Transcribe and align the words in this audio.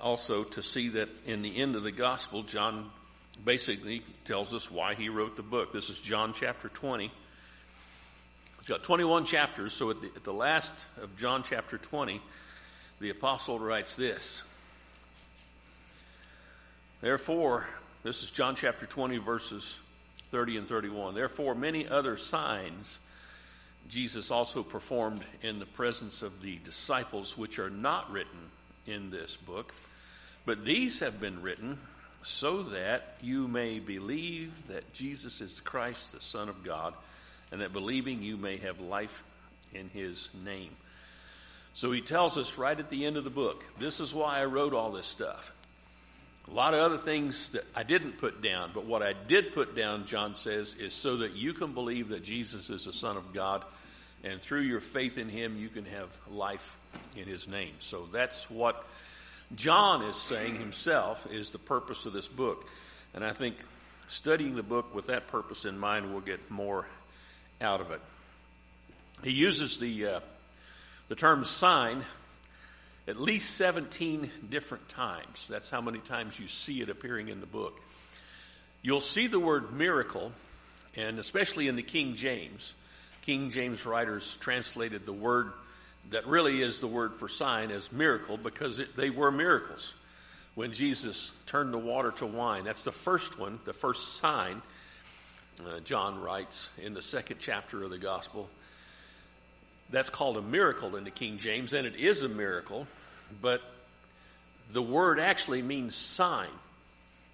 also 0.00 0.44
to 0.44 0.62
see 0.62 0.90
that 0.90 1.08
in 1.26 1.42
the 1.42 1.60
end 1.60 1.76
of 1.76 1.82
the 1.82 1.92
gospel, 1.92 2.42
John 2.42 2.90
basically 3.44 4.02
tells 4.24 4.52
us 4.54 4.70
why 4.70 4.94
he 4.94 5.08
wrote 5.08 5.36
the 5.36 5.42
book. 5.42 5.72
This 5.72 5.90
is 5.90 6.00
John 6.00 6.32
chapter 6.32 6.68
20. 6.68 7.12
It's 8.58 8.68
got 8.68 8.82
21 8.82 9.24
chapters, 9.24 9.72
so 9.72 9.90
at 9.90 10.00
the, 10.00 10.08
at 10.08 10.24
the 10.24 10.32
last 10.32 10.74
of 11.00 11.16
John 11.16 11.42
chapter 11.42 11.78
20, 11.78 12.20
the 13.00 13.10
apostle 13.10 13.58
writes 13.58 13.94
this. 13.94 14.42
Therefore, 17.00 17.66
this 18.02 18.22
is 18.22 18.30
John 18.30 18.56
chapter 18.56 18.86
20, 18.86 19.18
verses 19.18 19.78
30 20.30 20.58
and 20.58 20.68
31. 20.68 21.14
Therefore, 21.14 21.54
many 21.54 21.88
other 21.88 22.16
signs 22.16 22.98
Jesus 23.88 24.30
also 24.30 24.62
performed 24.62 25.24
in 25.42 25.58
the 25.58 25.66
presence 25.66 26.22
of 26.22 26.42
the 26.42 26.58
disciples, 26.64 27.38
which 27.38 27.58
are 27.58 27.70
not 27.70 28.10
written 28.10 28.50
in 28.88 29.10
this 29.10 29.36
book. 29.36 29.74
But 30.44 30.64
these 30.64 31.00
have 31.00 31.20
been 31.20 31.42
written 31.42 31.78
so 32.22 32.62
that 32.64 33.16
you 33.20 33.46
may 33.48 33.78
believe 33.78 34.52
that 34.68 34.92
Jesus 34.92 35.40
is 35.40 35.60
Christ, 35.60 36.12
the 36.12 36.20
Son 36.20 36.48
of 36.48 36.64
God, 36.64 36.94
and 37.52 37.60
that 37.60 37.72
believing 37.72 38.22
you 38.22 38.36
may 38.36 38.56
have 38.58 38.80
life 38.80 39.22
in 39.72 39.88
his 39.90 40.28
name. 40.44 40.70
So 41.74 41.92
he 41.92 42.00
tells 42.00 42.36
us 42.36 42.58
right 42.58 42.78
at 42.78 42.90
the 42.90 43.06
end 43.06 43.16
of 43.16 43.24
the 43.24 43.30
book 43.30 43.62
this 43.78 44.00
is 44.00 44.12
why 44.12 44.40
I 44.40 44.46
wrote 44.46 44.74
all 44.74 44.90
this 44.90 45.06
stuff. 45.06 45.52
A 46.48 46.54
lot 46.54 46.72
of 46.72 46.80
other 46.80 46.96
things 46.96 47.50
that 47.50 47.64
I 47.76 47.82
didn't 47.82 48.16
put 48.16 48.42
down, 48.42 48.70
but 48.72 48.86
what 48.86 49.02
I 49.02 49.12
did 49.12 49.52
put 49.52 49.76
down, 49.76 50.06
John 50.06 50.34
says, 50.34 50.74
is 50.74 50.94
so 50.94 51.18
that 51.18 51.34
you 51.34 51.52
can 51.52 51.74
believe 51.74 52.08
that 52.08 52.24
Jesus 52.24 52.70
is 52.70 52.86
the 52.86 52.92
Son 52.92 53.18
of 53.18 53.34
God, 53.34 53.64
and 54.24 54.40
through 54.40 54.62
your 54.62 54.80
faith 54.80 55.18
in 55.18 55.28
Him, 55.28 55.58
you 55.58 55.68
can 55.68 55.84
have 55.84 56.08
life 56.26 56.77
in 57.16 57.24
His 57.24 57.48
name. 57.48 57.72
So 57.80 58.08
that's 58.12 58.50
what 58.50 58.84
John 59.54 60.02
is 60.02 60.16
saying 60.16 60.58
himself 60.58 61.26
is 61.30 61.50
the 61.50 61.58
purpose 61.58 62.04
of 62.04 62.12
this 62.12 62.28
book. 62.28 62.66
And 63.14 63.24
I 63.24 63.32
think 63.32 63.56
studying 64.06 64.56
the 64.56 64.62
book 64.62 64.94
with 64.94 65.06
that 65.06 65.28
purpose 65.28 65.64
in 65.64 65.78
mind 65.78 66.12
will 66.12 66.20
get 66.20 66.50
more 66.50 66.86
out 67.60 67.80
of 67.80 67.90
it. 67.90 68.00
He 69.24 69.32
uses 69.32 69.78
the, 69.78 70.06
uh, 70.06 70.20
the 71.08 71.14
term 71.14 71.44
sign 71.44 72.04
at 73.08 73.18
least 73.18 73.56
17 73.56 74.30
different 74.50 74.86
times. 74.90 75.46
That's 75.48 75.70
how 75.70 75.80
many 75.80 75.98
times 75.98 76.38
you 76.38 76.46
see 76.46 76.82
it 76.82 76.90
appearing 76.90 77.28
in 77.28 77.40
the 77.40 77.46
book. 77.46 77.80
You'll 78.82 79.00
see 79.00 79.26
the 79.26 79.40
word 79.40 79.72
miracle, 79.72 80.30
and 80.94 81.18
especially 81.18 81.68
in 81.68 81.76
the 81.76 81.82
King 81.82 82.16
James, 82.16 82.74
King 83.22 83.50
James 83.50 83.86
writers 83.86 84.36
translated 84.40 85.06
the 85.06 85.12
word 85.14 85.52
that 86.10 86.26
really 86.26 86.62
is 86.62 86.80
the 86.80 86.86
word 86.86 87.14
for 87.14 87.28
sign 87.28 87.70
as 87.70 87.92
miracle 87.92 88.36
because 88.36 88.78
it, 88.78 88.96
they 88.96 89.10
were 89.10 89.30
miracles. 89.30 89.94
When 90.54 90.72
Jesus 90.72 91.32
turned 91.46 91.72
the 91.72 91.78
water 91.78 92.10
to 92.12 92.26
wine, 92.26 92.64
that's 92.64 92.84
the 92.84 92.92
first 92.92 93.38
one, 93.38 93.60
the 93.64 93.72
first 93.72 94.16
sign, 94.16 94.62
uh, 95.66 95.80
John 95.80 96.20
writes 96.20 96.70
in 96.82 96.94
the 96.94 97.02
second 97.02 97.36
chapter 97.38 97.82
of 97.82 97.90
the 97.90 97.98
gospel. 97.98 98.48
That's 99.90 100.10
called 100.10 100.36
a 100.36 100.42
miracle 100.42 100.96
in 100.96 101.04
the 101.04 101.10
King 101.10 101.38
James, 101.38 101.72
and 101.72 101.86
it 101.86 101.96
is 101.96 102.22
a 102.22 102.28
miracle, 102.28 102.86
but 103.40 103.62
the 104.72 104.82
word 104.82 105.18
actually 105.18 105.62
means 105.62 105.94
sign. 105.94 106.50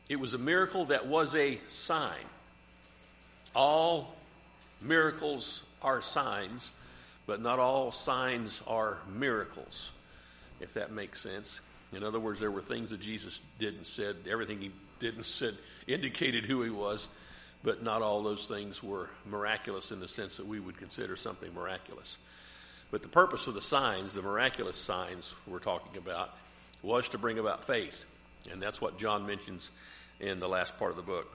It 0.09 0.17
was 0.17 0.35
a 0.35 0.39
miracle 0.39 0.87
that 0.87 1.07
was 1.07 1.35
a 1.35 1.59
sign. 1.67 2.25
All 3.55 4.15
miracles 4.81 5.63
are 5.83 6.03
signs, 6.03 6.71
but 7.27 7.41
not 7.41 7.59
all 7.59 7.91
signs 7.93 8.61
are 8.67 8.99
miracles, 9.09 9.91
if 10.61 10.75
that 10.75 10.93
makes 10.93 11.21
sense. 11.21 11.61
In 11.95 12.03
other 12.03 12.21
words, 12.21 12.41
there 12.41 12.51
were 12.51 12.63
things 12.63 12.91
that 12.91 13.01
Jesus 13.01 13.41
did 13.59 13.75
and 13.75 13.87
said, 13.87 14.17
everything 14.29 14.61
he 14.61 14.73
did 15.01 15.15
and 15.15 15.25
said 15.25 15.55
indicated 15.87 16.45
who 16.45 16.63
he 16.63 16.71
was, 16.71 17.09
but 17.63 17.83
not 17.83 18.03
all 18.03 18.23
those 18.23 18.47
things 18.47 18.83
were 18.83 19.09
miraculous 19.27 19.91
in 19.91 20.01
the 20.01 20.09
sense 20.09 20.37
that 20.37 20.47
we 20.47 20.61
would 20.61 20.77
consider 20.77 21.17
something 21.17 21.53
miraculous. 21.55 22.19
But 22.91 23.03
the 23.03 23.09
purpose 23.09 23.47
of 23.47 23.55
the 23.55 23.63
signs, 23.63 24.13
the 24.13 24.23
miraculous 24.23 24.77
signs 24.77 25.35
we're 25.47 25.59
talking 25.59 25.97
about, 25.97 26.35
was 26.83 27.09
to 27.11 27.19
bring 27.19 27.39
about 27.39 27.67
faith. 27.67 28.05
And 28.53 28.61
that's 28.61 28.81
what 28.81 28.99
John 28.99 29.27
mentions 29.27 29.71
in 30.21 30.41
the 30.41 30.49
last 30.49 30.77
part 30.79 30.91
of 30.91 30.97
the 30.97 31.03
book. 31.03 31.35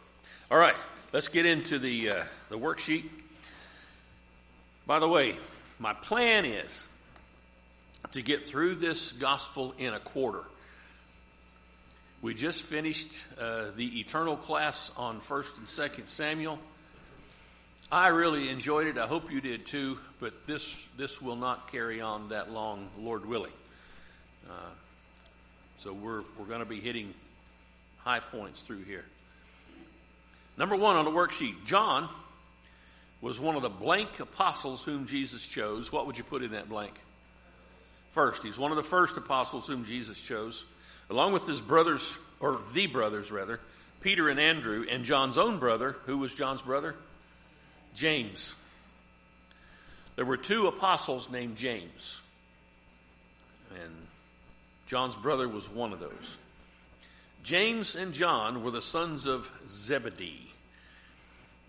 All 0.51 0.57
right, 0.57 0.75
let's 1.11 1.27
get 1.27 1.45
into 1.45 1.79
the, 1.79 2.09
uh, 2.09 2.23
the 2.49 2.57
worksheet. 2.57 3.09
By 4.85 4.99
the 4.99 5.07
way, 5.07 5.35
my 5.79 5.93
plan 5.93 6.45
is 6.45 6.85
to 8.11 8.21
get 8.21 8.45
through 8.45 8.75
this 8.75 9.13
gospel 9.13 9.73
in 9.77 9.93
a 9.93 9.99
quarter. 9.99 10.43
We 12.21 12.33
just 12.33 12.61
finished 12.61 13.11
uh, 13.39 13.67
the 13.75 14.01
eternal 14.01 14.35
class 14.35 14.91
on 14.97 15.21
1st 15.21 15.57
and 15.57 15.67
2nd 15.67 16.07
Samuel. 16.09 16.59
I 17.89 18.07
really 18.09 18.49
enjoyed 18.49 18.87
it. 18.87 18.97
I 18.97 19.07
hope 19.07 19.31
you 19.31 19.39
did 19.39 19.65
too, 19.65 19.97
but 20.19 20.45
this, 20.45 20.85
this 20.97 21.21
will 21.21 21.37
not 21.37 21.71
carry 21.71 22.01
on 22.01 22.29
that 22.29 22.51
long, 22.51 22.89
Lord 22.99 23.25
willing. 23.25 23.53
Uh, 24.49 24.53
so 25.77 25.93
we're, 25.93 26.23
we're 26.37 26.45
going 26.45 26.59
to 26.59 26.65
be 26.65 26.81
hitting 26.81 27.13
high 27.99 28.19
points 28.19 28.61
through 28.61 28.83
here. 28.83 29.05
Number 30.57 30.75
one 30.75 30.97
on 30.97 31.05
the 31.05 31.11
worksheet 31.11 31.63
John 31.65 32.09
was 33.21 33.39
one 33.39 33.55
of 33.55 33.61
the 33.61 33.69
blank 33.69 34.19
apostles 34.19 34.83
whom 34.83 35.05
Jesus 35.05 35.45
chose. 35.45 35.91
What 35.91 36.07
would 36.07 36.17
you 36.17 36.23
put 36.23 36.43
in 36.43 36.51
that 36.51 36.69
blank? 36.69 36.93
First, 38.11 38.43
he's 38.43 38.57
one 38.57 38.71
of 38.71 38.77
the 38.77 38.83
first 38.83 39.17
apostles 39.17 39.67
whom 39.67 39.85
Jesus 39.85 40.21
chose, 40.21 40.65
along 41.09 41.33
with 41.33 41.45
his 41.45 41.61
brothers, 41.61 42.17
or 42.39 42.59
the 42.73 42.87
brothers 42.87 43.31
rather, 43.31 43.59
Peter 44.01 44.29
and 44.29 44.39
Andrew, 44.39 44.85
and 44.89 45.03
John's 45.03 45.37
own 45.37 45.59
brother. 45.59 45.97
Who 46.05 46.17
was 46.17 46.33
John's 46.33 46.61
brother? 46.61 46.95
James. 47.93 48.55
There 50.15 50.25
were 50.25 50.37
two 50.37 50.67
apostles 50.67 51.29
named 51.29 51.57
James, 51.57 52.19
and 53.83 53.93
John's 54.87 55.15
brother 55.15 55.47
was 55.47 55.69
one 55.69 55.93
of 55.93 55.99
those. 55.99 56.37
James 57.43 57.95
and 57.95 58.13
John 58.13 58.63
were 58.63 58.71
the 58.71 58.81
sons 58.81 59.25
of 59.25 59.51
Zebedee. 59.69 60.48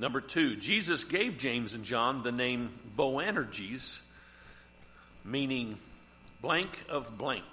Number 0.00 0.22
two, 0.22 0.56
Jesus 0.56 1.04
gave 1.04 1.36
James 1.36 1.74
and 1.74 1.84
John 1.84 2.22
the 2.22 2.32
name 2.32 2.70
Boanerges, 2.96 4.00
meaning 5.26 5.76
blank 6.40 6.82
of 6.88 7.18
blank, 7.18 7.44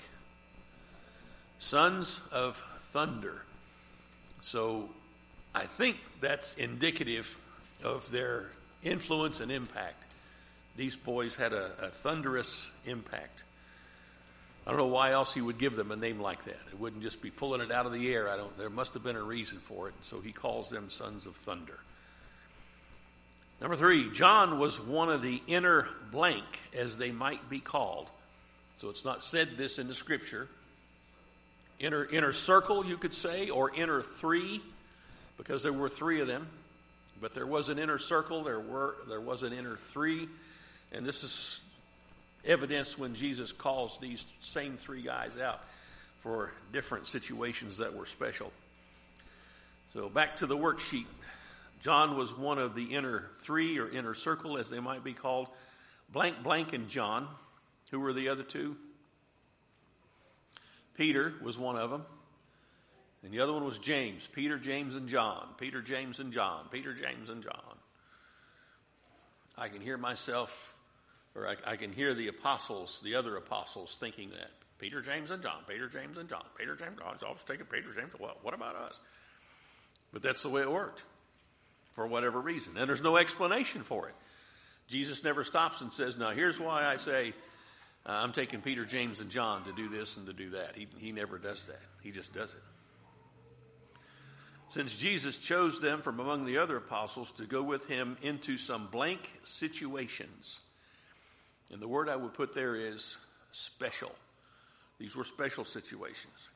sons 1.59 2.21
of 2.31 2.63
thunder. 2.79 3.41
So 4.39 4.87
I 5.53 5.65
think 5.65 5.97
that's 6.21 6.53
indicative 6.53 7.37
of 7.83 8.09
their 8.11 8.49
influence 8.81 9.41
and 9.41 9.51
impact. 9.51 10.05
These 10.77 10.95
boys 10.95 11.35
had 11.35 11.51
a, 11.51 11.71
a, 11.81 11.89
thunderous 11.89 12.69
impact. 12.85 13.43
I 14.65 14.69
don't 14.69 14.79
know 14.79 14.85
why 14.85 15.11
else 15.11 15.33
he 15.33 15.41
would 15.41 15.57
give 15.57 15.75
them 15.75 15.91
a 15.91 15.97
name 15.97 16.21
like 16.21 16.45
that. 16.45 16.59
It 16.71 16.79
wouldn't 16.79 17.03
just 17.03 17.21
be 17.21 17.29
pulling 17.29 17.59
it 17.59 17.73
out 17.73 17.85
of 17.85 17.91
the 17.91 18.13
air. 18.13 18.29
I 18.29 18.37
don't. 18.37 18.57
There 18.57 18.69
must 18.69 18.93
have 18.93 19.03
been 19.03 19.17
a 19.17 19.21
reason 19.21 19.57
for 19.57 19.89
it. 19.89 19.95
So 20.01 20.21
he 20.21 20.31
calls 20.31 20.69
them 20.69 20.89
sons 20.89 21.25
of 21.25 21.35
thunder. 21.35 21.79
Number 23.59 23.75
three, 23.75 24.11
John 24.11 24.59
was 24.59 24.79
one 24.79 25.09
of 25.09 25.21
the 25.21 25.41
inner 25.47 25.87
blank, 26.11 26.45
as 26.75 26.97
they 26.97 27.11
might 27.11 27.49
be 27.49 27.59
called. 27.59 28.07
So 28.77 28.89
it's 28.89 29.03
not 29.03 29.23
said 29.23 29.57
this 29.57 29.79
in 29.79 29.87
the 29.87 29.95
scripture. 29.95 30.47
Inner 31.79 32.05
inner 32.05 32.33
circle, 32.33 32.85
you 32.85 32.97
could 32.97 33.13
say, 33.13 33.49
or 33.49 33.73
inner 33.73 34.01
three, 34.01 34.61
because 35.37 35.63
there 35.63 35.73
were 35.73 35.89
three 35.89 36.21
of 36.21 36.27
them. 36.27 36.47
But 37.19 37.33
there 37.33 37.47
was 37.47 37.69
an 37.69 37.79
inner 37.79 37.97
circle, 37.97 38.43
there 38.43 38.59
were 38.59 38.95
there 39.07 39.21
was 39.21 39.41
an 39.41 39.53
inner 39.53 39.75
three, 39.75 40.29
and 40.91 41.03
this 41.03 41.23
is 41.23 41.61
evidence 42.45 42.97
when 42.97 43.15
Jesus 43.15 43.51
calls 43.51 43.97
these 43.99 44.31
same 44.39 44.77
three 44.77 45.01
guys 45.01 45.37
out 45.37 45.61
for 46.19 46.51
different 46.71 47.07
situations 47.07 47.77
that 47.77 47.95
were 47.95 48.05
special. 48.05 48.51
So 49.93 50.09
back 50.09 50.37
to 50.37 50.45
the 50.45 50.57
worksheet. 50.57 51.05
John 51.79 52.17
was 52.17 52.35
one 52.35 52.57
of 52.57 52.75
the 52.75 52.95
inner 52.95 53.29
three 53.35 53.79
or 53.79 53.89
inner 53.89 54.13
circle, 54.13 54.57
as 54.57 54.69
they 54.69 54.79
might 54.79 55.03
be 55.03 55.13
called. 55.13 55.47
Blank, 56.11 56.43
blank, 56.43 56.73
and 56.73 56.87
John. 56.87 57.27
Who 57.91 57.99
were 57.99 58.13
the 58.13 58.29
other 58.29 58.43
two? 58.43 58.75
Peter 60.95 61.33
was 61.41 61.57
one 61.57 61.77
of 61.77 61.89
them. 61.89 62.03
And 63.23 63.31
the 63.31 63.39
other 63.41 63.53
one 63.53 63.65
was 63.65 63.77
James. 63.77 64.27
Peter, 64.27 64.57
James, 64.57 64.95
and 64.95 65.07
John. 65.07 65.47
Peter, 65.57 65.81
James, 65.81 66.19
and 66.19 66.33
John. 66.33 66.65
Peter, 66.71 66.93
James, 66.93 67.29
and 67.29 67.43
John. 67.43 67.77
I 69.57 69.69
can 69.69 69.81
hear 69.81 69.97
myself, 69.97 70.75
or 71.35 71.47
I, 71.47 71.55
I 71.65 71.75
can 71.75 71.91
hear 71.91 72.13
the 72.13 72.27
apostles, 72.27 72.99
the 73.03 73.15
other 73.15 73.35
apostles, 73.35 73.95
thinking 73.99 74.29
that. 74.31 74.51
Peter, 74.79 75.01
James, 75.01 75.31
and 75.31 75.41
John. 75.41 75.63
Peter, 75.67 75.87
James, 75.87 76.17
and 76.17 76.29
John. 76.29 76.43
Peter, 76.57 76.75
James, 76.75 76.99
John. 76.99 77.13
It's 77.13 77.23
always 77.23 77.43
taking 77.43 77.65
Peter, 77.65 77.91
James. 77.93 78.13
Well, 78.19 78.37
what 78.43 78.53
about 78.53 78.75
us? 78.75 78.99
But 80.13 80.21
that's 80.21 80.43
the 80.43 80.49
way 80.49 80.61
it 80.61 80.71
worked 80.71 81.03
for 81.97 82.05
whatever 82.05 82.39
reason. 82.39 82.77
And 82.77 82.87
there's 82.87 83.01
no 83.01 83.17
explanation 83.17 83.81
for 83.81 84.07
it. 84.07 84.13
Jesus 84.87 85.23
never 85.23 85.43
stops 85.43 85.81
and 85.81 85.91
says, 85.91 86.15
Now, 86.15 86.29
here's 86.29 86.59
why 86.59 86.85
I 86.85 86.97
say 86.97 87.33
uh, 88.05 88.11
I'm 88.11 88.33
taking 88.33 88.61
Peter, 88.61 88.85
James, 88.85 89.19
and 89.19 89.31
John 89.31 89.63
to 89.63 89.73
do 89.73 89.89
this 89.89 90.15
and 90.15 90.27
to 90.27 90.33
do 90.33 90.51
that. 90.51 90.75
He, 90.75 90.87
he 90.99 91.11
never 91.11 91.39
does 91.39 91.65
that, 91.65 91.81
he 92.03 92.11
just 92.11 92.35
does 92.35 92.53
it. 92.53 92.61
Since 94.69 94.99
Jesus 94.99 95.37
chose 95.37 95.81
them 95.81 96.03
from 96.03 96.19
among 96.19 96.45
the 96.45 96.59
other 96.59 96.77
apostles 96.77 97.31
to 97.31 97.45
go 97.45 97.63
with 97.63 97.87
him 97.87 98.15
into 98.21 98.59
some 98.59 98.89
blank 98.91 99.39
situations, 99.43 100.59
and 101.73 101.81
the 101.81 101.87
word 101.87 102.09
I 102.09 102.15
would 102.15 102.35
put 102.35 102.53
there 102.53 102.75
is 102.75 103.17
special. 103.51 104.11
These 104.99 105.15
were 105.15 105.23
special 105.23 105.65
situations. 105.65 106.49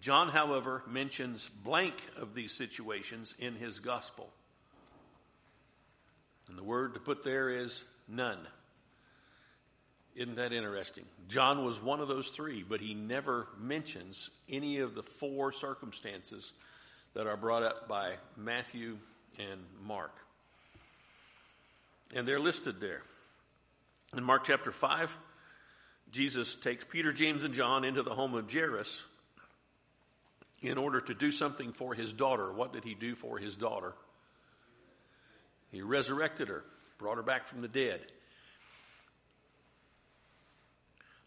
John, 0.00 0.28
however, 0.28 0.82
mentions 0.86 1.48
blank 1.48 1.94
of 2.16 2.34
these 2.34 2.52
situations 2.52 3.34
in 3.38 3.54
his 3.54 3.80
gospel. 3.80 4.30
And 6.48 6.56
the 6.56 6.62
word 6.62 6.94
to 6.94 7.00
put 7.00 7.24
there 7.24 7.50
is 7.50 7.84
none. 8.08 8.38
Isn't 10.14 10.36
that 10.36 10.52
interesting? 10.52 11.04
John 11.28 11.64
was 11.64 11.82
one 11.82 12.00
of 12.00 12.08
those 12.08 12.28
three, 12.28 12.62
but 12.62 12.80
he 12.80 12.94
never 12.94 13.48
mentions 13.58 14.30
any 14.48 14.78
of 14.78 14.94
the 14.94 15.02
four 15.02 15.52
circumstances 15.52 16.52
that 17.14 17.26
are 17.26 17.36
brought 17.36 17.62
up 17.62 17.88
by 17.88 18.14
Matthew 18.36 18.98
and 19.38 19.60
Mark. 19.84 20.12
And 22.14 22.26
they're 22.26 22.40
listed 22.40 22.80
there. 22.80 23.02
In 24.16 24.22
Mark 24.22 24.44
chapter 24.44 24.70
5, 24.70 25.16
Jesus 26.12 26.54
takes 26.54 26.84
Peter, 26.84 27.12
James, 27.12 27.44
and 27.44 27.52
John 27.52 27.84
into 27.84 28.02
the 28.02 28.14
home 28.14 28.34
of 28.34 28.50
Jairus 28.50 29.02
in 30.60 30.78
order 30.78 31.00
to 31.00 31.14
do 31.14 31.30
something 31.30 31.72
for 31.72 31.94
his 31.94 32.12
daughter. 32.12 32.52
What 32.52 32.72
did 32.72 32.84
he 32.84 32.94
do 32.94 33.14
for 33.14 33.38
his 33.38 33.56
daughter? 33.56 33.92
He 35.70 35.82
resurrected 35.82 36.48
her, 36.48 36.64
brought 36.98 37.16
her 37.16 37.22
back 37.22 37.46
from 37.46 37.60
the 37.60 37.68
dead. 37.68 38.00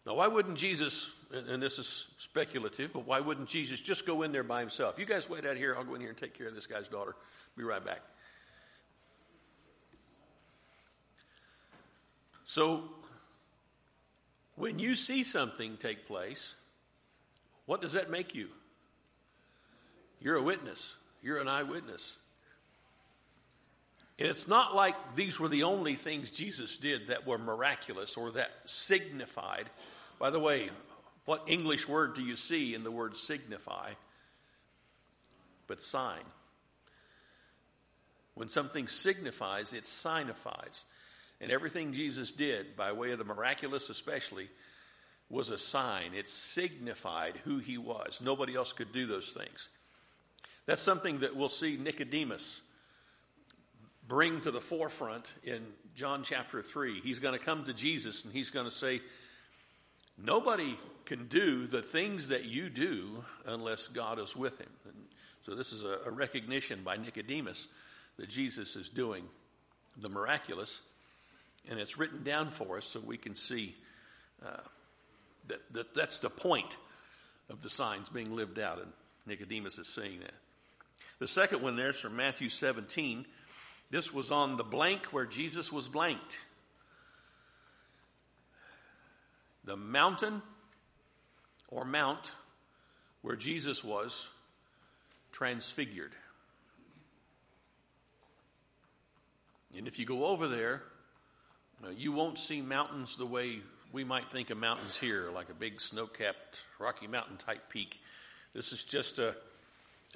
Now, 0.06 0.14
why 0.14 0.26
wouldn't 0.26 0.56
Jesus, 0.56 1.10
and 1.30 1.62
this 1.62 1.78
is 1.78 2.08
speculative, 2.16 2.92
but 2.92 3.06
why 3.06 3.20
wouldn't 3.20 3.48
Jesus 3.48 3.80
just 3.80 4.06
go 4.06 4.22
in 4.22 4.32
there 4.32 4.42
by 4.42 4.60
himself? 4.60 4.98
You 4.98 5.04
guys 5.04 5.28
wait 5.28 5.46
out 5.46 5.56
here, 5.56 5.76
I'll 5.76 5.84
go 5.84 5.94
in 5.94 6.00
here 6.00 6.10
and 6.10 6.18
take 6.18 6.36
care 6.36 6.48
of 6.48 6.54
this 6.54 6.66
guy's 6.66 6.88
daughter. 6.88 7.14
Be 7.56 7.62
right 7.64 7.84
back. 7.84 8.00
So, 12.46 12.82
when 14.56 14.80
you 14.80 14.96
see 14.96 15.22
something 15.22 15.76
take 15.76 16.06
place, 16.06 16.54
what 17.66 17.80
does 17.80 17.92
that 17.92 18.10
make 18.10 18.34
you? 18.34 18.48
You're 20.20 20.36
a 20.36 20.42
witness, 20.42 20.94
you're 21.22 21.38
an 21.38 21.48
eyewitness. 21.48 22.16
And 24.18 24.28
it's 24.28 24.46
not 24.46 24.74
like 24.74 25.16
these 25.16 25.40
were 25.40 25.48
the 25.48 25.62
only 25.62 25.94
things 25.94 26.30
Jesus 26.30 26.76
did 26.76 27.08
that 27.08 27.26
were 27.26 27.38
miraculous 27.38 28.18
or 28.18 28.32
that 28.32 28.50
signified. 28.66 29.70
By 30.18 30.28
the 30.28 30.38
way, 30.38 30.68
what 31.24 31.44
English 31.46 31.88
word 31.88 32.14
do 32.14 32.22
you 32.22 32.36
see 32.36 32.74
in 32.74 32.84
the 32.84 32.90
word 32.90 33.16
signify? 33.16 33.92
But 35.66 35.80
sign. 35.80 36.20
When 38.34 38.50
something 38.50 38.88
signifies, 38.88 39.72
it 39.72 39.86
signifies. 39.86 40.84
And 41.40 41.50
everything 41.50 41.94
Jesus 41.94 42.30
did, 42.30 42.76
by 42.76 42.92
way 42.92 43.12
of 43.12 43.18
the 43.18 43.24
miraculous 43.24 43.88
especially, 43.88 44.50
was 45.30 45.48
a 45.48 45.56
sign. 45.56 46.12
It 46.14 46.28
signified 46.28 47.38
who 47.44 47.58
he 47.58 47.78
was. 47.78 48.20
Nobody 48.22 48.54
else 48.54 48.74
could 48.74 48.92
do 48.92 49.06
those 49.06 49.30
things. 49.30 49.68
That's 50.66 50.82
something 50.82 51.20
that 51.20 51.36
we'll 51.36 51.48
see 51.48 51.76
Nicodemus 51.76 52.60
bring 54.06 54.40
to 54.42 54.50
the 54.50 54.60
forefront 54.60 55.32
in 55.44 55.64
John 55.94 56.22
chapter 56.22 56.62
3. 56.62 57.00
He's 57.00 57.18
going 57.18 57.38
to 57.38 57.44
come 57.44 57.64
to 57.64 57.72
Jesus 57.72 58.24
and 58.24 58.32
he's 58.32 58.50
going 58.50 58.66
to 58.66 58.70
say, 58.70 59.00
Nobody 60.22 60.78
can 61.06 61.28
do 61.28 61.66
the 61.66 61.82
things 61.82 62.28
that 62.28 62.44
you 62.44 62.68
do 62.68 63.24
unless 63.46 63.88
God 63.88 64.18
is 64.18 64.36
with 64.36 64.58
him. 64.58 64.68
And 64.84 64.94
so, 65.42 65.54
this 65.54 65.72
is 65.72 65.82
a, 65.82 65.98
a 66.06 66.10
recognition 66.10 66.82
by 66.84 66.96
Nicodemus 66.96 67.66
that 68.18 68.28
Jesus 68.28 68.76
is 68.76 68.90
doing 68.90 69.24
the 69.96 70.10
miraculous, 70.10 70.82
and 71.68 71.80
it's 71.80 71.98
written 71.98 72.22
down 72.22 72.50
for 72.50 72.76
us 72.76 72.84
so 72.84 73.00
we 73.00 73.16
can 73.16 73.34
see 73.34 73.74
uh, 74.44 74.60
that, 75.48 75.60
that 75.72 75.94
that's 75.94 76.18
the 76.18 76.30
point 76.30 76.76
of 77.48 77.62
the 77.62 77.70
signs 77.70 78.08
being 78.08 78.36
lived 78.36 78.58
out, 78.58 78.78
and 78.78 78.92
Nicodemus 79.26 79.78
is 79.78 79.88
saying 79.88 80.20
that. 80.20 80.34
The 81.20 81.28
second 81.28 81.60
one 81.60 81.76
there 81.76 81.90
is 81.90 81.96
from 81.96 82.16
Matthew 82.16 82.48
17. 82.48 83.26
This 83.90 84.12
was 84.12 84.30
on 84.30 84.56
the 84.56 84.64
blank 84.64 85.06
where 85.06 85.26
Jesus 85.26 85.70
was 85.70 85.86
blanked. 85.86 86.38
The 89.64 89.76
mountain 89.76 90.40
or 91.68 91.84
mount 91.84 92.32
where 93.20 93.36
Jesus 93.36 93.84
was 93.84 94.28
transfigured. 95.30 96.12
And 99.76 99.86
if 99.86 99.98
you 99.98 100.06
go 100.06 100.24
over 100.24 100.48
there, 100.48 100.82
uh, 101.84 101.90
you 101.90 102.12
won't 102.12 102.38
see 102.38 102.62
mountains 102.62 103.18
the 103.18 103.26
way 103.26 103.60
we 103.92 104.04
might 104.04 104.30
think 104.30 104.48
of 104.48 104.56
mountains 104.56 104.98
here, 104.98 105.30
like 105.30 105.50
a 105.50 105.54
big 105.54 105.82
snow 105.82 106.06
capped 106.06 106.62
Rocky 106.78 107.06
Mountain 107.06 107.36
type 107.36 107.68
peak. 107.68 108.00
This 108.54 108.72
is 108.72 108.84
just 108.84 109.18
a, 109.18 109.36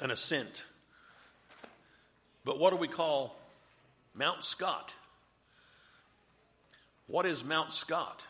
an 0.01 0.11
ascent. 0.11 0.65
But 2.45 2.59
what 2.59 2.71
do 2.71 2.77
we 2.77 2.89
call 2.89 3.37
Mount 4.15 4.45
Scott. 4.45 4.95
What 7.07 7.27
is 7.27 7.45
Mount 7.45 7.73
Scott? 7.73 8.25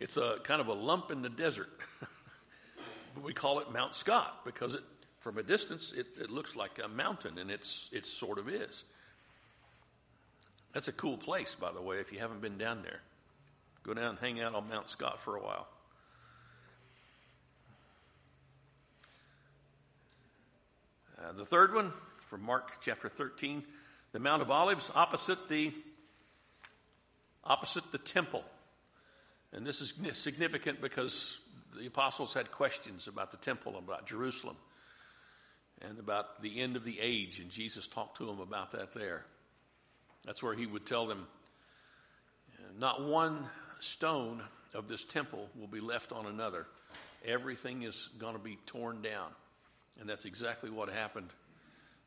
It's 0.00 0.16
a 0.16 0.38
kind 0.42 0.60
of 0.60 0.68
a 0.68 0.72
lump 0.72 1.10
in 1.10 1.22
the 1.22 1.28
desert. 1.28 1.70
but 3.14 3.22
we 3.22 3.32
call 3.32 3.60
it 3.60 3.70
Mount 3.70 3.94
Scott 3.94 4.44
because 4.44 4.74
it, 4.74 4.82
from 5.18 5.38
a 5.38 5.42
distance, 5.42 5.92
it, 5.92 6.06
it 6.18 6.30
looks 6.30 6.56
like 6.56 6.80
a 6.82 6.88
mountain, 6.88 7.38
and 7.38 7.50
it's, 7.50 7.90
it 7.92 8.06
sort 8.06 8.38
of 8.38 8.48
is. 8.48 8.82
That's 10.72 10.88
a 10.88 10.92
cool 10.92 11.16
place, 11.16 11.54
by 11.54 11.70
the 11.70 11.82
way, 11.82 11.98
if 11.98 12.12
you 12.12 12.18
haven't 12.18 12.40
been 12.40 12.58
down 12.58 12.82
there. 12.82 13.00
Go 13.84 13.94
down 13.94 14.10
and 14.10 14.18
hang 14.18 14.40
out 14.40 14.54
on 14.54 14.68
Mount 14.68 14.88
Scott 14.88 15.22
for 15.22 15.36
a 15.36 15.40
while. 15.40 15.68
Uh, 21.18 21.32
the 21.32 21.44
third 21.44 21.74
one 21.74 21.92
from 22.34 22.42
Mark 22.42 22.80
chapter 22.80 23.08
13 23.08 23.62
the 24.10 24.18
Mount 24.18 24.42
of 24.42 24.50
Olives 24.50 24.90
opposite 24.96 25.48
the 25.48 25.72
opposite 27.44 27.84
the 27.92 27.98
temple. 27.98 28.42
And 29.52 29.64
this 29.64 29.80
is 29.80 29.94
significant 30.14 30.80
because 30.80 31.38
the 31.78 31.86
apostles 31.86 32.34
had 32.34 32.50
questions 32.50 33.06
about 33.06 33.30
the 33.30 33.36
temple, 33.36 33.78
about 33.78 34.08
Jerusalem, 34.08 34.56
and 35.80 36.00
about 36.00 36.42
the 36.42 36.60
end 36.60 36.74
of 36.74 36.82
the 36.82 36.98
age, 37.00 37.38
and 37.38 37.50
Jesus 37.50 37.86
talked 37.86 38.16
to 38.16 38.26
them 38.26 38.40
about 38.40 38.72
that 38.72 38.94
there. 38.94 39.24
That's 40.24 40.42
where 40.42 40.56
he 40.56 40.66
would 40.66 40.86
tell 40.86 41.06
them 41.06 41.28
not 42.80 43.06
one 43.06 43.46
stone 43.78 44.42
of 44.74 44.88
this 44.88 45.04
temple 45.04 45.48
will 45.54 45.68
be 45.68 45.78
left 45.78 46.10
on 46.10 46.26
another. 46.26 46.66
Everything 47.24 47.82
is 47.82 48.08
going 48.18 48.34
to 48.34 48.42
be 48.42 48.58
torn 48.66 49.02
down. 49.02 49.28
And 50.00 50.08
that's 50.08 50.24
exactly 50.24 50.70
what 50.70 50.88
happened 50.88 51.28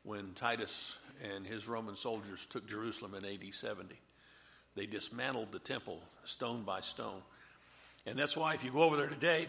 when 0.02 0.32
Titus 0.34 0.96
and 1.22 1.46
his 1.46 1.68
Roman 1.68 1.96
soldiers 1.96 2.46
took 2.48 2.68
Jerusalem 2.68 3.14
in 3.14 3.24
AD 3.24 3.52
70. 3.52 3.94
They 4.74 4.86
dismantled 4.86 5.52
the 5.52 5.58
temple 5.58 6.00
stone 6.24 6.62
by 6.62 6.80
stone. 6.80 7.22
And 8.06 8.18
that's 8.18 8.36
why, 8.36 8.54
if 8.54 8.64
you 8.64 8.70
go 8.70 8.82
over 8.82 8.96
there 8.96 9.08
today, 9.08 9.48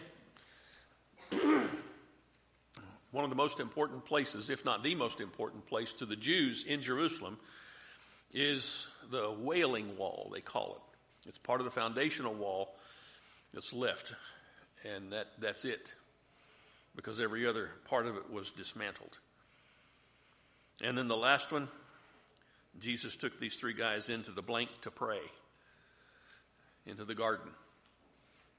one 1.30 3.24
of 3.24 3.30
the 3.30 3.36
most 3.36 3.60
important 3.60 4.04
places, 4.04 4.50
if 4.50 4.64
not 4.64 4.82
the 4.82 4.94
most 4.94 5.20
important 5.20 5.66
place 5.66 5.92
to 5.94 6.06
the 6.06 6.16
Jews 6.16 6.64
in 6.64 6.82
Jerusalem, 6.82 7.38
is 8.32 8.86
the 9.10 9.34
Wailing 9.38 9.96
Wall, 9.96 10.30
they 10.32 10.40
call 10.40 10.76
it. 10.76 11.28
It's 11.28 11.38
part 11.38 11.60
of 11.60 11.64
the 11.64 11.70
foundational 11.70 12.34
wall 12.34 12.76
that's 13.52 13.72
left, 13.72 14.14
and 14.84 15.12
that, 15.12 15.28
that's 15.38 15.64
it, 15.64 15.92
because 16.96 17.20
every 17.20 17.46
other 17.46 17.70
part 17.84 18.06
of 18.06 18.16
it 18.16 18.30
was 18.30 18.52
dismantled. 18.52 19.18
And 20.82 20.96
then 20.96 21.08
the 21.08 21.16
last 21.16 21.52
one, 21.52 21.68
Jesus 22.80 23.16
took 23.16 23.38
these 23.38 23.56
three 23.56 23.74
guys 23.74 24.08
into 24.08 24.30
the 24.30 24.42
blank 24.42 24.70
to 24.82 24.90
pray, 24.90 25.20
into 26.86 27.04
the 27.04 27.14
garden, 27.14 27.50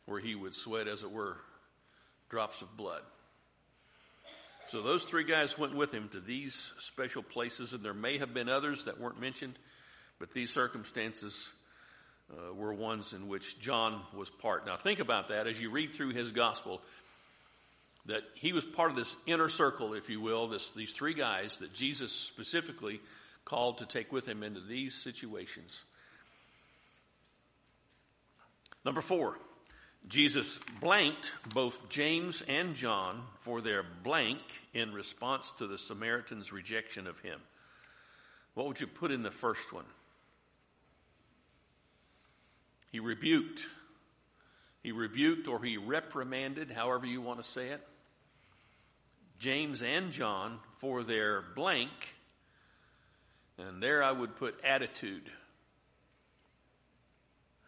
where 0.06 0.20
he 0.20 0.36
would 0.36 0.54
sweat, 0.54 0.88
as 0.88 1.04
it 1.04 1.12
were, 1.12 1.38
drops 2.30 2.62
of 2.62 2.78
blood. 2.78 3.02
So 4.68 4.82
those 4.82 5.04
three 5.04 5.24
guys 5.24 5.58
went 5.58 5.76
with 5.76 5.92
him 5.92 6.10
to 6.10 6.20
these 6.20 6.72
special 6.78 7.24
places, 7.24 7.74
and 7.74 7.84
there 7.84 7.94
may 7.94 8.20
have 8.20 8.34
been 8.34 8.48
others 8.48 8.86
that 8.86 9.00
weren't 9.00 9.20
mentioned, 9.20 9.58
but 10.20 10.32
these 10.32 10.54
circumstances 10.54 11.50
uh, 12.32 12.54
were 12.54 12.74
ones 12.74 13.12
in 13.14 13.28
which 13.28 13.60
John 13.60 14.02
was 14.16 14.30
part. 14.30 14.66
Now 14.66 14.78
think 14.78 15.00
about 15.00 15.30
that 15.30 15.48
as 15.48 15.60
you 15.60 15.72
read 15.72 15.92
through 15.92 16.12
his 16.12 16.32
gospel 16.32 16.82
that 18.06 18.24
he 18.34 18.54
was 18.54 18.66
part 18.66 18.90
of 18.90 18.98
this 18.98 19.16
inner 19.28 19.50
circle, 19.50 19.94
if 19.94 20.10
you 20.10 20.20
will, 20.20 20.48
this, 20.48 20.70
these 20.72 20.94
three 20.94 21.14
guys 21.14 21.58
that 21.58 21.74
Jesus 21.74 22.12
specifically 22.12 23.00
called 23.46 23.78
to 23.80 23.86
take 23.86 24.12
with 24.12 24.28
him 24.28 24.44
into 24.44 24.60
these 24.60 24.96
situations. 24.96 25.82
Number 28.84 29.02
four, 29.02 29.38
Jesus 30.08 30.60
blanked 30.80 31.32
both 31.54 31.90
James 31.90 32.42
and 32.48 32.76
John 32.76 33.22
for 33.40 33.62
their 33.62 33.84
blank 33.84 34.42
in 34.74 34.94
response 34.94 35.52
to 35.60 35.68
the 35.68 35.78
Samaritan's 35.78 36.52
rejection 36.52 37.06
of 37.06 37.20
him. 37.20 37.40
What 38.56 38.68
would 38.68 38.80
you 38.80 38.88
put 38.88 39.12
in 39.12 39.22
the 39.22 39.32
first 39.32 39.72
one? 39.72 39.86
He 42.92 43.00
rebuked. 43.00 43.68
He 44.84 44.92
rebuked 44.92 45.48
or 45.48 45.64
he 45.64 45.78
reprimanded, 45.78 46.72
however 46.72 47.06
you 47.06 47.22
want 47.22 47.42
to 47.42 47.48
say 47.48 47.70
it, 47.70 47.88
James 49.42 49.82
and 49.82 50.12
John 50.12 50.60
for 50.76 51.02
their 51.02 51.42
blank. 51.42 51.90
And 53.58 53.82
there 53.82 54.04
I 54.04 54.12
would 54.12 54.36
put 54.36 54.54
attitude. 54.64 55.24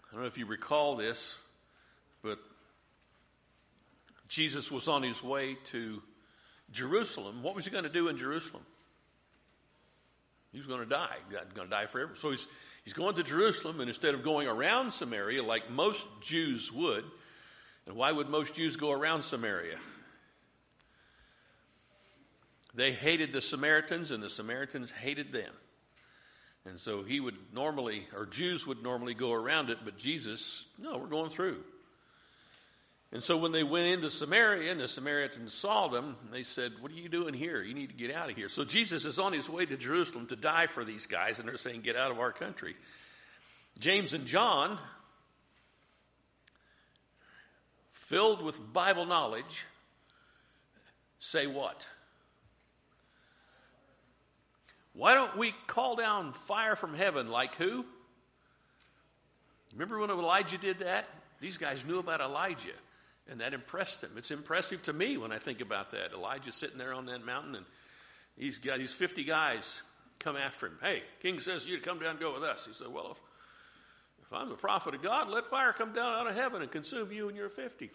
I 0.07 0.13
don't 0.13 0.21
know 0.21 0.27
if 0.27 0.37
you 0.37 0.45
recall 0.45 0.95
this, 0.95 1.33
but 2.21 2.37
Jesus 4.27 4.69
was 4.69 4.87
on 4.87 5.01
his 5.01 5.23
way 5.23 5.57
to 5.65 6.03
Jerusalem. 6.71 7.41
What 7.41 7.55
was 7.55 7.65
he 7.65 7.71
going 7.71 7.85
to 7.85 7.89
do 7.89 8.07
in 8.07 8.17
Jerusalem? 8.17 8.63
He 10.51 10.59
was 10.59 10.67
going 10.67 10.81
to 10.81 10.85
die. 10.85 11.15
He 11.27 11.35
was 11.35 11.43
going 11.55 11.67
to 11.67 11.75
die 11.75 11.87
forever. 11.87 12.11
So 12.15 12.29
he's, 12.29 12.45
he's 12.83 12.93
going 12.93 13.15
to 13.15 13.23
Jerusalem, 13.23 13.79
and 13.79 13.89
instead 13.89 14.13
of 14.13 14.21
going 14.21 14.47
around 14.47 14.91
Samaria 14.91 15.41
like 15.41 15.71
most 15.71 16.05
Jews 16.21 16.71
would, 16.71 17.03
and 17.87 17.95
why 17.95 18.11
would 18.11 18.29
most 18.29 18.53
Jews 18.53 18.75
go 18.75 18.91
around 18.91 19.23
Samaria? 19.23 19.79
They 22.73 22.91
hated 22.91 23.33
the 23.33 23.41
Samaritans, 23.41 24.11
and 24.11 24.23
the 24.23 24.29
Samaritans 24.29 24.91
hated 24.91 25.31
them. 25.31 25.53
And 26.65 26.79
so 26.79 27.03
he 27.03 27.19
would 27.19 27.35
normally, 27.53 28.07
or 28.15 28.25
Jews 28.25 28.65
would 28.65 28.81
normally 28.81 29.13
go 29.13 29.33
around 29.33 29.69
it, 29.69 29.79
but 29.83 29.97
Jesus, 29.97 30.65
no, 30.79 30.97
we're 30.97 31.07
going 31.07 31.29
through. 31.29 31.63
And 33.11 33.21
so 33.21 33.37
when 33.37 33.51
they 33.51 33.63
went 33.63 33.85
into 33.87 34.09
Samaria 34.09 34.71
and 34.71 34.79
the 34.79 34.87
Samaritans 34.87 35.53
saw 35.53 35.87
them, 35.87 36.15
they 36.31 36.41
said, 36.41 36.71
What 36.79 36.91
are 36.91 36.95
you 36.95 37.09
doing 37.09 37.35
here? 37.35 37.61
You 37.61 37.75
need 37.75 37.89
to 37.89 37.95
get 37.95 38.11
out 38.11 38.29
of 38.29 38.35
here. 38.35 38.49
So 38.49 38.65
Jesus 38.65 39.05
is 39.05 39.19
on 39.19 39.33
his 39.33 39.47
way 39.47 39.67
to 39.67 39.77
Jerusalem 39.77 40.25
to 40.27 40.35
die 40.35 40.65
for 40.65 40.83
these 40.83 41.05
guys, 41.05 41.37
and 41.37 41.47
they're 41.47 41.57
saying, 41.57 41.81
Get 41.81 41.95
out 41.95 42.09
of 42.09 42.19
our 42.19 42.31
country. 42.31 42.75
James 43.77 44.13
and 44.13 44.25
John, 44.25 44.79
filled 47.91 48.41
with 48.41 48.73
Bible 48.73 49.05
knowledge, 49.05 49.65
say 51.19 51.45
what? 51.45 51.87
Why 54.93 55.15
don't 55.15 55.37
we 55.37 55.53
call 55.67 55.95
down 55.95 56.33
fire 56.33 56.75
from 56.75 56.93
heaven 56.93 57.27
like 57.27 57.55
who? 57.55 57.85
Remember 59.73 59.99
when 59.99 60.11
Elijah 60.11 60.57
did 60.57 60.79
that? 60.79 61.09
These 61.39 61.57
guys 61.57 61.83
knew 61.85 61.99
about 61.99 62.21
Elijah. 62.21 62.69
And 63.29 63.41
that 63.41 63.53
impressed 63.53 64.01
them. 64.01 64.11
It's 64.17 64.31
impressive 64.31 64.83
to 64.83 64.93
me 64.93 65.17
when 65.17 65.31
I 65.31 65.39
think 65.39 65.61
about 65.61 65.91
that. 65.91 66.11
Elijah 66.13 66.51
sitting 66.51 66.77
there 66.77 66.93
on 66.93 67.05
that 67.07 67.25
mountain 67.25 67.55
and 67.55 67.65
he's 68.37 68.59
got 68.59 68.77
these 68.77 68.93
50 68.93 69.23
guys 69.23 69.81
come 70.19 70.35
after 70.35 70.67
him. 70.67 70.77
Hey, 70.81 71.03
king 71.21 71.39
says 71.39 71.65
you 71.65 71.77
to 71.77 71.83
come 71.83 71.99
down 71.99 72.11
and 72.11 72.19
go 72.19 72.33
with 72.33 72.43
us. 72.43 72.65
He 72.65 72.73
said, 72.73 72.87
well, 72.93 73.11
if, 73.11 73.17
if 74.25 74.33
I'm 74.33 74.49
the 74.49 74.55
prophet 74.55 74.93
of 74.93 75.01
God, 75.01 75.29
let 75.29 75.47
fire 75.47 75.73
come 75.73 75.93
down 75.93 76.13
out 76.13 76.27
of 76.27 76.35
heaven 76.35 76.61
and 76.61 76.71
consume 76.71 77.11
you 77.11 77.29
and 77.29 77.37
your 77.37 77.49
50. 77.49 77.91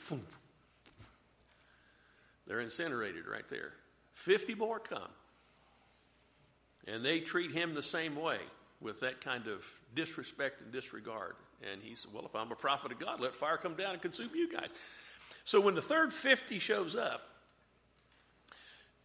They're 2.46 2.60
incinerated 2.60 3.26
right 3.30 3.48
there. 3.50 3.72
50 4.14 4.54
more 4.54 4.78
come. 4.78 5.10
And 6.92 7.04
they 7.04 7.20
treat 7.20 7.50
him 7.50 7.74
the 7.74 7.82
same 7.82 8.16
way 8.16 8.38
with 8.80 9.00
that 9.00 9.20
kind 9.20 9.46
of 9.46 9.66
disrespect 9.94 10.60
and 10.60 10.72
disregard. 10.72 11.34
And 11.72 11.82
he 11.82 11.96
said, 11.96 12.12
Well, 12.12 12.24
if 12.24 12.34
I'm 12.34 12.52
a 12.52 12.56
prophet 12.56 12.92
of 12.92 12.98
God, 12.98 13.20
let 13.20 13.34
fire 13.34 13.56
come 13.56 13.74
down 13.74 13.92
and 13.92 14.02
consume 14.02 14.30
you 14.34 14.50
guys. 14.50 14.70
So 15.44 15.60
when 15.60 15.74
the 15.74 15.82
third 15.82 16.12
50 16.12 16.58
shows 16.58 16.94
up, 16.94 17.22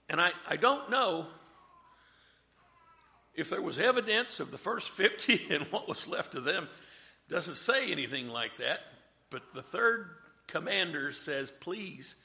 and 0.09 0.21
I, 0.21 0.31
I 0.47 0.57
don't 0.57 0.89
know 0.89 1.27
if 3.33 3.49
there 3.49 3.61
was 3.61 3.79
evidence 3.79 4.39
of 4.39 4.51
the 4.51 4.57
first 4.57 4.89
50 4.89 5.41
and 5.49 5.63
what 5.67 5.87
was 5.87 6.07
left 6.07 6.35
of 6.35 6.43
them, 6.43 6.67
doesn't 7.29 7.55
say 7.55 7.91
anything 7.91 8.29
like 8.29 8.57
that. 8.57 8.79
But 9.29 9.53
the 9.53 9.63
third 9.63 10.09
commander 10.47 11.11
says, 11.11 11.49
Please, 11.49 12.15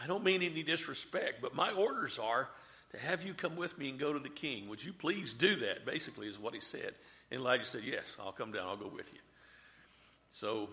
I 0.00 0.06
don't 0.06 0.24
mean 0.24 0.42
any 0.42 0.62
disrespect, 0.62 1.40
but 1.40 1.54
my 1.54 1.70
orders 1.70 2.18
are 2.18 2.48
to 2.94 3.00
have 3.00 3.24
you 3.24 3.34
come 3.34 3.56
with 3.56 3.76
me 3.76 3.88
and 3.88 3.98
go 3.98 4.12
to 4.12 4.18
the 4.18 4.28
king. 4.28 4.68
Would 4.68 4.82
you 4.82 4.92
please 4.92 5.34
do 5.34 5.56
that? 5.56 5.84
Basically, 5.84 6.28
is 6.28 6.38
what 6.38 6.54
he 6.54 6.60
said. 6.60 6.94
And 7.30 7.40
Elijah 7.40 7.64
said, 7.64 7.82
Yes, 7.84 8.04
I'll 8.20 8.32
come 8.32 8.52
down, 8.52 8.68
I'll 8.68 8.76
go 8.76 8.88
with 8.88 9.12
you. 9.12 9.20
So 10.30 10.68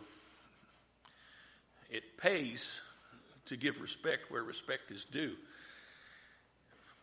it 1.90 2.18
pays 2.18 2.80
to 3.46 3.58
give 3.58 3.82
respect 3.82 4.30
where 4.30 4.44
respect 4.44 4.92
is 4.92 5.04
due. 5.04 5.36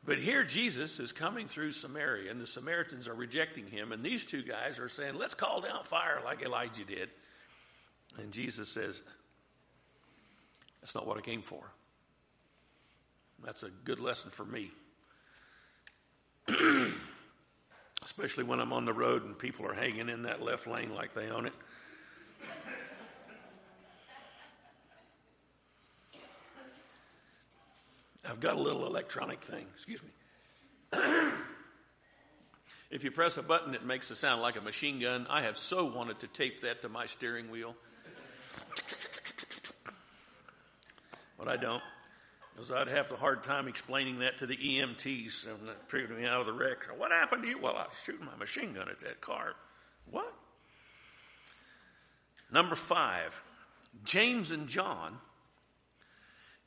But 0.04 0.18
here 0.18 0.44
Jesus 0.44 1.00
is 1.00 1.12
coming 1.12 1.48
through 1.48 1.72
Samaria, 1.72 2.30
and 2.30 2.40
the 2.40 2.46
Samaritans 2.46 3.08
are 3.08 3.14
rejecting 3.14 3.66
him, 3.66 3.90
and 3.90 4.04
these 4.04 4.24
two 4.24 4.42
guys 4.42 4.78
are 4.78 4.88
saying, 4.88 5.16
Let's 5.16 5.34
call 5.34 5.60
down 5.60 5.82
fire 5.84 6.20
like 6.24 6.42
Elijah 6.42 6.84
did. 6.84 7.08
And 8.18 8.30
Jesus 8.30 8.68
says, 8.68 9.02
That's 10.80 10.94
not 10.94 11.08
what 11.08 11.18
I 11.18 11.22
came 11.22 11.42
for. 11.42 11.64
That's 13.44 13.64
a 13.64 13.70
good 13.84 13.98
lesson 13.98 14.30
for 14.30 14.44
me. 14.44 14.70
Especially 18.08 18.42
when 18.42 18.58
I'm 18.58 18.72
on 18.72 18.86
the 18.86 18.92
road 18.94 19.22
and 19.22 19.38
people 19.38 19.66
are 19.66 19.74
hanging 19.74 20.08
in 20.08 20.22
that 20.22 20.40
left 20.40 20.66
lane 20.66 20.94
like 20.94 21.12
they 21.12 21.28
own 21.28 21.44
it. 21.44 21.52
I've 28.26 28.40
got 28.40 28.56
a 28.56 28.60
little 28.60 28.86
electronic 28.86 29.42
thing. 29.42 29.66
Excuse 29.74 30.00
me. 30.02 30.08
if 32.90 33.04
you 33.04 33.10
press 33.10 33.36
a 33.36 33.42
button, 33.42 33.74
it 33.74 33.84
makes 33.84 34.10
a 34.10 34.16
sound 34.16 34.40
like 34.40 34.56
a 34.56 34.62
machine 34.62 35.00
gun. 35.00 35.26
I 35.28 35.42
have 35.42 35.58
so 35.58 35.84
wanted 35.84 36.20
to 36.20 36.28
tape 36.28 36.62
that 36.62 36.80
to 36.82 36.88
my 36.88 37.04
steering 37.04 37.50
wheel. 37.50 37.74
But 41.38 41.48
I 41.48 41.58
don't. 41.58 41.82
Because 42.58 42.72
I'd 42.72 42.88
have 42.88 43.12
a 43.12 43.16
hard 43.16 43.44
time 43.44 43.68
explaining 43.68 44.18
that 44.18 44.38
to 44.38 44.46
the 44.46 44.56
EMTs 44.56 45.46
and 45.46 45.68
that 45.68 46.10
me 46.10 46.26
out 46.26 46.40
of 46.40 46.46
the 46.46 46.52
wreck. 46.52 46.86
What 46.96 47.12
happened 47.12 47.44
to 47.44 47.48
you? 47.48 47.56
Well, 47.56 47.76
I 47.76 47.86
was 47.86 47.96
shooting 48.04 48.26
my 48.26 48.34
machine 48.34 48.72
gun 48.72 48.88
at 48.88 48.98
that 48.98 49.20
car. 49.20 49.52
What? 50.10 50.34
Number 52.50 52.74
five, 52.74 53.40
James 54.02 54.50
and 54.50 54.66
John, 54.66 55.18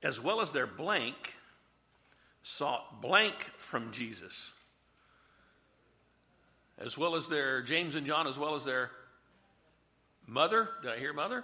as 0.01 0.21
well 0.21 0.39
as 0.39 0.53
their 0.53 0.65
blank, 0.65 1.35
sought 2.41 3.01
blank 3.01 3.35
from 3.57 3.91
Jesus, 3.91 4.51
as 6.77 6.97
well 6.97 7.17
as 7.17 7.27
their, 7.27 7.61
James 7.61 7.95
and 7.95 8.05
John, 8.05 8.27
as 8.27 8.39
well 8.39 8.55
as 8.55 8.63
their 8.63 8.91
mother. 10.25 10.69
Did 10.83 10.91
I 10.91 10.99
hear 10.99 11.11
mother? 11.11 11.43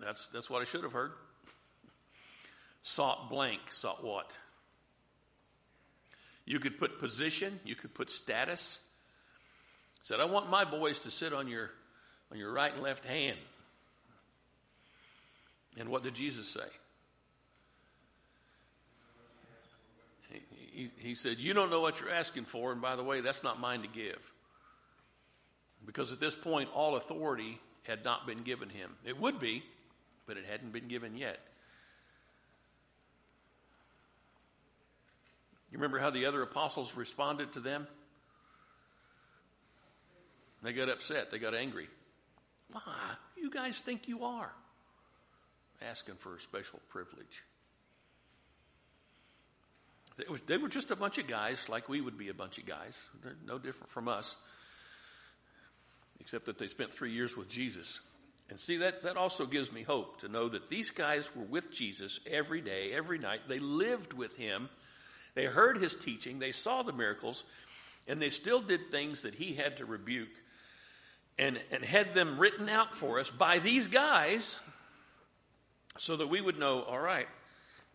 That's, 0.00 0.28
that's 0.28 0.48
what 0.48 0.62
I 0.62 0.64
should 0.64 0.82
have 0.82 0.92
heard. 0.92 1.12
Sought 2.84 3.28
blank, 3.28 3.60
sought 3.70 4.04
what? 4.04 4.38
You 6.44 6.60
could 6.60 6.78
put 6.78 7.00
position, 7.00 7.58
you 7.64 7.74
could 7.74 7.92
put 7.94 8.10
status. 8.10 8.78
Said, 10.02 10.20
I 10.20 10.26
want 10.26 10.50
my 10.50 10.64
boys 10.64 11.00
to 11.00 11.10
sit 11.10 11.32
on 11.32 11.48
your 11.48 11.70
on 12.30 12.38
your 12.38 12.52
right 12.52 12.72
and 12.72 12.82
left 12.82 13.04
hand. 13.04 13.38
And 15.78 15.88
what 15.88 16.04
did 16.04 16.14
Jesus 16.14 16.46
say? 16.46 16.60
he, 20.74 20.90
he 20.98 21.14
said, 21.14 21.38
You 21.38 21.54
don't 21.54 21.70
know 21.70 21.80
what 21.80 22.00
you're 22.00 22.10
asking 22.10 22.44
for, 22.44 22.72
and 22.72 22.82
by 22.82 22.96
the 22.96 23.02
way, 23.02 23.20
that's 23.20 23.42
not 23.42 23.60
mine 23.60 23.82
to 23.82 23.88
give. 23.88 24.32
Because 25.86 26.12
at 26.12 26.20
this 26.20 26.34
point, 26.34 26.68
all 26.74 26.96
authority 26.96 27.60
had 27.84 28.04
not 28.04 28.26
been 28.26 28.42
given 28.42 28.68
him. 28.68 28.90
It 29.04 29.18
would 29.18 29.38
be, 29.38 29.62
but 30.26 30.36
it 30.36 30.44
hadn't 30.50 30.72
been 30.72 30.88
given 30.88 31.16
yet. 31.16 31.38
You 35.74 35.78
remember 35.78 35.98
how 35.98 36.10
the 36.10 36.26
other 36.26 36.40
apostles 36.40 36.94
responded 36.96 37.54
to 37.54 37.60
them? 37.60 37.88
They 40.62 40.72
got 40.72 40.88
upset, 40.88 41.32
they 41.32 41.40
got 41.40 41.52
angry. 41.52 41.88
Why? 42.70 42.80
You 43.36 43.50
guys 43.50 43.78
think 43.78 44.06
you 44.06 44.22
are? 44.22 44.52
Asking 45.82 46.14
for 46.14 46.36
a 46.36 46.40
special 46.40 46.78
privilege. 46.90 47.42
Was, 50.30 50.42
they 50.42 50.58
were 50.58 50.68
just 50.68 50.92
a 50.92 50.96
bunch 50.96 51.18
of 51.18 51.26
guys, 51.26 51.68
like 51.68 51.88
we 51.88 52.00
would 52.00 52.16
be 52.16 52.28
a 52.28 52.34
bunch 52.34 52.58
of 52.58 52.66
guys. 52.66 53.04
They're 53.24 53.34
no 53.44 53.58
different 53.58 53.90
from 53.90 54.06
us, 54.06 54.36
except 56.20 56.46
that 56.46 56.56
they 56.56 56.68
spent 56.68 56.92
three 56.92 57.10
years 57.10 57.36
with 57.36 57.48
Jesus. 57.48 57.98
And 58.48 58.60
see, 58.60 58.76
that, 58.76 59.02
that 59.02 59.16
also 59.16 59.44
gives 59.44 59.72
me 59.72 59.82
hope 59.82 60.20
to 60.20 60.28
know 60.28 60.48
that 60.50 60.70
these 60.70 60.90
guys 60.90 61.34
were 61.34 61.42
with 61.42 61.72
Jesus 61.72 62.20
every 62.30 62.60
day, 62.60 62.92
every 62.92 63.18
night. 63.18 63.40
They 63.48 63.58
lived 63.58 64.12
with 64.12 64.36
him. 64.36 64.68
They 65.34 65.46
heard 65.46 65.78
his 65.78 65.94
teaching. 65.94 66.38
They 66.38 66.52
saw 66.52 66.82
the 66.82 66.92
miracles. 66.92 67.44
And 68.06 68.20
they 68.20 68.28
still 68.28 68.60
did 68.60 68.90
things 68.90 69.22
that 69.22 69.34
he 69.34 69.54
had 69.54 69.78
to 69.78 69.84
rebuke. 69.84 70.28
and, 71.38 71.60
and 71.70 71.84
had 71.84 72.14
them 72.14 72.38
written 72.38 72.68
out 72.68 72.94
for 72.94 73.18
us 73.18 73.30
by 73.30 73.58
these 73.58 73.88
guys 73.88 74.58
so 75.98 76.16
that 76.16 76.28
we 76.28 76.40
would 76.40 76.58
know, 76.58 76.82
all 76.82 76.98
right, 76.98 77.28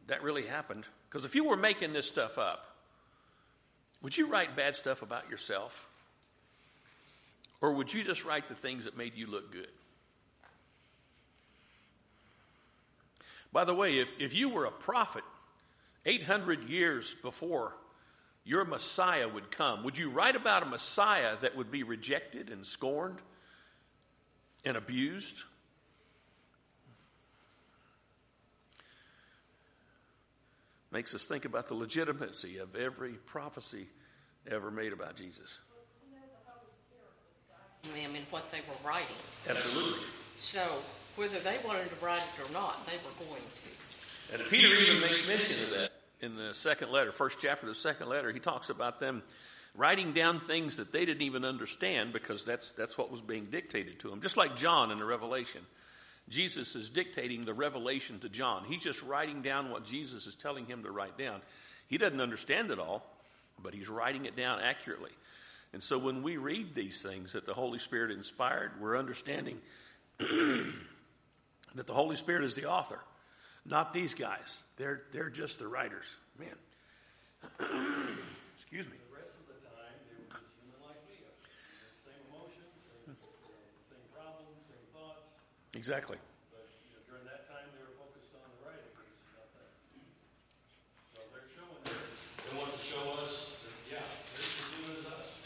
that 0.08 0.24
really 0.24 0.46
happened. 0.46 0.86
Because 1.10 1.26
if 1.26 1.36
you 1.36 1.46
were 1.46 1.58
making 1.58 1.94
this 1.94 2.08
stuff 2.08 2.38
up, 2.38 2.66
would 4.02 4.18
you 4.18 4.28
write 4.28 4.56
bad 4.56 4.76
stuff 4.76 5.02
about 5.02 5.30
yourself? 5.30 5.88
Or 7.62 7.74
would 7.74 7.94
you 7.94 8.04
just 8.04 8.24
write 8.24 8.48
the 8.48 8.56
things 8.56 8.86
that 8.86 8.98
made 8.98 9.16
you 9.16 9.28
look 9.28 9.52
good? 9.52 9.68
By 13.52 13.66
the 13.66 13.74
way, 13.74 14.00
if, 14.00 14.10
if 14.20 14.34
you 14.34 14.50
were 14.50 14.66
a 14.66 14.72
prophet 14.72 15.24
800 16.06 16.70
years 16.70 17.16
before 17.22 17.76
your 18.44 18.66
Messiah 18.66 19.28
would 19.28 19.52
come, 19.52 19.84
would 19.84 19.98
you 19.98 20.10
write 20.10 20.36
about 20.36 20.64
a 20.64 20.66
Messiah 20.66 21.36
that 21.42 21.56
would 21.56 21.70
be 21.70 21.84
rejected 21.84 22.50
and 22.50 22.66
scorned 22.66 23.20
and 24.66 24.76
abused? 24.76 25.44
Makes 30.92 31.14
us 31.14 31.24
think 31.24 31.46
about 31.46 31.68
the 31.68 31.76
legitimacy 31.76 32.58
of 32.58 32.76
every 32.76 33.14
prophecy 33.14 33.88
ever 34.50 34.72
made 34.72 34.94
about 34.94 35.16
Jesus. 35.16 35.60
them 37.84 38.16
in 38.16 38.24
what 38.30 38.52
they 38.52 38.60
were 38.62 38.90
writing. 38.90 39.16
Absolutely. 39.48 40.00
So 40.38 40.62
whether 41.16 41.40
they 41.40 41.58
wanted 41.66 41.90
to 41.90 42.06
write 42.06 42.22
it 42.22 42.50
or 42.50 42.52
not, 42.54 42.86
they 42.88 42.98
were 42.98 43.28
going 43.28 43.42
to. 43.42 44.34
And 44.34 44.50
Peter 44.50 44.68
even 44.68 45.02
makes 45.02 45.28
mention 45.28 45.64
of 45.66 45.70
that 45.72 45.89
in 46.22 46.36
the 46.36 46.54
second 46.54 46.92
letter, 46.92 47.12
first 47.12 47.40
chapter 47.40 47.68
of 47.68 47.74
the 47.74 47.80
second 47.80 48.10
letter. 48.10 48.32
He 48.32 48.40
talks 48.40 48.70
about 48.70 49.00
them 49.00 49.24
writing 49.76 50.14
down 50.14 50.40
things 50.40 50.78
that 50.78 50.92
they 50.92 51.06
didn't 51.06 51.22
even 51.22 51.46
understand 51.46 52.14
because 52.14 52.44
that's, 52.44 52.72
that's 52.72 52.98
what 52.98 53.12
was 53.12 53.22
being 53.22 53.46
dictated 53.46 54.00
to 54.00 54.10
them. 54.10 54.22
Just 54.22 54.38
like 54.38 54.56
John 54.56 54.92
in 54.92 55.00
the 55.00 55.06
Revelation. 55.06 55.62
Jesus 56.30 56.76
is 56.76 56.90
dictating 56.90 57.44
the 57.44 57.54
revelation 57.54 58.20
to 58.20 58.30
John. 58.30 58.64
He's 58.66 58.84
just 58.84 59.02
writing 59.02 59.42
down 59.42 59.72
what 59.72 59.84
Jesus 59.86 60.28
is 60.28 60.36
telling 60.36 60.68
him 60.68 60.84
to 60.84 60.92
write 60.92 61.18
down. 61.18 61.42
He 61.88 61.98
doesn't 61.98 62.22
understand 62.22 62.70
it 62.70 62.80
all, 62.80 63.04
but 63.62 63.74
he's 63.74 63.90
writing 63.90 64.26
it 64.26 64.38
down 64.38 64.62
accurately. 64.62 65.12
And 65.74 65.82
so 65.82 65.98
when 65.98 66.24
we 66.24 66.38
read 66.38 66.76
these 66.76 67.02
things 67.02 67.34
that 67.34 67.46
the 67.46 67.54
Holy 67.54 67.80
Spirit 67.80 68.12
inspired, 68.12 68.80
we're 68.80 68.98
understanding 68.98 69.60
that 70.20 71.88
the 71.88 71.94
Holy 71.94 72.16
Spirit 72.16 72.44
is 72.44 72.56
the 72.56 72.66
author, 72.66 73.00
not 73.66 73.94
these 73.94 74.14
guys. 74.14 74.64
They're, 74.78 75.04
they're 75.12 75.30
just 75.30 75.60
the 75.60 75.68
writers. 75.68 76.06
Man. 76.38 76.56
Excuse 78.56 78.86
me. 78.88 78.98
The 79.10 79.16
rest 79.16 79.36
of 79.40 79.48
the 79.48 79.60
time, 79.64 79.96
they 80.08 80.16
were 80.20 80.32
just 80.32 80.56
human 80.60 80.80
like 80.84 81.00
we 81.08 81.20
are. 81.24 81.36
Same 82.04 82.22
emotions, 82.32 82.72
same, 82.88 83.16
same 83.88 84.06
problems, 84.12 84.60
same 84.68 84.86
thoughts. 84.92 85.24
Exactly. 85.76 86.18
But 86.52 86.68
you 86.88 86.96
know, 86.96 87.04
during 87.08 87.26
that 87.28 87.48
time, 87.48 87.68
they 87.76 87.84
were 87.84 87.96
focused 87.96 88.36
on 88.36 88.48
the 88.48 88.60
writing. 88.68 88.94
So 91.16 91.24
they're 91.32 91.48
showing, 91.56 91.82
they 91.88 92.54
want 92.60 92.72
to 92.76 92.82
show 92.84 93.04
us 93.24 93.56
that, 93.64 93.76
yeah, 93.88 94.04
they're 94.36 94.44
as 94.44 94.60
human 94.76 94.96
as 95.00 95.08
us. 95.16 95.40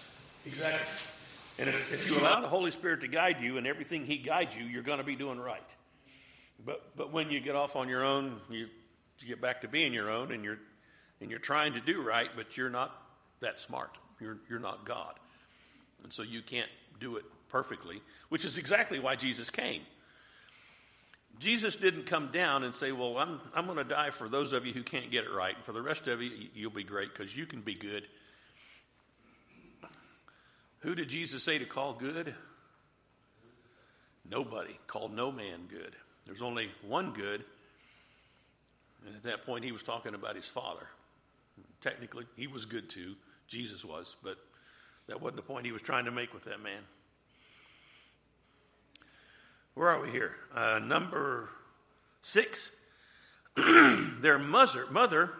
Exactly. 0.45 1.13
And 1.59 1.69
if, 1.69 1.93
if 1.93 2.09
you 2.09 2.17
allow 2.17 2.41
the 2.41 2.47
Holy 2.47 2.71
Spirit 2.71 3.01
to 3.01 3.07
guide 3.07 3.37
you 3.39 3.57
and 3.57 3.67
everything 3.67 4.05
He 4.05 4.17
guides 4.17 4.55
you, 4.55 4.65
you're 4.65 4.83
going 4.83 4.97
to 4.97 5.03
be 5.03 5.15
doing 5.15 5.39
right. 5.39 5.75
But, 6.65 6.95
but 6.95 7.11
when 7.11 7.29
you 7.29 7.39
get 7.39 7.55
off 7.55 7.75
on 7.75 7.89
your 7.89 8.03
own, 8.03 8.39
you, 8.49 8.67
you 9.19 9.27
get 9.27 9.41
back 9.41 9.61
to 9.61 9.67
being 9.67 9.93
your 9.93 10.09
own 10.09 10.31
and 10.31 10.43
you're, 10.43 10.59
and 11.21 11.29
you're 11.29 11.39
trying 11.39 11.73
to 11.73 11.81
do 11.81 12.01
right, 12.01 12.29
but 12.35 12.57
you're 12.57 12.69
not 12.69 12.95
that 13.41 13.59
smart. 13.59 13.91
You're, 14.19 14.37
you're 14.49 14.59
not 14.59 14.85
God. 14.85 15.15
And 16.03 16.11
so 16.11 16.23
you 16.23 16.41
can't 16.41 16.69
do 16.99 17.17
it 17.17 17.23
perfectly, 17.49 18.01
which 18.29 18.45
is 18.45 18.57
exactly 18.57 18.99
why 18.99 19.15
Jesus 19.15 19.49
came. 19.49 19.81
Jesus 21.39 21.75
didn't 21.75 22.05
come 22.05 22.29
down 22.31 22.63
and 22.63 22.75
say, 22.75 22.91
Well, 22.91 23.17
I'm, 23.17 23.39
I'm 23.55 23.65
going 23.65 23.77
to 23.77 23.83
die 23.83 24.11
for 24.11 24.29
those 24.29 24.53
of 24.53 24.65
you 24.65 24.73
who 24.73 24.83
can't 24.83 25.09
get 25.09 25.25
it 25.25 25.31
right. 25.31 25.55
And 25.55 25.65
for 25.65 25.71
the 25.71 25.81
rest 25.81 26.07
of 26.07 26.21
you, 26.21 26.31
you'll 26.53 26.71
be 26.71 26.83
great 26.83 27.13
because 27.13 27.35
you 27.35 27.45
can 27.45 27.61
be 27.61 27.73
good. 27.73 28.05
Who 30.79 30.95
did 30.95 31.09
Jesus 31.09 31.43
say 31.43 31.57
to 31.57 31.65
call 31.65 31.93
good? 31.93 32.35
Nobody. 34.29 34.77
Called 34.87 35.13
no 35.13 35.31
man 35.31 35.61
good. 35.69 35.95
There's 36.25 36.41
only 36.41 36.69
one 36.87 37.11
good. 37.11 37.43
And 39.05 39.15
at 39.15 39.23
that 39.23 39.45
point, 39.45 39.65
he 39.65 39.71
was 39.71 39.83
talking 39.83 40.15
about 40.15 40.35
his 40.35 40.45
father. 40.45 40.87
Technically, 41.81 42.25
he 42.35 42.47
was 42.47 42.65
good 42.65 42.89
too. 42.89 43.15
Jesus 43.47 43.83
was. 43.83 44.15
But 44.23 44.37
that 45.07 45.21
wasn't 45.21 45.37
the 45.37 45.43
point 45.43 45.65
he 45.65 45.71
was 45.71 45.81
trying 45.81 46.05
to 46.05 46.11
make 46.11 46.33
with 46.33 46.45
that 46.45 46.61
man. 46.61 46.81
Where 49.73 49.89
are 49.89 50.01
we 50.01 50.11
here? 50.11 50.35
Uh, 50.55 50.79
number 50.79 51.49
six. 52.21 52.71
Their 53.55 54.39
mother, 54.39 54.87
mother 54.89 55.31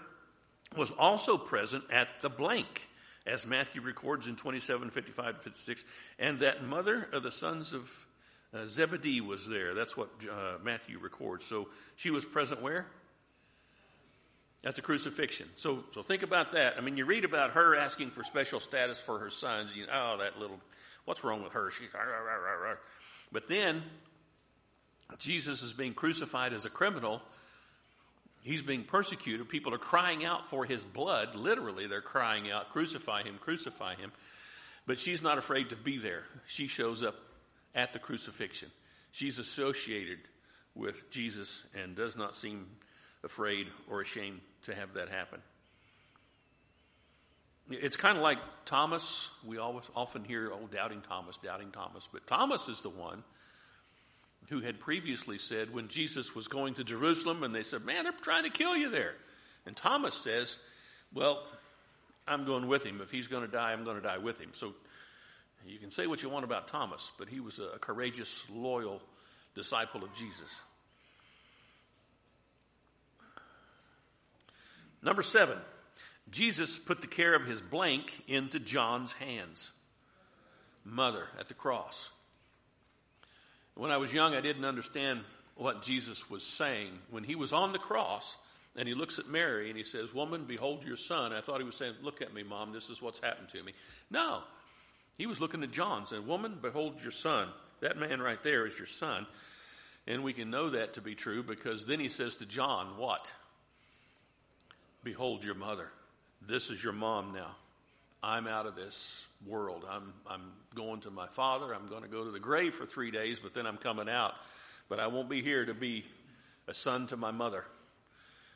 was 0.76 0.92
also 0.92 1.38
present 1.38 1.84
at 1.92 2.08
the 2.22 2.30
blank, 2.30 2.88
as 3.26 3.46
Matthew 3.46 3.82
records 3.82 4.28
in 4.28 4.36
27, 4.36 4.90
55, 4.90 5.42
56. 5.42 5.86
And 6.20 6.40
that 6.40 6.64
mother 6.64 7.08
of 7.12 7.24
the 7.24 7.32
sons 7.32 7.74
of 7.74 8.03
uh, 8.54 8.68
Zebedee 8.68 9.22
was 9.22 9.48
there. 9.48 9.74
That's 9.74 9.98
what 9.98 10.10
uh, 10.30 10.58
Matthew 10.64 11.00
records. 11.00 11.46
So 11.46 11.70
she 11.96 12.12
was 12.12 12.24
present 12.24 12.62
where? 12.62 12.86
At 14.64 14.76
the 14.76 14.82
crucifixion. 14.82 15.50
So, 15.56 15.84
so 15.94 16.04
think 16.04 16.24
about 16.24 16.54
that. 16.54 16.76
I 16.78 16.82
mean, 16.82 16.96
you 16.96 17.06
read 17.06 17.26
about 17.26 17.52
her 17.52 17.76
asking 17.76 18.12
for 18.12 18.24
special 18.24 18.60
status 18.60 19.02
for 19.02 19.20
her 19.20 19.30
sons. 19.30 19.76
You 19.76 19.86
oh, 19.92 20.18
that 20.20 20.40
little, 20.40 20.60
what's 21.06 21.24
wrong 21.24 21.44
with 21.44 21.54
her? 21.54 21.72
She's, 21.72 21.94
rah, 21.94 22.02
rah, 22.02 22.70
rah, 22.70 22.76
but 23.32 23.50
then 23.50 23.82
Jesus 25.18 25.64
is 25.64 25.74
being 25.74 25.94
crucified 25.94 26.54
as 26.54 26.66
a 26.66 26.70
criminal. 26.70 27.22
He's 28.44 28.62
being 28.62 28.84
persecuted. 28.84 29.50
People 29.50 29.74
are 29.74 29.80
crying 29.80 30.24
out 30.24 30.50
for 30.50 30.66
his 30.66 30.84
blood. 30.84 31.36
Literally, 31.36 31.88
they're 31.88 32.02
crying 32.02 32.52
out, 32.52 32.72
crucify 32.72 33.24
him, 33.24 33.38
crucify 33.40 33.96
him. 33.96 34.12
But 34.86 35.00
she's 35.00 35.22
not 35.22 35.38
afraid 35.38 35.70
to 35.70 35.76
be 35.76 35.98
there. 35.98 36.24
She 36.48 36.68
shows 36.68 37.04
up 37.04 37.16
at 37.76 37.94
the 37.94 38.00
crucifixion. 38.00 38.70
She's 39.12 39.40
associated 39.40 40.20
with 40.76 41.10
Jesus 41.12 41.64
and 41.82 41.96
does 41.96 42.18
not 42.18 42.36
seem 42.36 42.68
afraid 43.24 43.68
or 43.90 44.02
ashamed 44.02 44.42
to 44.66 44.76
have 44.76 44.96
that 44.96 45.10
happen. 45.10 45.40
It's 47.70 47.96
kind 47.96 48.18
of 48.18 48.24
like 48.24 48.40
Thomas. 48.66 49.30
We 49.46 49.58
always 49.58 49.86
often 49.96 50.24
hear, 50.24 50.52
oh, 50.52 50.68
doubting 50.72 51.02
Thomas, 51.02 51.38
doubting 51.38 51.72
Thomas. 51.72 52.10
But 52.12 52.28
Thomas 52.28 52.68
is 52.68 52.82
the 52.82 52.90
one 52.90 53.24
who 54.50 54.60
had 54.60 54.80
previously 54.80 55.38
said 55.38 55.74
when 55.74 55.88
Jesus 55.88 56.36
was 56.36 56.48
going 56.48 56.74
to 56.76 56.84
Jerusalem 56.84 57.44
and 57.44 57.56
they 57.56 57.64
said, 57.64 57.86
man, 57.86 58.04
they're 58.04 58.12
trying 58.12 58.44
to 58.44 58.50
kill 58.50 58.76
you 58.76 58.90
there. 58.90 59.14
And 59.66 59.76
Thomas 59.76 60.14
says, 60.14 60.58
well, 61.14 61.44
I'm 62.28 62.46
going 62.46 62.68
with 62.68 62.84
him. 62.84 63.00
If 63.02 63.12
he's 63.12 63.30
going 63.30 63.46
to 63.46 63.52
die, 63.52 63.72
I'm 63.72 63.86
going 63.86 63.96
to 63.96 64.04
die 64.04 64.18
with 64.18 64.40
him. 64.40 64.50
So 64.52 64.74
you 65.66 65.80
can 65.80 65.92
say 65.92 66.08
what 66.08 66.22
you 66.22 66.30
want 66.30 66.46
about 66.46 66.68
Thomas, 66.68 67.12
but 67.18 67.30
he 67.30 67.40
was 67.40 67.60
a 67.60 67.80
courageous, 67.80 68.44
loyal 68.50 69.02
disciple 69.56 70.04
of 70.04 70.14
Jesus. 70.14 70.62
Number 75.02 75.22
seven, 75.22 75.58
Jesus 76.30 76.78
put 76.78 77.02
the 77.02 77.08
care 77.08 77.36
of 77.36 77.46
his 77.46 77.62
blank 77.62 78.24
into 78.28 78.60
John's 78.60 79.12
hands. 79.14 79.72
Mother 80.86 81.28
at 81.40 81.48
the 81.48 81.54
cross. 81.54 82.10
When 83.76 83.92
I 83.92 83.98
was 83.98 84.14
young, 84.14 84.36
I 84.36 84.42
didn't 84.42 84.66
understand 84.66 85.22
what 85.56 85.82
Jesus 85.82 86.30
was 86.30 86.44
saying. 86.44 86.92
When 87.10 87.24
he 87.24 87.36
was 87.36 87.54
on 87.54 87.72
the 87.72 87.80
cross 87.80 88.36
and 88.76 88.88
he 88.88 88.94
looks 88.94 89.20
at 89.20 89.28
Mary 89.28 89.70
and 89.70 89.78
he 89.78 89.84
says, 89.84 90.14
Woman, 90.14 90.46
behold 90.46 90.84
your 90.86 90.98
son, 90.98 91.34
I 91.34 91.42
thought 91.42 91.60
he 91.60 91.66
was 91.66 91.76
saying, 91.76 91.96
Look 92.02 92.22
at 92.22 92.34
me, 92.34 92.44
mom, 92.44 92.74
this 92.74 92.90
is 92.90 93.02
what's 93.02 93.20
happened 93.20 93.50
to 93.50 93.64
me. 93.64 93.74
No. 94.10 94.42
He 95.18 95.26
was 95.26 95.40
looking 95.40 95.64
at 95.64 95.72
John 95.72 96.00
and 96.00 96.08
said, 96.08 96.26
Woman, 96.26 96.58
behold 96.62 97.02
your 97.02 97.12
son. 97.12 97.50
That 97.82 97.98
man 97.98 98.22
right 98.22 98.42
there 98.44 98.66
is 98.66 98.78
your 98.78 98.88
son. 98.88 99.28
And 100.08 100.24
we 100.24 100.34
can 100.34 100.50
know 100.50 100.72
that 100.72 100.96
to 100.96 101.02
be 101.02 101.16
true 101.16 101.44
because 101.44 101.86
then 101.86 102.00
he 102.00 102.10
says 102.10 102.38
to 102.38 102.46
John, 102.46 102.98
What? 102.98 103.32
Behold 105.04 105.44
your 105.44 105.56
mother. 105.56 105.90
This 106.42 106.70
is 106.70 106.84
your 106.84 106.94
mom 106.94 107.34
now. 107.34 107.56
I'm 108.22 108.48
out 108.48 108.66
of 108.66 108.76
this 108.76 109.26
world. 109.46 109.86
I'm, 109.90 110.14
I'm 110.28 110.52
going 110.76 111.02
to 111.02 111.12
my 111.12 111.28
father. 111.28 111.74
I'm 111.74 111.88
going 111.88 112.04
to 112.04 112.08
go 112.08 112.24
to 112.24 112.32
the 112.32 112.40
grave 112.40 112.74
for 112.74 112.86
three 112.86 113.12
days, 113.12 113.40
but 113.40 113.54
then 113.54 113.68
I'm 113.68 113.78
coming 113.78 114.08
out. 114.08 114.34
But 114.88 115.00
I 115.00 115.08
won't 115.08 115.30
be 115.30 115.42
here 115.42 115.66
to 115.66 115.74
be 115.74 116.06
a 116.68 116.74
son 116.74 117.08
to 117.08 117.18
my 117.18 117.32
mother. 117.32 117.66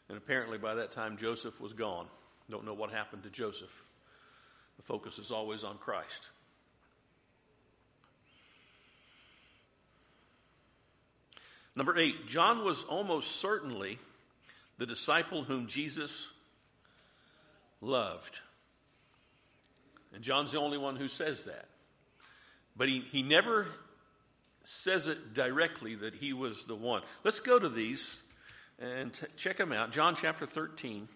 And 0.08 0.18
apparently 0.18 0.58
by 0.58 0.76
that 0.76 0.92
time, 0.92 1.18
Joseph 1.18 1.60
was 1.60 1.74
gone. 1.74 2.08
Don't 2.50 2.66
know 2.66 2.74
what 2.74 2.92
happened 2.92 3.24
to 3.24 3.30
Joseph. 3.30 3.84
The 4.78 4.84
focus 4.84 5.20
is 5.20 5.32
always 5.32 5.66
on 5.66 5.78
Christ. 5.78 6.30
Number 11.78 11.96
eight, 11.96 12.26
John 12.26 12.66
was 12.66 12.84
almost 12.86 13.40
certainly 13.40 14.00
the 14.80 14.88
disciple 14.88 15.44
whom 15.44 15.68
Jesus 15.68 16.28
loved. 17.82 18.40
And 20.12 20.24
John's 20.24 20.52
the 20.52 20.60
only 20.60 20.80
one 20.80 20.96
who 20.96 21.08
says 21.08 21.46
that. 21.46 21.66
But 22.76 22.90
he, 22.90 23.02
he 23.02 23.22
never 23.22 23.68
says 24.64 25.06
it 25.06 25.36
directly 25.36 25.94
that 25.94 26.16
he 26.16 26.34
was 26.34 26.64
the 26.64 26.74
one. 26.74 27.04
Let's 27.24 27.40
go 27.40 27.60
to 27.60 27.70
these 27.70 28.24
and 28.80 29.14
t- 29.14 29.28
check 29.36 29.58
them 29.58 29.72
out. 29.72 29.92
John 29.92 30.16
chapter 30.16 30.48
13, 30.48 31.08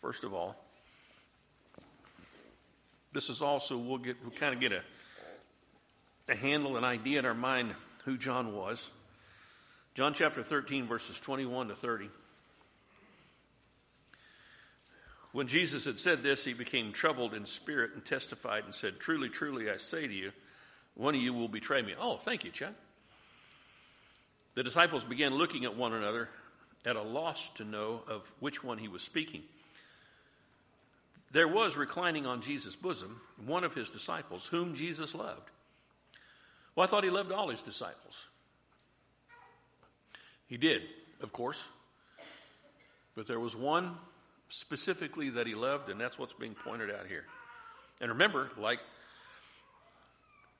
first 0.00 0.24
of 0.24 0.34
all. 0.34 0.56
This 3.12 3.28
is 3.30 3.40
also, 3.40 3.78
we'll 3.78 3.98
get, 3.98 4.16
we'll 4.22 4.32
kind 4.32 4.54
of 4.54 4.60
get 4.60 4.72
a, 4.72 4.82
a 6.28 6.34
handle, 6.34 6.76
an 6.76 6.84
idea 6.84 7.20
in 7.20 7.26
our 7.26 7.32
mind 7.32 7.76
who 8.04 8.18
John 8.18 8.56
was. 8.56 8.90
John 9.94 10.14
chapter 10.14 10.42
13, 10.42 10.86
verses 10.86 11.20
21 11.20 11.68
to 11.68 11.74
30. 11.74 12.08
When 15.32 15.46
Jesus 15.46 15.84
had 15.84 15.98
said 15.98 16.22
this, 16.22 16.44
he 16.44 16.54
became 16.54 16.92
troubled 16.92 17.34
in 17.34 17.44
spirit 17.44 17.92
and 17.94 18.04
testified 18.04 18.64
and 18.64 18.74
said, 18.74 18.98
Truly, 18.98 19.28
truly, 19.28 19.70
I 19.70 19.76
say 19.76 20.06
to 20.06 20.12
you, 20.12 20.32
one 20.94 21.14
of 21.14 21.20
you 21.20 21.34
will 21.34 21.48
betray 21.48 21.82
me. 21.82 21.94
Oh, 21.98 22.16
thank 22.16 22.44
you, 22.44 22.50
Chad. 22.50 22.74
The 24.54 24.62
disciples 24.62 25.04
began 25.04 25.34
looking 25.34 25.64
at 25.64 25.76
one 25.76 25.92
another 25.92 26.28
at 26.84 26.96
a 26.96 27.02
loss 27.02 27.50
to 27.54 27.64
know 27.64 28.02
of 28.08 28.30
which 28.40 28.64
one 28.64 28.78
he 28.78 28.88
was 28.88 29.02
speaking. 29.02 29.42
There 31.32 31.48
was 31.48 31.76
reclining 31.76 32.26
on 32.26 32.42
Jesus' 32.42 32.76
bosom 32.76 33.20
one 33.44 33.64
of 33.64 33.74
his 33.74 33.88
disciples, 33.88 34.46
whom 34.46 34.74
Jesus 34.74 35.14
loved. 35.14 35.50
Well, 36.76 36.86
I 36.86 36.90
thought 36.90 37.04
he 37.04 37.10
loved 37.10 37.32
all 37.32 37.48
his 37.48 37.62
disciples. 37.62 38.26
He 40.52 40.58
did, 40.58 40.82
of 41.22 41.32
course. 41.32 41.66
But 43.14 43.26
there 43.26 43.40
was 43.40 43.56
one 43.56 43.96
specifically 44.50 45.30
that 45.30 45.46
he 45.46 45.54
loved, 45.54 45.88
and 45.88 45.98
that's 45.98 46.18
what's 46.18 46.34
being 46.34 46.54
pointed 46.54 46.90
out 46.90 47.06
here. 47.08 47.24
And 48.02 48.10
remember, 48.10 48.50
like 48.58 48.78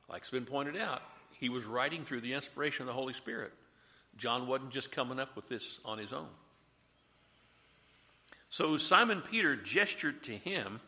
like's 0.09 0.31
been 0.31 0.47
pointed 0.47 0.79
out, 0.79 1.03
he 1.39 1.51
was 1.51 1.67
writing 1.67 2.05
through 2.05 2.23
the 2.23 2.33
inspiration 2.33 2.85
of 2.85 2.87
the 2.87 2.95
Holy 2.95 3.13
Spirit. 3.13 3.53
John 4.17 4.47
wasn't 4.47 4.71
just 4.71 4.93
coming 4.93 5.21
up 5.21 5.37
with 5.37 5.47
this 5.51 5.79
on 5.85 5.99
his 5.99 6.15
own. 6.15 6.31
So 8.49 8.79
Simon 8.79 9.21
Peter 9.21 9.57
gestured 9.57 10.23
to 10.23 10.33
him, 10.33 10.81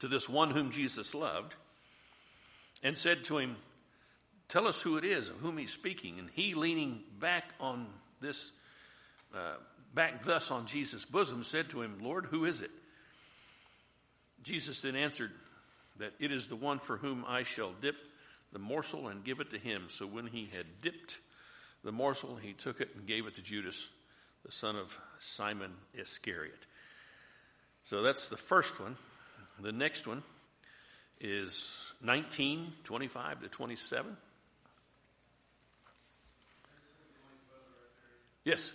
to 0.00 0.08
this 0.08 0.28
one 0.28 0.50
whom 0.50 0.72
Jesus 0.72 1.14
loved, 1.14 1.54
and 2.82 2.96
said 2.96 3.22
to 3.26 3.38
him, 3.38 3.54
Tell 4.48 4.66
us 4.66 4.82
who 4.82 4.96
it 4.96 5.04
is 5.04 5.28
of 5.28 5.36
whom 5.36 5.58
he's 5.58 5.72
speaking. 5.72 6.18
And 6.18 6.28
he, 6.32 6.54
leaning 6.54 7.04
back 7.20 7.54
on 7.60 7.86
this, 8.20 8.52
uh, 9.34 9.56
back 9.94 10.24
thus 10.24 10.50
on 10.50 10.66
Jesus' 10.66 11.04
bosom, 11.04 11.44
said 11.44 11.70
to 11.70 11.82
him, 11.82 11.98
Lord, 12.00 12.26
who 12.26 12.44
is 12.44 12.62
it? 12.62 12.70
Jesus 14.42 14.80
then 14.80 14.96
answered 14.96 15.32
that 15.98 16.12
it 16.20 16.30
is 16.30 16.48
the 16.48 16.56
one 16.56 16.78
for 16.78 16.98
whom 16.98 17.24
I 17.26 17.42
shall 17.42 17.72
dip 17.80 17.96
the 18.52 18.58
morsel 18.58 19.08
and 19.08 19.24
give 19.24 19.40
it 19.40 19.50
to 19.50 19.58
him. 19.58 19.86
So 19.88 20.06
when 20.06 20.26
he 20.26 20.48
had 20.54 20.80
dipped 20.80 21.18
the 21.82 21.92
morsel, 21.92 22.36
he 22.36 22.52
took 22.52 22.80
it 22.80 22.90
and 22.94 23.06
gave 23.06 23.26
it 23.26 23.34
to 23.36 23.42
Judas, 23.42 23.88
the 24.44 24.52
son 24.52 24.76
of 24.76 24.98
Simon 25.18 25.72
Iscariot. 25.94 26.66
So 27.84 28.02
that's 28.02 28.28
the 28.28 28.36
first 28.36 28.80
one. 28.80 28.96
The 29.60 29.72
next 29.72 30.06
one 30.06 30.22
is 31.20 31.92
19, 32.02 32.72
25 32.84 33.42
to 33.42 33.48
27. 33.48 34.16
Yes. 38.46 38.72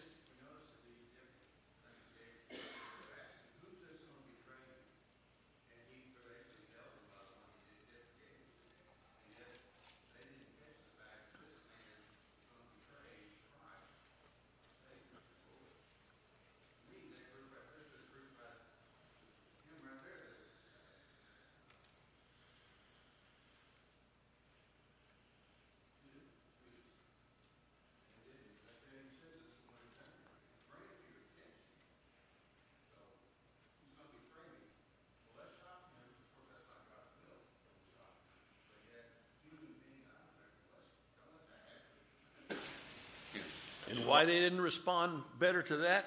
And 43.90 44.01
why 44.12 44.26
they 44.26 44.40
didn't 44.40 44.60
respond 44.60 45.24
better 45.40 45.62
to 45.62 45.78
that, 45.78 46.06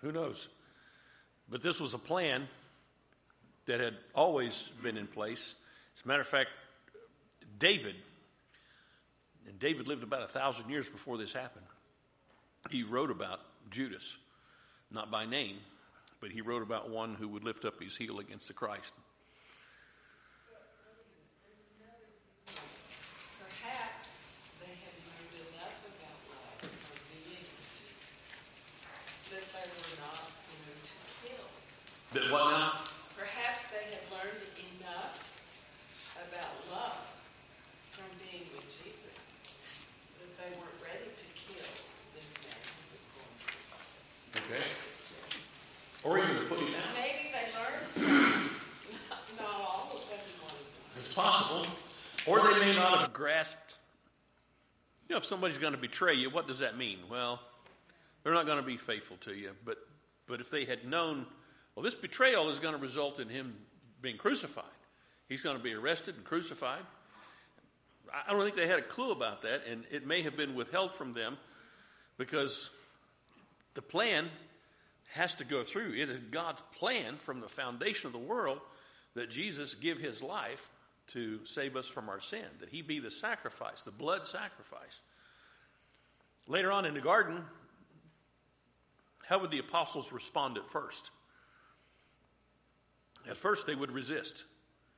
who 0.00 0.10
knows? 0.10 0.48
But 1.50 1.62
this 1.62 1.80
was 1.80 1.92
a 1.92 1.98
plan 1.98 2.48
that 3.66 3.80
had 3.80 3.94
always 4.14 4.68
been 4.82 4.96
in 4.96 5.06
place. 5.06 5.54
As 5.98 6.04
a 6.04 6.08
matter 6.08 6.22
of 6.22 6.26
fact, 6.26 6.48
David, 7.58 7.96
and 9.46 9.58
David 9.58 9.86
lived 9.86 10.02
about 10.02 10.22
a 10.22 10.28
thousand 10.28 10.70
years 10.70 10.88
before 10.88 11.18
this 11.18 11.34
happened, 11.34 11.66
he 12.70 12.82
wrote 12.84 13.10
about 13.10 13.40
Judas, 13.70 14.16
not 14.90 15.10
by 15.10 15.26
name, 15.26 15.58
but 16.20 16.30
he 16.30 16.40
wrote 16.40 16.62
about 16.62 16.88
one 16.88 17.14
who 17.14 17.28
would 17.28 17.44
lift 17.44 17.66
up 17.66 17.82
his 17.82 17.96
heel 17.96 18.18
against 18.18 18.48
the 18.48 18.54
Christ. 18.54 18.94
Perhaps 23.38 24.08
they 24.60 24.72
had 24.80 24.96
learned 25.04 25.34
enough 25.52 25.76
about 25.84 26.18
love 26.32 26.58
from 26.60 26.98
being 27.12 27.44
with 27.44 27.68
Jesus 27.76 28.48
that 29.30 29.44
they 29.52 29.68
were 29.68 29.96
not 30.02 30.26
going 30.48 30.80
to 30.82 30.96
kill. 31.22 31.46
That 32.12 32.22
what 32.32 32.50
now? 32.50 32.72
Perhaps 33.18 33.68
they 33.68 33.84
had 33.92 34.00
learned 34.08 34.40
enough 34.56 35.20
about 36.16 36.56
love 36.72 37.04
from 37.92 38.08
being 38.16 38.48
with 38.56 38.64
Jesus 38.80 39.20
that 40.16 40.32
they 40.40 40.56
weren't 40.56 40.80
ready 40.80 41.04
to 41.04 41.26
kill 41.36 41.68
this 42.16 42.32
man 42.48 42.64
who 42.64 42.96
was 42.96 43.04
going 43.12 43.28
to 43.36 44.48
Okay. 44.48 44.64
Or 46.02 46.16
even 46.18 46.34
to 46.34 46.48
put 46.48 46.60
him 46.60 46.68
out. 46.68 46.96
Maybe 46.96 47.28
they 47.28 47.52
learned. 47.52 48.48
Not, 49.10 49.20
not 49.36 49.60
all 49.60 50.00
of 50.00 50.08
them 50.08 50.18
wanted. 50.42 50.64
It's 50.96 51.12
possible. 51.12 51.66
Or 52.24 52.54
they 52.54 52.60
may 52.60 52.74
not 52.74 53.02
have 53.02 53.12
grasped. 53.12 53.76
You 55.08 55.14
know, 55.14 55.18
if 55.18 55.26
somebody's 55.26 55.58
going 55.58 55.74
to 55.74 55.78
betray 55.78 56.14
you, 56.14 56.30
what 56.30 56.48
does 56.48 56.60
that 56.60 56.78
mean? 56.78 57.00
Well, 57.10 57.38
they're 58.22 58.32
not 58.32 58.46
going 58.46 58.58
to 58.58 58.66
be 58.66 58.78
faithful 58.78 59.18
to 59.18 59.34
you. 59.34 59.50
But, 59.66 59.76
but 60.26 60.40
if 60.40 60.50
they 60.50 60.64
had 60.64 60.86
known, 60.86 61.26
well, 61.78 61.84
this 61.84 61.94
betrayal 61.94 62.50
is 62.50 62.58
going 62.58 62.74
to 62.74 62.80
result 62.80 63.20
in 63.20 63.28
him 63.28 63.54
being 64.02 64.16
crucified. 64.16 64.64
He's 65.28 65.42
going 65.42 65.56
to 65.56 65.62
be 65.62 65.74
arrested 65.74 66.16
and 66.16 66.24
crucified. 66.24 66.82
I 68.12 68.32
don't 68.32 68.42
think 68.42 68.56
they 68.56 68.66
had 68.66 68.80
a 68.80 68.82
clue 68.82 69.12
about 69.12 69.42
that, 69.42 69.62
and 69.64 69.84
it 69.88 70.04
may 70.04 70.22
have 70.22 70.36
been 70.36 70.56
withheld 70.56 70.96
from 70.96 71.12
them 71.12 71.38
because 72.16 72.70
the 73.74 73.80
plan 73.80 74.28
has 75.10 75.36
to 75.36 75.44
go 75.44 75.62
through. 75.62 75.94
It 75.94 76.08
is 76.08 76.18
God's 76.18 76.64
plan 76.80 77.14
from 77.16 77.38
the 77.38 77.48
foundation 77.48 78.08
of 78.08 78.12
the 78.12 78.18
world 78.18 78.58
that 79.14 79.30
Jesus 79.30 79.74
give 79.74 79.98
his 79.98 80.20
life 80.20 80.68
to 81.12 81.46
save 81.46 81.76
us 81.76 81.86
from 81.86 82.08
our 82.08 82.20
sin, 82.20 82.46
that 82.58 82.70
he 82.70 82.82
be 82.82 82.98
the 82.98 83.12
sacrifice, 83.12 83.84
the 83.84 83.92
blood 83.92 84.26
sacrifice. 84.26 84.98
Later 86.48 86.72
on 86.72 86.86
in 86.86 86.94
the 86.94 87.00
garden, 87.00 87.44
how 89.28 89.38
would 89.38 89.52
the 89.52 89.60
apostles 89.60 90.10
respond 90.10 90.58
at 90.58 90.68
first? 90.68 91.12
At 93.28 93.36
first, 93.36 93.66
they 93.66 93.74
would 93.74 93.90
resist. 93.92 94.44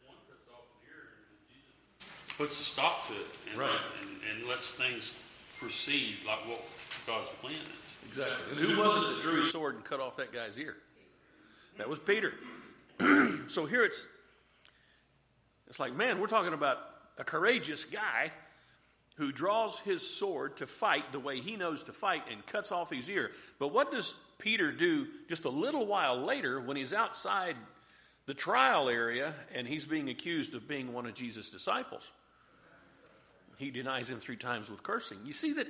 One 0.06 0.16
cuts 0.28 0.48
off 0.52 0.64
an 0.82 0.88
ear 0.88 1.08
and 1.30 1.38
Jesus 1.48 2.36
puts 2.36 2.60
a 2.60 2.64
stop 2.64 3.06
to 3.08 3.14
it 3.14 3.26
and, 3.50 3.58
Right. 3.58 3.80
and, 4.02 4.38
and 4.40 4.48
lets 4.48 4.70
things 4.72 5.12
proceed 5.58 6.16
like 6.26 6.46
what 6.48 6.62
God's 7.06 7.28
plan 7.40 7.54
is. 7.54 8.08
Exactly. 8.08 8.52
And 8.52 8.60
who 8.60 8.78
was 8.82 9.02
it 9.04 9.16
that 9.16 9.22
drew 9.22 9.40
his 9.42 9.50
sword 9.50 9.74
and 9.76 9.84
cut 9.84 10.00
off 10.00 10.16
that 10.16 10.32
guy's 10.32 10.58
ear? 10.58 10.76
That 11.78 11.88
was 11.88 11.98
Peter. 11.98 12.34
so 13.48 13.66
here 13.66 13.84
it's 13.84 14.06
it's 15.68 15.78
like, 15.78 15.94
man, 15.94 16.20
we're 16.20 16.26
talking 16.26 16.52
about 16.52 16.78
a 17.16 17.22
courageous 17.24 17.84
guy 17.84 18.32
who 19.16 19.30
draws 19.30 19.78
his 19.78 20.04
sword 20.04 20.56
to 20.56 20.66
fight 20.66 21.12
the 21.12 21.20
way 21.20 21.40
he 21.40 21.56
knows 21.56 21.84
to 21.84 21.92
fight 21.92 22.22
and 22.30 22.44
cuts 22.46 22.72
off 22.72 22.90
his 22.90 23.08
ear. 23.08 23.30
But 23.58 23.68
what 23.68 23.92
does 23.92 24.14
Peter 24.38 24.72
do 24.72 25.06
just 25.28 25.44
a 25.44 25.50
little 25.50 25.86
while 25.86 26.18
later 26.24 26.60
when 26.60 26.76
he's 26.76 26.92
outside 26.92 27.54
the 28.30 28.34
trial 28.34 28.88
area 28.88 29.34
and 29.56 29.66
he's 29.66 29.84
being 29.84 30.08
accused 30.08 30.54
of 30.54 30.68
being 30.68 30.92
one 30.92 31.04
of 31.04 31.14
Jesus' 31.14 31.50
disciples? 31.50 32.12
He 33.58 33.72
denies 33.72 34.08
him 34.08 34.20
three 34.20 34.36
times 34.36 34.70
with 34.70 34.84
cursing. 34.84 35.18
You 35.24 35.32
see 35.32 35.54
that 35.54 35.66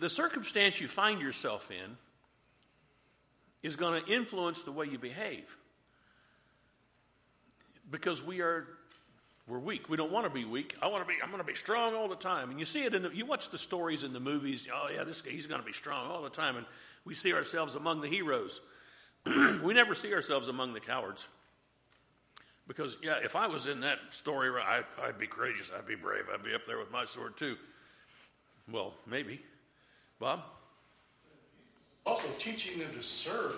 the 0.00 0.08
circumstance 0.08 0.80
you 0.80 0.88
find 0.88 1.20
yourself 1.20 1.70
in 1.70 1.96
is 3.62 3.76
going 3.76 4.02
to 4.02 4.12
influence 4.12 4.64
the 4.64 4.72
way 4.72 4.86
you 4.86 4.98
behave 4.98 5.56
because 7.88 8.20
we 8.24 8.40
are 8.40 8.66
we're 9.46 9.60
weak. 9.60 9.88
We 9.88 9.96
don't 9.96 10.10
want 10.10 10.26
to 10.26 10.32
be 10.32 10.44
weak. 10.44 10.74
I 10.82 10.88
want 10.88 11.04
to 11.04 11.08
be. 11.08 11.14
I'm 11.22 11.30
going 11.30 11.42
to 11.42 11.46
be 11.46 11.54
strong 11.54 11.94
all 11.94 12.08
the 12.08 12.16
time. 12.16 12.50
And 12.50 12.58
you 12.58 12.64
see 12.64 12.82
it 12.82 12.92
in 12.92 13.04
the. 13.04 13.10
You 13.14 13.24
watch 13.24 13.50
the 13.50 13.58
stories 13.58 14.02
in 14.02 14.12
the 14.12 14.20
movies. 14.20 14.66
Oh 14.74 14.88
yeah, 14.92 15.04
this 15.04 15.22
guy, 15.22 15.30
he's 15.30 15.46
going 15.46 15.60
to 15.60 15.66
be 15.66 15.72
strong 15.72 16.10
all 16.10 16.22
the 16.22 16.30
time. 16.30 16.56
And 16.56 16.66
we 17.04 17.14
see 17.14 17.32
ourselves 17.32 17.76
among 17.76 18.00
the 18.00 18.08
heroes. 18.08 18.60
we 19.26 19.74
never 19.74 19.94
see 19.94 20.12
ourselves 20.12 20.48
among 20.48 20.74
the 20.74 20.80
cowards. 20.80 21.28
Because 22.68 22.96
yeah, 23.02 23.16
if 23.22 23.36
I 23.36 23.46
was 23.46 23.66
in 23.66 23.80
that 23.80 23.98
story, 24.10 24.50
I, 24.60 24.82
I'd 25.02 25.18
be 25.18 25.26
courageous. 25.26 25.70
I'd 25.76 25.86
be 25.86 25.96
brave. 25.96 26.24
I'd 26.32 26.44
be 26.44 26.54
up 26.54 26.66
there 26.66 26.78
with 26.78 26.92
my 26.92 27.04
sword 27.04 27.36
too. 27.36 27.56
Well, 28.70 28.94
maybe. 29.06 29.40
Bob. 30.18 30.44
Also 32.06 32.26
teaching 32.38 32.78
them 32.78 32.92
to 32.94 33.02
serve 33.02 33.56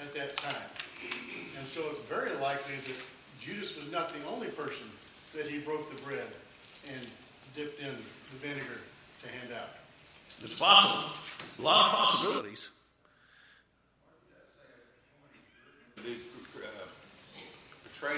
at 0.00 0.14
that 0.14 0.36
time. 0.36 0.54
And 1.58 1.66
so 1.66 1.82
it's 1.90 2.00
very 2.08 2.32
likely 2.36 2.76
that 2.76 2.96
Judas 3.40 3.76
was 3.76 3.90
not 3.90 4.08
the 4.08 4.30
only 4.30 4.48
person 4.48 4.86
that 5.34 5.46
he 5.46 5.58
broke 5.58 5.94
the 5.94 6.02
bread 6.02 6.28
and 6.88 7.06
dipped 7.54 7.80
in 7.80 7.88
the 7.88 8.46
vinegar 8.46 8.80
to 9.22 9.28
hand 9.28 9.52
out. 9.52 9.68
It's 10.42 10.58
possible. 10.58 11.04
A 11.58 11.62
lot 11.62 11.92
of 11.92 11.98
possibilities. 11.98 12.70
Be 15.96 16.16
uh, 16.56 16.68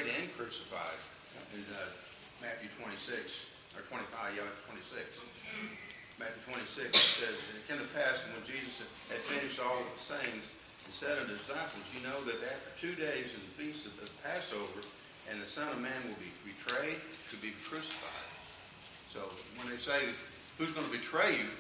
and 0.04 0.28
crucified 0.36 1.00
in 1.56 1.64
uh, 1.72 1.88
Matthew 2.42 2.68
26, 2.76 3.76
or 3.76 3.82
25, 3.88 4.36
yeah, 4.36 4.48
26. 4.68 5.00
Matthew 6.20 6.42
26 6.46 6.94
says, 6.94 7.34
And 7.50 7.58
it 7.58 7.64
came 7.66 7.80
to 7.80 7.90
pass 7.96 8.22
when 8.30 8.38
Jesus 8.46 8.84
had 9.10 9.18
finished 9.26 9.58
all 9.58 9.82
the 9.82 9.98
sayings, 9.98 10.46
and 10.84 10.92
said 10.92 11.18
unto 11.18 11.32
the 11.34 11.40
disciples, 11.42 11.88
You 11.90 12.04
know 12.06 12.20
that 12.28 12.38
after 12.44 12.70
two 12.76 12.94
days 12.94 13.32
is 13.34 13.40
the 13.40 13.54
feast 13.56 13.88
of 13.88 13.96
the 13.98 14.06
Passover, 14.22 14.84
and 15.26 15.40
the 15.40 15.48
Son 15.48 15.66
of 15.72 15.80
Man 15.80 15.96
will 16.06 16.20
be 16.20 16.30
betrayed 16.44 17.00
to 17.32 17.36
be 17.40 17.56
crucified. 17.64 18.28
So 19.10 19.26
when 19.58 19.72
they 19.72 19.80
say, 19.80 20.12
Who's 20.58 20.70
going 20.70 20.86
to 20.86 20.92
betray 20.92 21.34
you? 21.34 21.50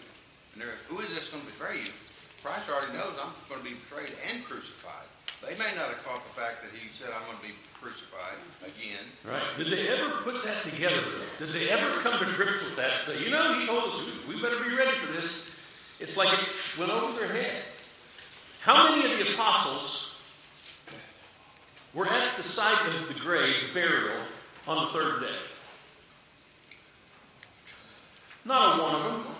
And 0.54 0.62
they're, 0.62 0.78
Who 0.86 1.00
is 1.00 1.10
this 1.16 1.30
going 1.32 1.42
to 1.42 1.50
betray 1.50 1.82
you? 1.82 1.92
Christ 2.44 2.68
already 2.68 2.92
knows 2.92 3.16
I'm 3.16 3.32
going 3.48 3.64
to 3.64 3.68
be 3.72 3.74
betrayed 3.88 4.12
and 4.28 4.44
crucified. 4.44 5.08
They 5.48 5.58
may 5.58 5.74
not 5.76 5.88
have 5.88 6.04
caught 6.04 6.24
the 6.24 6.32
fact 6.32 6.62
that 6.62 6.70
he 6.72 6.88
said, 6.96 7.08
I'm 7.14 7.26
going 7.26 7.36
to 7.38 7.46
be 7.46 7.54
crucified 7.80 8.38
again. 8.62 9.04
Right. 9.24 9.42
Did 9.58 9.68
they 9.68 9.88
ever 9.88 10.22
put 10.22 10.42
that 10.44 10.64
together? 10.64 11.02
Did 11.38 11.50
they 11.50 11.68
ever 11.68 12.00
come 12.00 12.18
to 12.18 12.32
grips 12.32 12.60
with 12.60 12.76
that 12.76 12.92
and 12.94 13.02
say, 13.02 13.24
you 13.24 13.30
know, 13.30 13.58
he 13.58 13.66
told 13.66 13.84
us 13.84 14.08
we 14.26 14.40
better 14.40 14.58
be 14.64 14.74
ready 14.74 14.96
for 14.98 15.12
this? 15.12 15.50
It's 16.00 16.16
like 16.16 16.32
it 16.32 16.78
went 16.78 16.90
over 16.90 17.18
their 17.18 17.28
head. 17.28 17.62
How 18.60 18.88
many 18.88 19.12
of 19.12 19.18
the 19.18 19.34
apostles 19.34 20.16
were 21.92 22.08
at 22.08 22.36
the 22.36 22.42
site 22.42 22.86
of 22.88 23.08
the 23.08 23.20
grave, 23.20 23.70
burial, 23.74 24.20
on 24.66 24.86
the 24.86 24.90
third 24.90 25.20
day? 25.20 25.36
Not 28.46 28.78
a 28.78 28.82
one 28.82 28.94
of 28.94 29.12
them. 29.12 29.33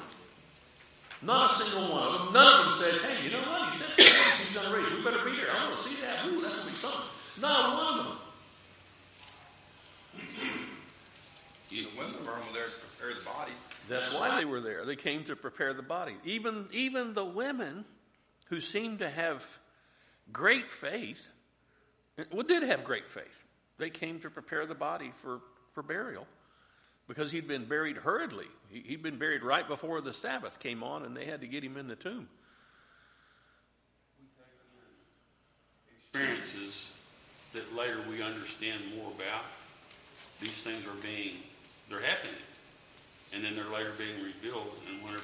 Not 1.24 1.50
a 1.50 1.54
single 1.54 1.90
one 1.90 2.02
of 2.02 2.12
them. 2.12 2.32
None 2.34 2.60
of 2.60 2.66
them 2.66 2.74
said, 2.74 3.00
hey, 3.00 3.24
you 3.24 3.30
know 3.30 3.40
what? 3.40 3.72
He 3.72 3.78
said 3.78 4.12
he's 4.38 4.54
going 4.54 4.68
to 4.68 4.76
raise. 4.76 4.92
We 4.92 5.02
better 5.02 5.24
be 5.24 5.36
there. 5.36 5.50
I 5.50 5.68
want 5.68 5.76
to 5.76 5.82
see 5.82 6.00
that. 6.02 6.26
Ooh, 6.26 6.40
that's 6.42 6.54
going 6.54 6.66
to 6.66 6.72
be 6.72 6.76
something. 6.76 7.00
Not 7.40 7.76
one 7.76 7.98
of 7.98 8.04
them. 8.04 8.16
The 11.70 11.88
women 11.98 12.26
were 12.26 12.52
there 12.52 12.66
to 12.66 12.72
prepare 12.98 13.14
the 13.18 13.24
body. 13.24 13.52
That's 13.88 14.14
why 14.14 14.38
they 14.38 14.44
were 14.44 14.60
there. 14.60 14.84
They 14.84 14.96
came 14.96 15.24
to 15.24 15.36
prepare 15.36 15.74
the 15.74 15.82
body. 15.82 16.14
Even, 16.24 16.66
even 16.72 17.14
the 17.14 17.24
women 17.24 17.84
who 18.46 18.60
seemed 18.60 19.00
to 19.00 19.10
have 19.10 19.58
great 20.32 20.70
faith, 20.70 21.28
eh, 22.18 22.24
well, 22.32 22.44
did 22.44 22.62
have 22.62 22.84
great 22.84 23.10
faith. 23.10 23.44
They 23.78 23.90
came 23.90 24.20
to 24.20 24.30
prepare 24.30 24.66
the 24.66 24.74
body 24.74 25.12
for, 25.16 25.40
for 25.72 25.82
burial 25.82 26.26
because 27.08 27.32
he'd 27.32 27.46
been 27.46 27.66
buried 27.66 27.96
hurriedly. 27.98 28.46
He, 28.70 28.92
had 28.92 29.02
been 29.02 29.18
buried 29.18 29.42
right 29.42 29.66
before 29.66 30.00
the 30.00 30.12
Sabbath 30.12 30.58
came 30.58 30.82
on, 30.82 31.04
and 31.04 31.16
they 31.16 31.26
had 31.26 31.40
to 31.42 31.46
get 31.46 31.62
him 31.62 31.76
in 31.76 31.86
the 31.86 31.96
tomb. 31.96 32.28
Experiences 36.12 36.74
that 37.52 37.74
later 37.74 37.98
we 38.08 38.22
understand 38.22 38.80
more 38.96 39.10
about. 39.16 39.44
These 40.40 40.62
things 40.62 40.84
are 40.86 41.00
being, 41.02 41.36
they're 41.88 42.00
happening. 42.00 42.34
And 43.32 43.44
then 43.44 43.54
they're 43.56 43.72
later 43.72 43.92
being 43.98 44.22
revealed. 44.22 44.74
And 44.88 45.02
whenever, 45.02 45.22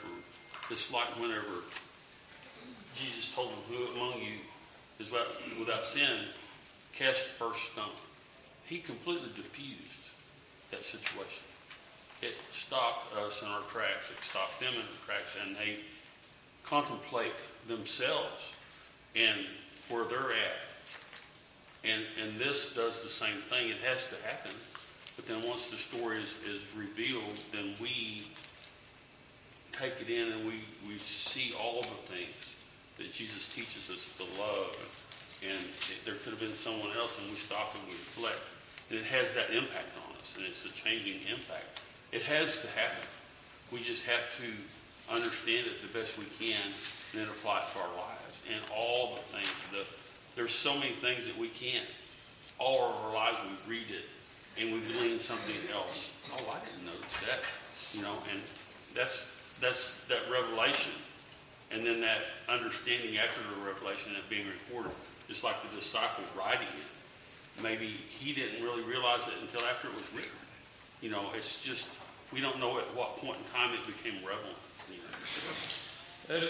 it's 0.70 0.92
like 0.92 1.08
whenever 1.20 1.64
Jesus 2.94 3.32
told 3.34 3.50
them, 3.50 3.58
Who 3.68 3.96
among 3.96 4.20
you 4.20 4.38
is 4.98 5.10
without 5.58 5.84
sin, 5.86 6.26
cast 6.92 7.18
the 7.26 7.44
first 7.44 7.60
stone. 7.72 7.96
He 8.66 8.78
completely 8.78 9.30
diffused 9.34 9.92
that 10.70 10.84
situation. 10.84 11.49
It 12.22 12.34
stopped 12.52 13.16
us 13.16 13.42
in 13.42 13.48
our 13.48 13.62
tracks. 13.72 14.10
It 14.10 14.22
stopped 14.28 14.60
them 14.60 14.70
in 14.70 14.80
their 14.80 15.04
tracks. 15.06 15.32
And 15.44 15.56
they 15.56 15.78
contemplate 16.64 17.32
themselves 17.66 18.42
and 19.16 19.40
where 19.88 20.04
they're 20.04 20.32
at. 20.32 20.60
And, 21.82 22.04
and 22.22 22.38
this 22.38 22.74
does 22.74 23.02
the 23.02 23.08
same 23.08 23.38
thing. 23.48 23.70
It 23.70 23.78
has 23.78 24.00
to 24.10 24.28
happen. 24.28 24.52
But 25.16 25.26
then 25.26 25.48
once 25.48 25.68
the 25.68 25.76
story 25.76 26.22
is, 26.22 26.30
is 26.46 26.60
revealed, 26.76 27.38
then 27.52 27.74
we 27.80 28.26
take 29.72 29.94
it 30.00 30.10
in 30.10 30.32
and 30.32 30.46
we, 30.46 30.60
we 30.86 30.98
see 30.98 31.54
all 31.58 31.82
the 31.82 32.12
things 32.12 32.36
that 32.98 33.12
Jesus 33.12 33.48
teaches 33.48 33.88
us 33.88 34.06
to 34.18 34.24
love. 34.40 34.76
And 35.40 35.58
it, 35.58 36.04
there 36.04 36.16
could 36.20 36.36
have 36.36 36.40
been 36.40 36.54
someone 36.54 36.92
else, 36.96 37.16
and 37.16 37.30
we 37.32 37.36
stop 37.36 37.74
and 37.74 37.88
we 37.88 37.96
reflect. 37.96 38.44
And 38.90 38.98
it 38.98 39.06
has 39.06 39.32
that 39.32 39.50
impact 39.50 39.88
on 40.04 40.12
us, 40.20 40.28
and 40.36 40.44
it's 40.44 40.64
a 40.68 40.72
changing 40.76 41.24
impact. 41.32 41.80
It 42.12 42.22
has 42.22 42.50
to 42.60 42.66
happen. 42.68 43.06
We 43.72 43.80
just 43.82 44.04
have 44.04 44.22
to 44.38 45.14
understand 45.14 45.66
it 45.66 45.80
the 45.82 45.98
best 45.98 46.18
we 46.18 46.26
can 46.38 46.60
and 47.12 47.20
then 47.20 47.28
apply 47.28 47.60
it 47.60 47.64
to 47.74 47.80
our 47.80 47.94
lives. 47.96 48.36
And 48.50 48.60
all 48.74 49.16
the 49.16 49.36
things, 49.36 49.48
the, 49.72 49.84
there's 50.34 50.54
so 50.54 50.74
many 50.74 50.92
things 50.94 51.24
that 51.26 51.38
we 51.38 51.48
can't. 51.48 51.86
All 52.58 52.90
of 52.90 52.96
our 53.04 53.14
lives 53.14 53.38
we 53.66 53.76
read 53.76 53.86
it 53.90 54.04
and 54.60 54.72
we 54.72 54.80
glean 54.80 55.20
something 55.20 55.56
else. 55.72 56.10
Oh, 56.32 56.50
I 56.50 56.58
didn't 56.66 56.84
notice 56.84 57.14
that. 57.26 57.40
You 57.94 58.02
know, 58.02 58.14
and 58.30 58.40
that's 58.94 59.22
that's 59.60 59.94
that 60.08 60.30
revelation. 60.30 60.92
And 61.70 61.86
then 61.86 62.00
that 62.00 62.18
understanding 62.48 63.18
after 63.18 63.40
the 63.54 63.66
revelation 63.66 64.12
and 64.14 64.28
being 64.28 64.46
recorded, 64.46 64.92
just 65.28 65.44
like 65.44 65.54
the 65.62 65.80
disciples 65.80 66.26
writing 66.36 66.66
it. 66.66 67.62
Maybe 67.62 67.86
he 67.86 68.32
didn't 68.32 68.62
really 68.62 68.82
realize 68.82 69.20
it 69.28 69.34
until 69.40 69.66
after 69.66 69.88
it 69.88 69.94
was. 69.94 70.04
You 71.00 71.10
know, 71.10 71.30
it's 71.36 71.58
just, 71.60 71.86
we 72.32 72.40
don't 72.40 72.58
know 72.58 72.78
at 72.78 72.94
what 72.94 73.16
point 73.16 73.38
in 73.38 73.52
time 73.52 73.74
it 73.74 73.86
became 73.86 74.24
relevant. 74.24 74.56
Uh, 76.28 76.40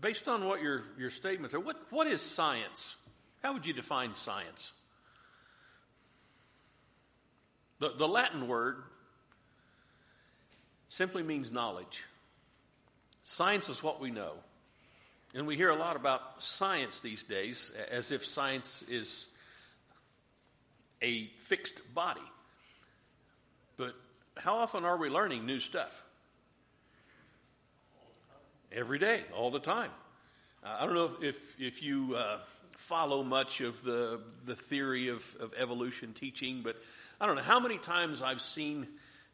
based 0.00 0.28
on 0.28 0.44
what 0.44 0.60
your, 0.60 0.82
your 0.98 1.10
statements 1.10 1.54
are, 1.54 1.60
what, 1.60 1.76
what 1.90 2.06
is 2.06 2.20
science? 2.20 2.96
How 3.42 3.52
would 3.52 3.64
you 3.64 3.72
define 3.72 4.14
science? 4.14 4.72
The, 7.78 7.94
the 7.96 8.08
Latin 8.08 8.48
word 8.48 8.82
simply 10.88 11.22
means 11.22 11.50
knowledge. 11.50 12.02
Science 13.22 13.68
is 13.68 13.82
what 13.82 14.00
we 14.00 14.10
know. 14.10 14.32
And 15.34 15.46
we 15.46 15.56
hear 15.56 15.70
a 15.70 15.76
lot 15.76 15.94
about 15.94 16.42
science 16.42 17.00
these 17.00 17.22
days 17.22 17.70
as 17.90 18.10
if 18.10 18.26
science 18.26 18.82
is 18.88 19.26
a 21.00 21.28
fixed 21.36 21.94
body. 21.94 22.20
How 24.36 24.56
often 24.56 24.84
are 24.84 24.96
we 24.96 25.08
learning 25.08 25.46
new 25.46 25.60
stuff? 25.60 26.04
Every 28.72 28.98
day, 28.98 29.22
all 29.34 29.50
the 29.50 29.58
time. 29.58 29.90
Uh, 30.62 30.76
I 30.80 30.86
don't 30.86 30.94
know 30.94 31.10
if, 31.20 31.22
if, 31.22 31.60
if 31.60 31.82
you 31.82 32.14
uh, 32.14 32.38
follow 32.76 33.22
much 33.22 33.60
of 33.60 33.82
the, 33.82 34.20
the 34.44 34.54
theory 34.54 35.08
of, 35.08 35.24
of 35.40 35.52
evolution 35.58 36.12
teaching, 36.12 36.62
but 36.62 36.76
I 37.20 37.26
don't 37.26 37.36
know 37.36 37.42
how 37.42 37.60
many 37.60 37.78
times 37.78 38.22
I've 38.22 38.40
seen 38.40 38.86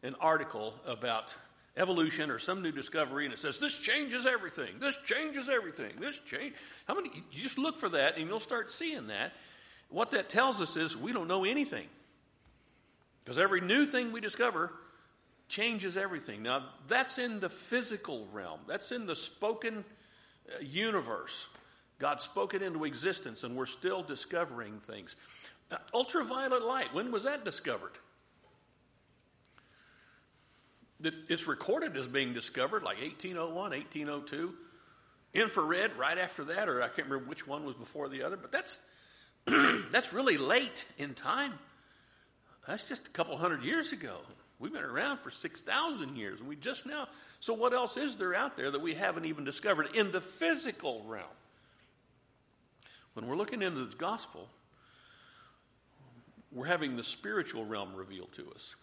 an 0.03 0.15
article 0.21 0.75
about 0.87 1.35
evolution 1.77 2.31
or 2.31 2.39
some 2.39 2.63
new 2.63 2.73
discovery 2.73 3.25
and 3.27 3.35
it 3.35 3.39
says 3.39 3.59
this 3.59 3.79
changes 3.81 4.25
everything 4.25 4.79
this 4.81 4.97
changes 5.05 5.51
everything 5.51 5.93
this 6.01 6.19
change 6.21 6.55
how 6.87 6.95
many 6.95 7.11
you 7.31 7.43
just 7.43 7.59
look 7.59 7.79
for 7.79 7.91
that 7.91 8.17
and 8.17 8.27
you'll 8.29 8.41
start 8.41 8.71
seeing 8.71 9.09
that 9.09 9.35
what 9.91 10.13
that 10.13 10.31
tells 10.31 10.63
us 10.63 10.77
is 10.77 10.97
we 10.97 11.13
don't 11.13 11.29
know 11.29 11.45
anything 11.45 11.87
because 13.23 13.39
every 13.39 13.61
new 13.61 13.85
thing 13.85 14.11
we 14.11 14.23
discover 14.23 14.73
changes 15.49 15.97
everything 15.97 16.43
now 16.43 16.65
that's 16.89 17.19
in 17.19 17.41
the 17.41 17.49
physical 17.49 18.27
realm 18.33 18.61
that's 18.67 18.91
in 18.91 19.07
the 19.07 19.15
spoken 19.15 19.85
uh, 20.49 20.59
universe 20.61 21.47
god 21.99 22.21
spoke 22.21 22.53
it 22.53 22.63
into 22.63 22.85
existence 22.85 23.45
and 23.45 23.55
we're 23.55 23.67
still 23.67 24.03
discovering 24.03 24.81
things 24.81 25.15
uh, 25.71 25.77
ultraviolet 25.93 26.63
light, 26.63 26.95
when 26.95 27.11
was 27.11 27.25
that 27.25 27.45
discovered? 27.45 27.93
It's 31.03 31.47
recorded 31.47 31.97
as 31.97 32.09
being 32.09 32.33
discovered 32.33 32.83
like 32.83 33.01
1801, 33.01 33.55
1802. 33.55 34.55
Infrared 35.35 35.95
right 35.97 36.17
after 36.17 36.45
that, 36.45 36.69
or 36.69 36.83
I 36.83 36.89
can't 36.89 37.09
remember 37.09 37.29
which 37.29 37.47
one 37.47 37.67
was 37.67 37.75
before 37.75 38.09
the 38.09 38.23
other, 38.23 38.37
but 38.37 38.51
that's, 38.51 38.81
that's 39.91 40.13
really 40.13 40.39
late 40.39 40.87
in 40.97 41.15
time. 41.15 41.53
That's 42.67 42.89
just 42.89 43.07
a 43.07 43.11
couple 43.11 43.37
hundred 43.37 43.63
years 43.63 43.93
ago. 43.93 44.17
We've 44.59 44.73
been 44.73 44.83
around 44.83 45.19
for 45.19 45.31
6,000 45.31 46.17
years, 46.17 46.41
and 46.41 46.49
we 46.49 46.57
just 46.57 46.87
now. 46.87 47.09
So, 47.41 47.53
what 47.53 47.75
else 47.75 47.97
is 47.97 48.17
there 48.17 48.35
out 48.35 48.57
there 48.57 48.71
that 48.71 48.81
we 48.81 48.95
haven't 48.95 49.27
even 49.27 49.45
discovered 49.45 49.95
in 49.95 50.13
the 50.13 50.21
physical 50.21 51.03
realm? 51.07 51.25
When 53.13 53.27
we're 53.27 53.37
looking 53.37 53.63
into 53.63 53.85
the 53.85 53.97
gospel, 53.97 54.49
we're 56.53 56.67
having 56.67 56.97
the 56.97 57.05
spiritual 57.05 57.65
realm 57.65 57.95
revealed 57.95 58.33
to 58.33 58.51
us 58.55 58.75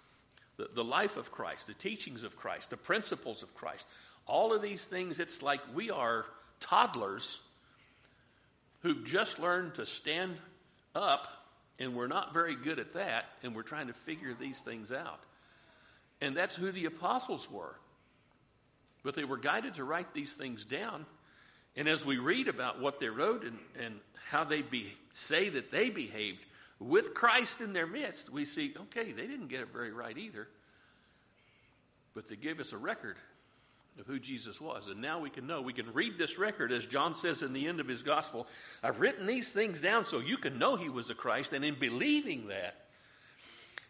the, 0.58 0.70
the 0.74 0.84
life 0.84 1.18
of 1.18 1.32
Christ, 1.32 1.68
the 1.68 1.74
teachings 1.74 2.24
of 2.24 2.38
Christ, 2.38 2.70
the 2.70 2.78
principles 2.78 3.42
of 3.42 3.54
Christ. 3.56 3.88
All 4.28 4.54
of 4.54 4.62
these 4.62 4.86
things, 4.86 5.20
it's 5.20 5.42
like 5.42 5.60
we 5.74 5.90
are 5.90 6.26
toddlers 6.60 7.40
who've 8.82 9.04
just 9.04 9.40
learned 9.40 9.76
to 9.76 9.86
stand 9.86 10.38
up, 10.94 11.28
and 11.80 11.96
we're 11.96 12.08
not 12.08 12.34
very 12.34 12.56
good 12.56 12.78
at 12.78 12.94
that, 12.94 13.26
and 13.42 13.56
we're 13.56 13.64
trying 13.64 13.88
to 13.88 13.94
figure 13.94 14.36
these 14.40 14.60
things 14.60 14.92
out. 14.92 15.22
And 16.24 16.38
that's 16.38 16.56
who 16.56 16.72
the 16.72 16.86
apostles 16.86 17.52
were. 17.52 17.76
But 19.04 19.14
they 19.14 19.26
were 19.26 19.38
guided 19.38 19.74
to 19.74 19.84
write 19.84 20.14
these 20.14 20.36
things 20.36 20.64
down. 20.64 21.06
And 21.76 21.90
as 21.90 22.06
we 22.06 22.18
read 22.18 22.48
about 22.48 22.80
what 22.80 23.02
they 23.02 23.10
wrote 23.10 23.44
and, 23.44 23.60
and 23.78 24.00
how 24.30 24.46
they 24.46 24.62
be, 24.62 24.94
say 25.12 25.50
that 25.50 25.70
they 25.70 25.90
behaved 25.90 26.46
with 26.80 27.14
Christ 27.14 27.60
in 27.60 27.74
their 27.74 27.86
midst, 27.86 28.32
we 28.32 28.46
see, 28.46 28.74
okay, 28.84 29.12
they 29.12 29.28
didn't 29.28 29.50
get 29.50 29.60
it 29.60 29.74
very 29.74 29.92
right 29.92 30.18
either. 30.18 30.48
But 32.14 32.30
they 32.30 32.38
gave 32.38 32.62
us 32.62 32.72
a 32.72 32.78
record 32.78 33.18
of 34.00 34.08
who 34.08 34.18
Jesus 34.18 34.62
was. 34.62 34.88
And 34.88 35.02
now 35.02 35.20
we 35.20 35.30
can 35.30 35.46
know. 35.46 35.62
We 35.62 35.74
can 35.74 35.94
read 35.94 36.18
this 36.18 36.38
record, 36.38 36.72
as 36.72 36.88
John 36.88 37.16
says 37.16 37.42
in 37.42 37.52
the 37.52 37.68
end 37.68 37.82
of 37.82 37.88
his 37.90 38.02
gospel 38.02 38.48
I've 38.82 39.02
written 39.02 39.28
these 39.28 39.52
things 39.52 39.82
down 39.82 40.06
so 40.06 40.20
you 40.20 40.38
can 40.38 40.58
know 40.58 40.78
he 40.78 40.88
was 40.88 41.10
a 41.10 41.16
Christ. 41.16 41.52
And 41.52 41.66
in 41.66 41.76
believing 41.78 42.48
that, 42.48 42.78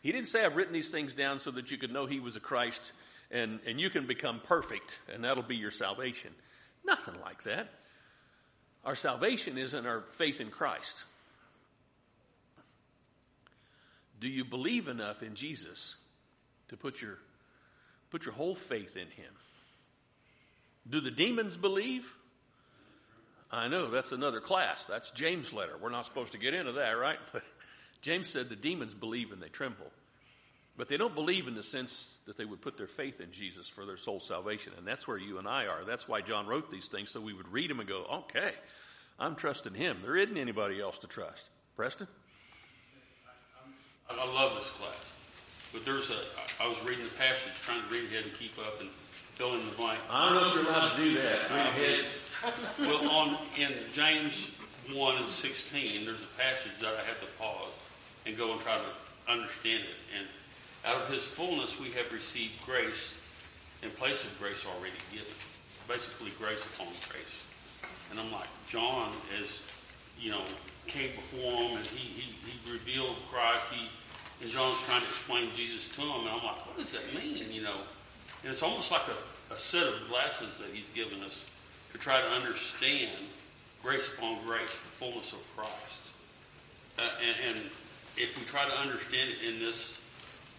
he 0.03 0.11
didn't 0.11 0.27
say, 0.27 0.45
I've 0.45 0.57
written 0.57 0.73
these 0.73 0.89
things 0.89 1.13
down 1.13 1.39
so 1.39 1.49
that 1.51 1.71
you 1.71 1.77
could 1.77 1.91
know 1.91 2.05
he 2.05 2.19
was 2.19 2.35
a 2.35 2.41
Christ 2.41 2.91
and, 3.31 3.61
and 3.65 3.79
you 3.79 3.89
can 3.89 4.05
become 4.05 4.41
perfect 4.43 4.99
and 5.11 5.23
that'll 5.23 5.43
be 5.43 5.55
your 5.55 5.71
salvation. 5.71 6.31
Nothing 6.85 7.15
like 7.21 7.43
that. 7.43 7.69
Our 8.83 8.97
salvation 8.97 9.57
is 9.57 9.73
in 9.73 9.85
our 9.85 10.01
faith 10.01 10.41
in 10.41 10.49
Christ. 10.49 11.05
Do 14.19 14.27
you 14.27 14.43
believe 14.43 14.89
enough 14.89 15.23
in 15.23 15.35
Jesus 15.35 15.95
to 16.67 16.75
put 16.75 17.01
your, 17.01 17.17
put 18.11 18.25
your 18.25 18.33
whole 18.33 18.55
faith 18.55 18.97
in 18.97 19.07
him? 19.07 19.33
Do 20.89 20.99
the 20.99 21.11
demons 21.11 21.55
believe? 21.55 22.13
I 23.49 23.69
know 23.69 23.87
that's 23.87 24.11
another 24.11 24.41
class. 24.41 24.85
That's 24.85 25.11
James' 25.11 25.53
letter. 25.53 25.77
We're 25.81 25.91
not 25.91 26.05
supposed 26.05 26.33
to 26.33 26.37
get 26.37 26.53
into 26.53 26.73
that, 26.73 26.91
right? 26.91 27.19
But 27.31 27.43
James 28.03 28.27
said 28.27 28.49
the 28.49 28.55
demons 28.55 28.93
believe 28.93 29.31
and 29.31 29.41
they 29.41 29.47
tremble. 29.47 29.87
But 30.75 30.89
they 30.89 30.97
don't 30.97 31.15
believe 31.15 31.47
in 31.47 31.55
the 31.55 31.63
sense 31.63 32.13
that 32.25 32.35
they 32.35 32.45
would 32.45 32.61
put 32.61 32.77
their 32.77 32.87
faith 32.87 33.21
in 33.21 33.31
Jesus 33.31 33.67
for 33.67 33.85
their 33.85 33.95
soul 33.95 34.19
salvation. 34.19 34.73
And 34.77 34.85
that's 34.85 35.07
where 35.07 35.17
you 35.17 35.37
and 35.37 35.47
I 35.47 35.67
are. 35.67 35.85
That's 35.85 36.07
why 36.07 36.21
John 36.21 36.45
wrote 36.45 36.69
these 36.69 36.87
things, 36.87 37.11
so 37.11 37.21
we 37.21 37.33
would 37.33 37.51
read 37.51 37.69
them 37.69 37.79
and 37.79 37.87
go, 37.87 38.05
okay, 38.11 38.51
I'm 39.19 39.35
trusting 39.35 39.75
him. 39.75 39.99
There 40.01 40.17
isn't 40.17 40.37
anybody 40.37 40.81
else 40.81 40.97
to 40.99 41.07
trust. 41.07 41.47
Preston? 41.75 42.07
I 44.09 44.15
love 44.15 44.55
this 44.55 44.69
class. 44.71 44.97
But 45.71 45.85
there's 45.85 46.09
a, 46.09 46.19
I 46.61 46.67
was 46.67 46.77
reading 46.85 47.05
the 47.05 47.11
passage, 47.11 47.53
trying 47.63 47.81
to 47.81 47.89
read 47.89 48.05
ahead 48.05 48.25
and 48.25 48.33
keep 48.37 48.57
up 48.59 48.81
and 48.81 48.89
fill 49.35 49.53
in 49.55 49.65
the 49.65 49.75
blank. 49.75 49.99
I 50.09 50.25
don't 50.25 50.41
know 50.41 50.47
if 50.49 50.55
you're 50.55 50.65
allowed 50.65 50.91
to 50.91 50.97
do 50.97 51.13
that. 51.15 51.51
Read 51.51 51.61
uh, 51.61 51.69
ahead. 51.69 52.05
Well, 52.79 53.09
on, 53.09 53.37
in 53.57 53.71
James 53.93 54.33
1 54.91 55.17
and 55.17 55.29
16, 55.29 56.05
there's 56.05 56.19
a 56.19 56.39
passage 56.39 56.73
that 56.81 56.95
I 56.95 57.03
had 57.03 57.19
to 57.21 57.27
pause 57.39 57.71
and 58.25 58.37
go 58.37 58.53
and 58.53 58.61
try 58.61 58.77
to 58.77 59.31
understand 59.31 59.83
it. 59.83 59.97
And 60.17 60.27
out 60.85 61.01
of 61.01 61.07
his 61.09 61.23
fullness 61.25 61.79
we 61.79 61.89
have 61.91 62.11
received 62.11 62.61
grace 62.65 63.11
in 63.83 63.91
place 63.91 64.23
of 64.23 64.29
grace 64.39 64.65
already 64.65 64.95
given. 65.11 65.33
Basically, 65.87 66.31
grace 66.39 66.59
upon 66.73 66.87
grace. 67.09 67.35
And 68.09 68.19
I'm 68.19 68.31
like, 68.31 68.47
John 68.69 69.11
is, 69.41 69.49
you 70.19 70.31
know, 70.31 70.41
came 70.87 71.11
before 71.11 71.51
him 71.51 71.77
and 71.77 71.85
he, 71.87 72.21
he, 72.21 72.31
he 72.47 72.71
revealed 72.71 73.17
Christ. 73.31 73.65
He, 73.71 73.87
and 74.41 74.51
John's 74.51 74.79
trying 74.85 75.01
to 75.01 75.07
explain 75.07 75.49
Jesus 75.55 75.87
to 75.95 76.01
him. 76.01 76.21
And 76.21 76.29
I'm 76.29 76.43
like, 76.43 76.65
what 76.67 76.77
does 76.77 76.91
that 76.93 77.13
mean, 77.13 77.51
you 77.51 77.61
know? 77.61 77.83
And 78.43 78.51
it's 78.51 78.63
almost 78.63 78.91
like 78.91 79.03
a, 79.07 79.53
a 79.53 79.59
set 79.59 79.83
of 79.83 79.95
glasses 80.09 80.57
that 80.59 80.69
he's 80.73 80.87
given 80.95 81.21
us 81.23 81.43
to 81.91 81.97
try 81.97 82.21
to 82.21 82.27
understand 82.27 83.11
grace 83.81 84.07
upon 84.17 84.37
grace, 84.45 84.69
the 84.69 84.95
fullness 84.97 85.33
of 85.33 85.39
Christ. 85.55 86.03
Uh, 86.97 87.01
and, 87.19 87.57
and 87.57 87.65
if 88.17 88.37
we 88.37 88.45
try 88.45 88.65
to 88.67 88.77
understand 88.77 89.31
it 89.31 89.49
in 89.49 89.59
this, 89.59 89.99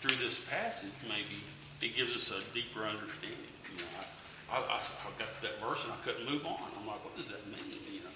through 0.01 0.17
this 0.17 0.38
passage, 0.51 0.93
maybe 1.09 1.43
it 1.81 1.97
gives 1.97 2.14
us 2.14 2.31
a 2.31 2.55
deeper 2.55 2.85
understanding. 2.85 3.53
You 3.73 3.79
know, 3.79 4.05
I, 4.51 4.57
I, 4.57 4.59
I, 4.59 5.19
got 5.19 5.29
to 5.37 5.43
that 5.43 5.61
verse 5.61 5.83
and 5.85 5.93
I 5.93 5.97
couldn't 6.05 6.31
move 6.31 6.45
on. 6.47 6.59
I'm 6.79 6.87
like, 6.87 7.03
what 7.05 7.17
does 7.17 7.27
that 7.27 7.47
mean? 7.47 7.79
You 7.93 8.01
know, 8.01 8.09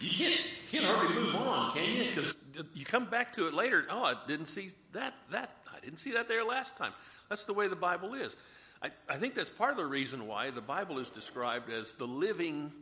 You 0.00 0.10
can't, 0.10 0.40
can't 0.70 0.84
hardly 0.84 1.14
move 1.14 1.34
on, 1.36 1.72
can 1.72 1.88
you? 1.88 2.04
Because 2.14 2.36
you 2.74 2.84
come 2.84 3.06
back 3.06 3.32
to 3.34 3.46
it 3.46 3.54
later. 3.54 3.86
Oh, 3.90 4.02
I 4.02 4.14
didn't 4.26 4.46
see 4.46 4.70
that. 4.92 5.14
That 5.30 5.50
I 5.72 5.80
didn't 5.80 5.98
see 5.98 6.12
that 6.12 6.28
there 6.28 6.44
last 6.44 6.76
time. 6.76 6.92
That's 7.28 7.44
the 7.44 7.54
way 7.54 7.68
the 7.68 7.76
Bible 7.76 8.14
is. 8.14 8.36
I, 8.82 8.90
I 9.08 9.16
think 9.16 9.34
that's 9.34 9.50
part 9.50 9.70
of 9.70 9.76
the 9.76 9.86
reason 9.86 10.26
why 10.26 10.50
the 10.50 10.60
Bible 10.60 10.98
is 10.98 11.10
described 11.10 11.70
as 11.70 11.94
the 11.94 12.06
living 12.06 12.72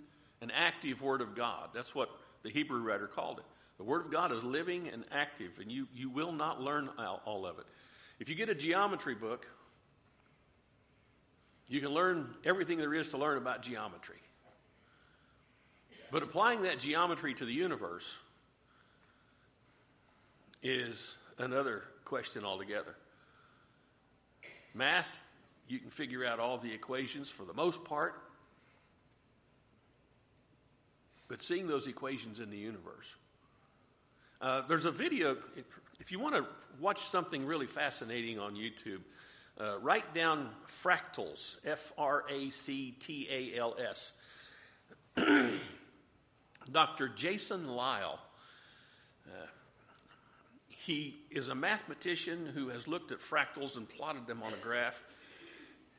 and 0.41 0.53
active 0.55 1.03
Word 1.03 1.21
of 1.21 1.35
God. 1.35 1.71
That's 1.75 1.95
what 1.95 2.11
the 2.43 2.51
Hebrew 2.51 2.81
writer 2.81 3.07
called 3.07 3.41
it. 3.41 3.45
The 3.79 3.85
Word 3.85 4.07
of 4.07 4.13
God 4.13 4.33
is 4.33 4.43
living 4.43 4.89
and 4.89 5.05
active, 5.13 5.53
and 5.61 5.71
you, 5.71 5.87
you 5.95 6.11
will 6.11 6.33
not 6.33 6.61
learn 6.61 6.91
all, 6.99 7.47
of 7.47 7.59
it. 7.59 7.65
If 8.19 8.29
you 8.29 8.35
get 8.35 8.49
a 8.49 8.55
geometry 8.55 9.15
book, 9.15 9.47
you 11.69 11.81
can 11.81 11.91
learn 11.91 12.35
everything 12.45 12.79
there 12.79 12.93
is 12.93 13.11
to 13.11 13.19
learn 13.19 13.39
about 13.39 13.63
geometry. 13.63 14.17
But 16.11 16.23
applying 16.23 16.63
that 16.63 16.81
geometry 16.81 17.35
to 17.35 17.45
the 17.45 17.53
universe 17.53 18.17
is 20.63 21.17
another 21.39 21.85
question 22.05 22.45
altogether. 22.45 22.97
Math, 24.75 25.25
you 25.69 25.79
can 25.79 25.91
figure 25.91 26.25
out 26.25 26.41
all 26.41 26.59
the 26.59 26.73
equations 26.73 27.29
for 27.29 27.45
the 27.45 27.55
most 27.55 27.85
part, 27.85 28.21
but 31.29 31.43
seeing 31.43 31.67
those 31.67 31.87
equations 31.87 32.41
in 32.41 32.51
the 32.51 32.57
universe. 32.57 33.07
Uh, 34.41 34.63
there's 34.69 34.85
a 34.85 34.93
video, 34.93 35.37
if 35.99 36.13
you 36.13 36.21
want 36.21 36.37
to 36.37 36.47
watch 36.79 37.03
something 37.03 37.45
really 37.45 37.67
fascinating 37.67 38.39
on 38.39 38.55
YouTube, 38.55 39.01
uh, 39.61 39.81
write 39.81 40.15
down 40.15 40.49
fractals, 40.85 41.57
F 41.65 41.93
R 41.99 42.25
A 42.31 42.51
C 42.51 42.95
T 43.01 43.27
A 43.29 43.59
L 43.59 43.75
S. 43.91 44.13
Dr. 46.71 47.09
Jason 47.09 47.67
Lisle. 47.67 48.21
Uh, 49.27 49.47
he 50.69 51.17
is 51.33 51.49
a 51.49 51.55
mathematician 51.57 52.47
who 52.47 52.69
has 52.69 52.87
looked 52.87 53.11
at 53.11 53.19
fractals 53.19 53.77
and 53.77 53.89
plotted 53.89 54.29
them 54.29 54.45
on 54.45 54.53
a 54.53 54.63
graph. 54.63 55.03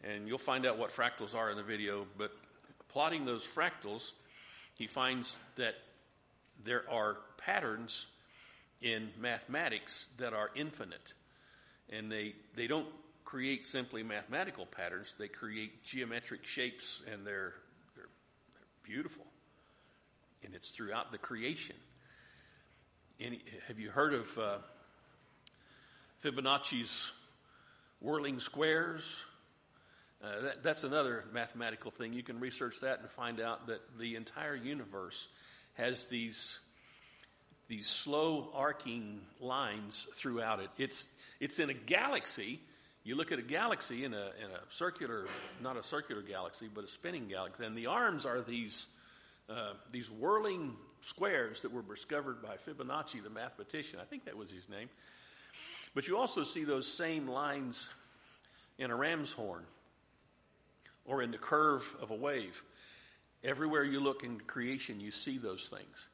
And 0.01 0.29
you'll 0.29 0.37
find 0.37 0.65
out 0.65 0.77
what 0.77 0.91
fractals 0.91 1.35
are 1.35 1.51
in 1.51 1.57
the 1.57 1.63
video. 1.63 2.07
But 2.17 2.31
plotting 2.87 3.25
those 3.25 3.45
fractals, 3.45 4.11
he 4.77 4.87
finds 4.87 5.37
that 5.57 5.75
there 6.63 6.85
are 6.89 7.17
patterns 7.37 8.05
in 8.81 9.09
mathematics 9.19 10.09
that 10.17 10.33
are 10.33 10.49
infinite. 10.55 11.13
And 11.89 12.11
they, 12.11 12.35
they 12.55 12.67
don't 12.67 12.87
create 13.25 13.65
simply 13.65 14.03
mathematical 14.03 14.65
patterns, 14.65 15.13
they 15.19 15.27
create 15.27 15.83
geometric 15.83 16.45
shapes, 16.45 17.01
and 17.11 17.25
they're, 17.25 17.53
they're, 17.95 18.09
they're 18.53 18.67
beautiful 18.83 19.25
and 20.43 20.55
it's 20.55 20.69
throughout 20.69 21.11
the 21.11 21.17
creation. 21.17 21.75
Any, 23.19 23.41
have 23.67 23.79
you 23.79 23.89
heard 23.89 24.13
of 24.13 24.37
uh, 24.37 24.57
Fibonacci's 26.23 27.11
whirling 27.99 28.39
squares? 28.39 29.21
Uh, 30.23 30.41
that, 30.41 30.63
that's 30.63 30.83
another 30.83 31.25
mathematical 31.33 31.91
thing. 31.91 32.13
You 32.13 32.23
can 32.23 32.39
research 32.39 32.79
that 32.81 32.99
and 33.01 33.09
find 33.09 33.39
out 33.39 33.67
that 33.67 33.81
the 33.97 34.15
entire 34.15 34.55
universe 34.55 35.27
has 35.73 36.05
these 36.05 36.59
these 37.69 37.87
slow 37.87 38.49
arcing 38.53 39.21
lines 39.39 40.07
throughout 40.15 40.59
it. 40.59 40.69
It's 40.77 41.07
it's 41.39 41.59
in 41.59 41.69
a 41.69 41.73
galaxy. 41.73 42.59
You 43.03 43.15
look 43.15 43.31
at 43.31 43.39
a 43.39 43.43
galaxy 43.43 44.03
in 44.03 44.13
a 44.13 44.31
in 44.43 44.51
a 44.51 44.59
circular, 44.69 45.27
not 45.61 45.77
a 45.77 45.83
circular 45.83 46.21
galaxy, 46.21 46.67
but 46.73 46.83
a 46.83 46.87
spinning 46.87 47.27
galaxy, 47.29 47.63
and 47.63 47.77
the 47.77 47.85
arms 47.85 48.25
are 48.25 48.41
these 48.41 48.87
uh, 49.49 49.73
these 49.91 50.09
whirling 50.09 50.75
squares 51.01 51.61
that 51.61 51.71
were 51.71 51.83
discovered 51.83 52.41
by 52.41 52.57
Fibonacci, 52.57 53.23
the 53.23 53.29
mathematician. 53.29 53.99
I 54.01 54.05
think 54.05 54.25
that 54.25 54.35
was 54.35 54.51
his 54.51 54.67
name. 54.67 54.89
But 55.95 56.07
you 56.07 56.17
also 56.17 56.43
see 56.43 56.65
those 56.65 56.91
same 56.91 57.27
lines 57.27 57.87
in 58.77 58.91
a 58.91 58.95
ram's 58.95 59.31
horn 59.31 59.63
or 61.05 61.21
in 61.21 61.31
the 61.31 61.37
curve 61.37 61.95
of 62.01 62.11
a 62.11 62.15
wave. 62.15 62.61
Everywhere 63.43 63.83
you 63.83 63.99
look 63.99 64.23
in 64.23 64.39
creation, 64.39 64.99
you 64.99 65.11
see 65.11 65.37
those 65.37 65.67
things. 65.67 66.08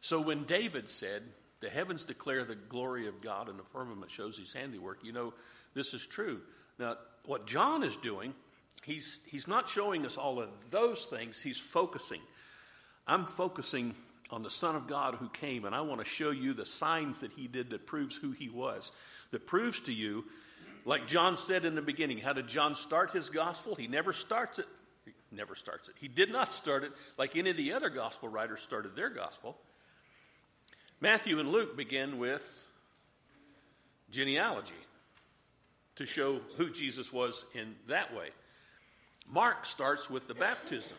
So 0.00 0.20
when 0.20 0.44
David 0.44 0.88
said, 0.88 1.22
The 1.60 1.70
heavens 1.70 2.04
declare 2.04 2.44
the 2.44 2.54
glory 2.54 3.06
of 3.06 3.20
God, 3.20 3.48
and 3.48 3.58
the 3.58 3.64
firmament 3.64 4.10
shows 4.10 4.38
his 4.38 4.52
handiwork. 4.52 5.04
You 5.04 5.12
know, 5.12 5.34
this 5.74 5.94
is 5.94 6.06
true. 6.06 6.40
Now, 6.78 6.96
what 7.26 7.46
John 7.46 7.82
is 7.82 7.96
doing, 7.98 8.34
he's, 8.82 9.20
he's 9.26 9.46
not 9.46 9.68
showing 9.68 10.06
us 10.06 10.16
all 10.16 10.40
of 10.40 10.48
those 10.70 11.04
things, 11.04 11.40
he's 11.40 11.58
focusing. 11.58 12.20
I'm 13.06 13.26
focusing 13.26 13.94
on 14.30 14.42
the 14.42 14.50
Son 14.50 14.76
of 14.76 14.86
God 14.86 15.16
who 15.16 15.28
came, 15.28 15.64
and 15.64 15.74
I 15.74 15.80
want 15.80 16.00
to 16.00 16.06
show 16.06 16.30
you 16.30 16.54
the 16.54 16.66
signs 16.66 17.20
that 17.20 17.32
he 17.32 17.48
did 17.48 17.70
that 17.70 17.86
proves 17.86 18.16
who 18.16 18.30
he 18.32 18.48
was, 18.48 18.92
that 19.32 19.46
proves 19.46 19.80
to 19.82 19.92
you, 19.92 20.24
like 20.84 21.06
John 21.06 21.36
said 21.36 21.64
in 21.64 21.74
the 21.74 21.82
beginning, 21.82 22.18
how 22.18 22.32
did 22.32 22.48
John 22.48 22.74
start 22.74 23.10
his 23.10 23.28
gospel? 23.28 23.74
He 23.74 23.86
never 23.86 24.12
starts 24.12 24.58
it. 24.58 24.66
He 25.04 25.12
never 25.36 25.54
starts 25.54 25.88
it. 25.88 25.96
He 25.98 26.08
did 26.08 26.32
not 26.32 26.52
start 26.52 26.84
it 26.84 26.92
like 27.18 27.36
any 27.36 27.50
of 27.50 27.56
the 27.56 27.72
other 27.72 27.90
gospel 27.90 28.28
writers 28.28 28.60
started 28.60 28.96
their 28.96 29.10
gospel. 29.10 29.58
Matthew 31.02 31.40
and 31.40 31.50
Luke 31.50 31.78
begin 31.78 32.18
with 32.18 32.68
genealogy 34.10 34.74
to 35.96 36.04
show 36.04 36.40
who 36.58 36.70
Jesus 36.70 37.10
was 37.10 37.46
in 37.54 37.74
that 37.88 38.14
way. 38.14 38.28
Mark 39.26 39.64
starts 39.64 40.10
with 40.10 40.28
the 40.28 40.34
baptism 40.34 40.98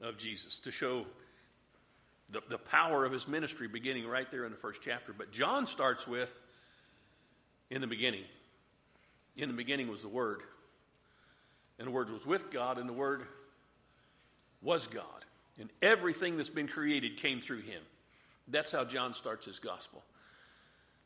of 0.00 0.16
Jesus 0.16 0.58
to 0.60 0.70
show 0.70 1.06
the, 2.30 2.40
the 2.48 2.58
power 2.58 3.04
of 3.04 3.10
his 3.10 3.26
ministry 3.26 3.66
beginning 3.66 4.06
right 4.06 4.30
there 4.30 4.44
in 4.44 4.52
the 4.52 4.58
first 4.58 4.80
chapter. 4.80 5.12
But 5.12 5.32
John 5.32 5.66
starts 5.66 6.06
with 6.06 6.40
in 7.70 7.80
the 7.80 7.88
beginning. 7.88 8.24
In 9.36 9.48
the 9.48 9.56
beginning 9.56 9.88
was 9.88 10.02
the 10.02 10.08
Word. 10.08 10.42
And 11.80 11.88
the 11.88 11.92
Word 11.92 12.10
was 12.10 12.24
with 12.24 12.52
God, 12.52 12.78
and 12.78 12.88
the 12.88 12.92
Word 12.92 13.26
was 14.62 14.86
God. 14.86 15.24
And 15.58 15.68
everything 15.82 16.36
that's 16.36 16.48
been 16.48 16.68
created 16.68 17.16
came 17.16 17.40
through 17.40 17.62
him. 17.62 17.82
That's 18.48 18.72
how 18.72 18.84
John 18.84 19.14
starts 19.14 19.46
his 19.46 19.58
gospel. 19.58 20.02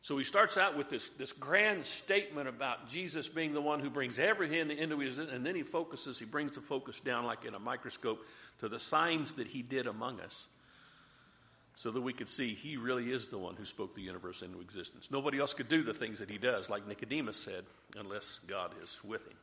So 0.02 0.16
he 0.16 0.24
starts 0.24 0.56
out 0.56 0.76
with 0.76 0.90
this, 0.90 1.08
this 1.10 1.32
grand 1.32 1.84
statement 1.84 2.48
about 2.48 2.88
Jesus 2.88 3.28
being 3.28 3.52
the 3.52 3.60
one 3.60 3.80
who 3.80 3.90
brings 3.90 4.18
everything 4.18 4.70
into 4.70 4.98
his, 5.00 5.18
and 5.18 5.44
then 5.44 5.54
he 5.54 5.62
focuses, 5.62 6.18
he 6.18 6.24
brings 6.24 6.54
the 6.54 6.60
focus 6.60 7.00
down 7.00 7.24
like 7.24 7.44
in 7.44 7.54
a 7.54 7.58
microscope 7.58 8.24
to 8.60 8.68
the 8.68 8.78
signs 8.78 9.34
that 9.34 9.48
he 9.48 9.62
did 9.62 9.86
among 9.86 10.20
us 10.20 10.46
so 11.74 11.90
that 11.90 12.00
we 12.00 12.12
could 12.12 12.28
see 12.28 12.54
he 12.54 12.76
really 12.76 13.12
is 13.12 13.28
the 13.28 13.38
one 13.38 13.54
who 13.54 13.64
spoke 13.64 13.94
the 13.94 14.02
universe 14.02 14.42
into 14.42 14.60
existence. 14.60 15.10
Nobody 15.10 15.38
else 15.38 15.54
could 15.54 15.68
do 15.68 15.82
the 15.82 15.94
things 15.94 16.18
that 16.18 16.30
he 16.30 16.38
does, 16.38 16.70
like 16.70 16.86
Nicodemus 16.86 17.36
said, 17.36 17.64
unless 17.96 18.40
God 18.48 18.72
is 18.82 18.98
with 19.04 19.26
him. 19.26 19.36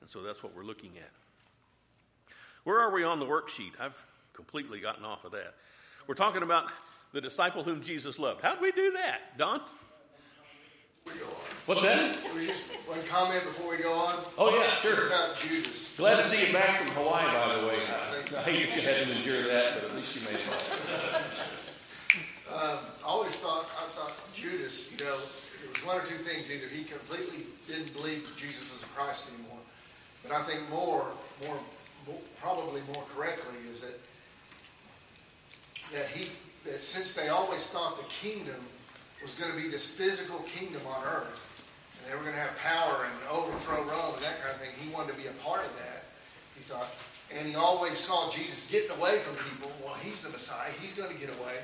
And 0.00 0.08
so 0.08 0.22
that's 0.22 0.42
what 0.42 0.54
we're 0.54 0.64
looking 0.64 0.92
at. 0.96 1.10
Where 2.64 2.80
are 2.80 2.90
we 2.92 3.04
on 3.04 3.18
the 3.18 3.26
worksheet? 3.26 3.72
I've 3.80 4.02
completely 4.32 4.80
gotten 4.80 5.04
off 5.04 5.24
of 5.24 5.32
that. 5.32 5.54
We're 6.06 6.14
talking 6.14 6.42
about 6.42 6.70
the 7.12 7.20
disciple 7.20 7.62
whom 7.62 7.82
Jesus 7.82 8.18
loved. 8.18 8.42
How 8.42 8.52
did 8.52 8.62
we 8.62 8.72
do 8.72 8.92
that, 8.92 9.38
Don? 9.38 9.60
What's 11.66 11.82
that? 11.82 12.16
One 12.86 12.98
comment 13.08 13.44
before 13.44 13.70
we 13.70 13.78
go 13.78 13.92
on. 13.92 14.16
Oh, 14.38 14.56
yeah, 14.56 14.76
sure. 14.76 14.92
It's 14.92 15.06
about 15.06 15.36
Judas. 15.38 15.94
Glad 15.96 16.16
to 16.16 16.22
see 16.24 16.46
you 16.46 16.52
back 16.52 16.80
from 16.80 16.94
Hawaii, 16.94 17.26
by 17.26 17.60
the 17.60 17.66
way. 17.66 17.78
I, 18.36 18.38
I 18.38 18.42
hate 18.42 18.70
that 18.70 18.76
you 18.76 18.82
had 18.82 19.06
to 19.06 19.16
endure 19.16 19.42
that, 19.48 19.74
but 19.74 19.90
at 19.90 19.96
least 19.96 20.14
you 20.14 20.22
made 20.22 20.34
it. 20.34 21.22
Um, 22.56 22.78
I 23.04 23.06
always 23.06 23.36
thought, 23.36 23.66
I 23.76 23.92
thought 23.94 24.14
Judas, 24.32 24.90
you 24.90 25.04
know, 25.04 25.18
it 25.62 25.74
was 25.74 25.84
one 25.84 26.00
or 26.00 26.04
two 26.06 26.16
things. 26.16 26.50
Either 26.50 26.68
he 26.68 26.84
completely 26.84 27.44
didn't 27.66 27.92
believe 27.92 28.24
that 28.26 28.36
Jesus 28.36 28.72
was 28.72 28.80
the 28.80 28.86
Christ 28.88 29.28
anymore, 29.34 29.58
but 30.22 30.32
I 30.32 30.42
think 30.44 30.62
more, 30.70 31.10
more, 31.44 31.58
more 32.06 32.18
probably 32.40 32.80
more 32.94 33.04
correctly 33.14 33.56
is 33.70 33.80
that 33.80 33.98
that 35.92 36.06
he 36.08 36.30
that 36.66 36.82
since 36.82 37.14
they 37.14 37.28
always 37.28 37.66
thought 37.66 37.96
the 37.96 38.08
kingdom 38.08 38.60
was 39.22 39.34
going 39.34 39.50
to 39.50 39.56
be 39.56 39.68
this 39.68 39.86
physical 39.86 40.38
kingdom 40.40 40.82
on 40.86 41.02
earth, 41.04 41.40
and 41.98 42.10
they 42.10 42.16
were 42.16 42.22
going 42.22 42.34
to 42.34 42.40
have 42.40 42.56
power 42.58 43.06
and 43.06 43.14
overthrow 43.30 43.82
Rome 43.84 44.14
and 44.14 44.22
that 44.22 44.40
kind 44.42 44.54
of 44.54 44.60
thing, 44.60 44.70
he 44.80 44.92
wanted 44.92 45.16
to 45.16 45.18
be 45.20 45.28
a 45.28 45.36
part 45.42 45.64
of 45.64 45.72
that. 45.78 46.04
He 46.54 46.62
thought, 46.62 46.88
and 47.34 47.48
he 47.48 47.54
always 47.54 47.98
saw 47.98 48.30
Jesus 48.30 48.70
getting 48.70 48.90
away 48.98 49.18
from 49.20 49.34
people. 49.50 49.70
Well, 49.84 49.94
he's 49.94 50.22
the 50.22 50.30
Messiah. 50.30 50.70
He's 50.80 50.94
going 50.94 51.12
to 51.12 51.18
get 51.18 51.30
away. 51.40 51.58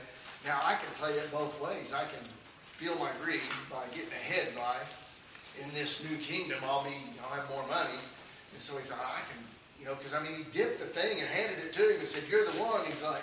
Now 0.45 0.61
I 0.65 0.75
can 0.75 0.91
play 0.99 1.13
it 1.13 1.31
both 1.31 1.55
ways. 1.61 1.93
I 1.95 2.03
can 2.03 2.25
feel 2.77 2.97
my 2.97 3.11
greed 3.23 3.41
by 3.71 3.85
getting 3.95 4.11
ahead 4.11 4.55
by. 4.57 4.77
In 5.63 5.73
this 5.75 6.09
new 6.09 6.17
kingdom, 6.17 6.59
I'll 6.65 6.83
be, 6.83 6.97
I'll 7.23 7.39
have 7.39 7.49
more 7.51 7.67
money. 7.69 8.01
And 8.53 8.61
so 8.61 8.77
he 8.79 8.85
thought, 8.89 8.99
I 9.05 9.21
can, 9.31 9.45
you 9.79 9.87
know, 9.87 9.95
because 9.95 10.15
I 10.15 10.23
mean, 10.23 10.37
he 10.37 10.45
dipped 10.51 10.81
the 10.81 10.87
thing 10.87 11.21
and 11.21 11.29
handed 11.29 11.59
it 11.65 11.73
to 11.75 11.95
him 11.95 12.01
and 12.01 12.09
said, 12.09 12.25
"You're 12.31 12.45
the 12.45 12.59
one." 12.59 12.85
He's 12.87 13.03
like, 13.03 13.23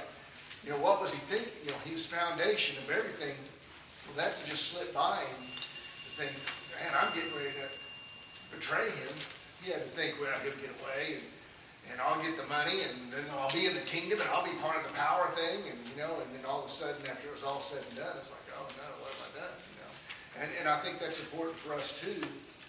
you 0.69 0.77
know, 0.77 0.85
what 0.85 1.01
was 1.01 1.09
he 1.09 1.17
thinking? 1.33 1.49
You 1.65 1.73
know, 1.73 1.81
he 1.81 1.97
was 1.97 2.05
foundation 2.05 2.77
of 2.85 2.93
everything. 2.93 3.33
For 4.05 4.13
that 4.21 4.37
to 4.37 4.43
just 4.45 4.69
slip 4.69 4.93
by 4.93 5.17
him, 5.17 5.41
to 5.41 6.09
think, 6.21 6.29
man, 6.77 6.93
I'm 6.93 7.09
getting 7.17 7.33
ready 7.33 7.57
to 7.57 7.65
betray 8.53 8.85
him. 8.85 9.09
He 9.65 9.73
had 9.73 9.81
to 9.81 9.89
think, 9.97 10.21
well, 10.21 10.29
he'll 10.45 10.53
get 10.61 10.69
away 10.77 11.17
and, 11.17 11.25
and 11.89 11.97
I'll 11.97 12.21
get 12.21 12.37
the 12.37 12.45
money 12.45 12.85
and 12.85 13.09
then 13.09 13.25
I'll 13.33 13.49
be 13.49 13.65
in 13.65 13.73
the 13.73 13.85
kingdom 13.89 14.21
and 14.21 14.29
I'll 14.29 14.45
be 14.45 14.53
part 14.61 14.77
of 14.77 14.85
the 14.85 14.93
power 14.93 15.25
thing. 15.33 15.73
And, 15.73 15.81
you 15.89 15.97
know, 15.97 16.21
and 16.21 16.29
then 16.37 16.45
all 16.45 16.61
of 16.61 16.69
a 16.69 16.73
sudden, 16.73 17.01
after 17.09 17.25
it 17.25 17.33
was 17.33 17.41
all 17.41 17.65
said 17.65 17.81
and 17.89 17.97
done, 17.97 18.13
it's 18.21 18.29
like, 18.29 18.45
oh 18.53 18.69
no, 18.77 18.85
what 19.01 19.09
have 19.09 19.25
I 19.25 19.49
done? 19.49 19.55
You 19.73 19.77
know, 19.81 19.93
and, 20.37 20.49
and 20.61 20.65
I 20.69 20.77
think 20.85 21.01
that's 21.01 21.17
important 21.17 21.57
for 21.57 21.73
us 21.73 21.97
too, 21.97 22.21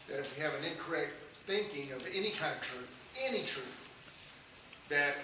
that 0.09 0.24
if 0.24 0.32
we 0.32 0.40
have 0.40 0.57
an 0.57 0.64
incorrect 0.64 1.20
thinking 1.44 1.92
of 1.92 2.01
any 2.16 2.32
kind 2.32 2.57
of 2.57 2.64
truth, 2.64 2.96
any 3.28 3.44
truth, 3.44 3.76
that 4.88 5.20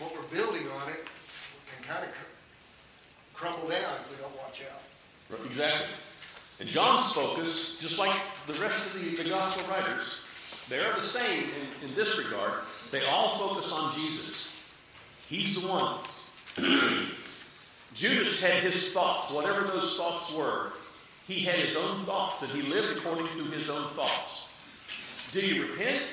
what 0.00 0.16
we're 0.16 0.32
building 0.32 0.64
on 0.80 0.88
it 0.88 1.04
can 1.74 1.94
kind 1.94 2.04
of 2.04 2.10
cr- 2.12 3.34
crumble 3.34 3.68
down 3.68 3.94
if 4.00 4.10
we 4.10 4.22
don't 4.22 4.36
watch 4.36 4.62
out. 4.70 5.46
Exactly. 5.46 5.86
And 6.60 6.68
John's 6.68 7.12
focus, 7.12 7.76
just 7.80 7.98
like 7.98 8.16
the 8.46 8.54
rest 8.54 8.86
of 8.86 8.94
the, 8.94 9.22
the 9.22 9.28
gospel 9.28 9.62
writers, 9.70 10.22
they 10.68 10.80
are 10.80 10.94
the 10.96 11.02
same 11.02 11.44
in, 11.44 11.88
in 11.88 11.94
this 11.94 12.18
regard. 12.18 12.52
They 12.90 13.06
all 13.06 13.38
focus 13.38 13.72
on 13.72 13.94
Jesus. 13.94 14.64
He's 15.28 15.60
the 15.60 15.68
one. 15.68 15.98
Judas 17.94 18.40
had 18.42 18.62
his 18.62 18.92
thoughts, 18.92 19.32
whatever 19.32 19.66
those 19.66 19.96
thoughts 19.96 20.32
were. 20.32 20.72
He 21.26 21.40
had 21.40 21.56
his 21.56 21.76
own 21.76 22.04
thoughts, 22.04 22.42
and 22.42 22.50
he 22.50 22.62
lived 22.70 22.98
according 22.98 23.26
to 23.26 23.44
his 23.44 23.68
own 23.68 23.88
thoughts. 23.90 24.48
Did 25.32 25.44
he 25.44 25.60
repent? 25.60 26.04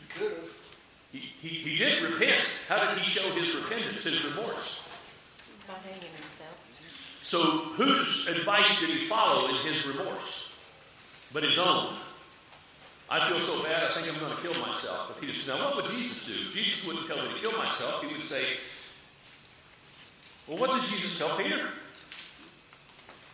We 0.00 0.06
could 0.06 0.32
have. 0.36 0.53
He, 1.14 1.20
he, 1.20 1.48
he 1.48 1.78
did 1.78 2.02
repent. 2.02 2.42
How 2.68 2.92
did 2.92 2.98
he 2.98 3.08
show 3.08 3.30
his 3.30 3.54
repentance, 3.54 4.02
his 4.02 4.24
remorse? 4.24 4.82
By 5.68 5.74
hanging 5.74 6.00
himself. 6.00 6.58
So, 7.22 7.38
whose 7.38 8.26
advice 8.26 8.80
did 8.80 8.90
he 8.90 9.06
follow 9.06 9.48
in 9.48 9.54
his 9.72 9.86
remorse? 9.86 10.52
But 11.32 11.44
his 11.44 11.56
own. 11.56 11.94
I 13.08 13.28
feel 13.28 13.38
so 13.38 13.62
bad, 13.62 13.92
I 13.92 13.94
think 13.94 14.08
I'm 14.12 14.18
going 14.18 14.34
to 14.34 14.42
kill 14.42 14.60
myself. 14.60 15.14
But 15.14 15.24
he 15.24 15.32
said, 15.32 15.56
now 15.56 15.66
what 15.66 15.76
would 15.76 15.86
Jesus 15.86 16.26
do? 16.26 16.50
Jesus 16.50 16.84
wouldn't 16.84 17.06
tell 17.06 17.22
me 17.22 17.32
to 17.32 17.38
kill 17.38 17.52
myself. 17.52 18.02
He 18.02 18.12
would 18.12 18.24
say, 18.24 18.56
well, 20.48 20.58
what 20.58 20.80
did 20.80 20.90
Jesus 20.90 21.16
tell 21.16 21.36
Peter? 21.36 21.68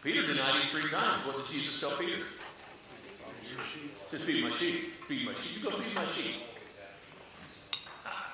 Peter 0.03 0.27
denied 0.27 0.55
him 0.61 0.69
three 0.69 0.91
times. 0.91 1.27
What 1.27 1.39
did 1.39 1.49
Jesus 1.55 1.81
tell 1.81 1.93
Peter? 1.93 2.19
He 3.43 4.11
said, 4.11 4.21
feed 4.21 4.45
my 4.45 4.51
sheep. 4.51 4.93
Feed 5.09 5.25
my 5.25 5.35
sheep. 5.35 5.57
You 5.57 5.71
go 5.71 5.77
feed 5.79 5.95
my 5.95 6.07
sheep. 6.15 6.37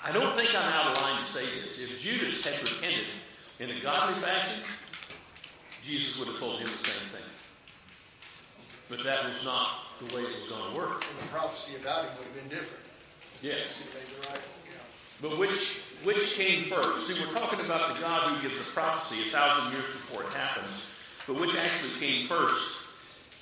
I 0.07 0.13
don't 0.13 0.37
think 0.37 0.51
I'm 0.51 0.73
out 0.73 0.97
of 0.97 1.03
line 1.03 1.19
to 1.19 1.29
say 1.29 1.45
this. 1.61 1.83
If 1.83 2.01
Judas 2.01 2.45
had 2.45 2.61
repented 2.63 3.07
in 3.59 3.71
a 3.71 3.81
godly 3.81 4.15
fashion, 4.21 4.63
Jesus 5.83 6.17
would 6.17 6.29
have 6.29 6.39
told 6.39 6.61
him 6.61 6.69
the 6.69 6.85
same 6.85 7.09
thing. 7.11 7.27
But 8.89 9.03
that 9.03 9.25
was 9.25 9.45
not 9.45 9.69
the 9.99 10.05
way 10.15 10.23
it 10.23 10.29
was 10.29 10.49
going 10.49 10.71
to 10.71 10.77
work. 10.77 11.05
And 11.11 11.19
the 11.19 11.33
prophecy 11.33 11.75
about 11.75 12.05
him 12.05 12.11
would 12.19 12.27
have 12.29 12.35
been 12.37 12.49
different. 12.49 12.85
Yes. 13.43 13.83
He 13.83 13.99
made 13.99 14.07
the 14.07 14.31
right, 14.31 14.41
you 14.65 14.75
know. 14.77 15.29
But 15.29 15.39
which 15.41 15.81
which 16.05 16.35
came 16.35 16.67
first? 16.67 17.09
See, 17.09 17.21
we're 17.21 17.33
talking 17.33 17.59
about 17.59 17.97
the 17.97 18.01
God 18.01 18.37
who 18.37 18.49
gives 18.49 18.61
a 18.61 18.71
prophecy 18.71 19.29
a 19.29 19.33
thousand 19.33 19.73
years 19.73 19.87
before 19.87 20.23
it 20.23 20.29
happens. 20.29 20.87
But 21.27 21.41
which 21.41 21.57
actually 21.57 21.99
came 21.99 22.29
first? 22.29 22.77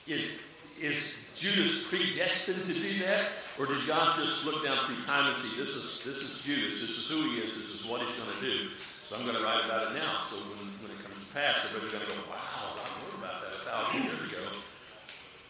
Is 0.07 0.41
is 0.81 1.19
Judas 1.35 1.85
predestined 1.85 2.65
to 2.65 2.73
do 2.73 2.99
that, 3.01 3.29
or 3.59 3.67
did 3.67 3.87
God 3.87 4.17
just 4.17 4.45
look 4.47 4.65
down 4.65 4.79
through 4.87 5.03
time 5.03 5.29
and 5.29 5.37
see 5.37 5.57
this 5.57 5.71
is 5.71 6.03
this 6.03 6.19
is 6.19 6.43
Judas, 6.43 6.81
this 6.81 6.91
is 6.91 7.09
who 7.09 7.23
he 7.31 7.39
is, 7.39 7.55
this 7.55 7.81
is 7.81 7.87
what 7.87 8.01
he's 8.03 8.17
going 8.19 8.31
to 8.35 8.41
do? 8.41 8.69
So 9.07 9.17
I'm 9.17 9.23
going 9.23 9.37
to 9.37 9.43
write 9.43 9.65
about 9.65 9.93
it 9.93 9.95
now. 9.95 10.23
So 10.29 10.37
when, 10.37 10.67
when 10.83 10.91
it 10.91 10.99
comes 11.05 11.21
to 11.21 11.35
pass, 11.35 11.63
everybody's 11.65 11.93
going 11.93 12.07
to 12.07 12.11
go, 12.11 12.19
wow, 12.31 12.75
I 12.75 12.89
wrote 13.05 13.19
about 13.21 13.39
that 13.45 13.53
a 13.53 13.63
thousand 13.69 14.03
years 14.05 14.33
ago. 14.33 14.43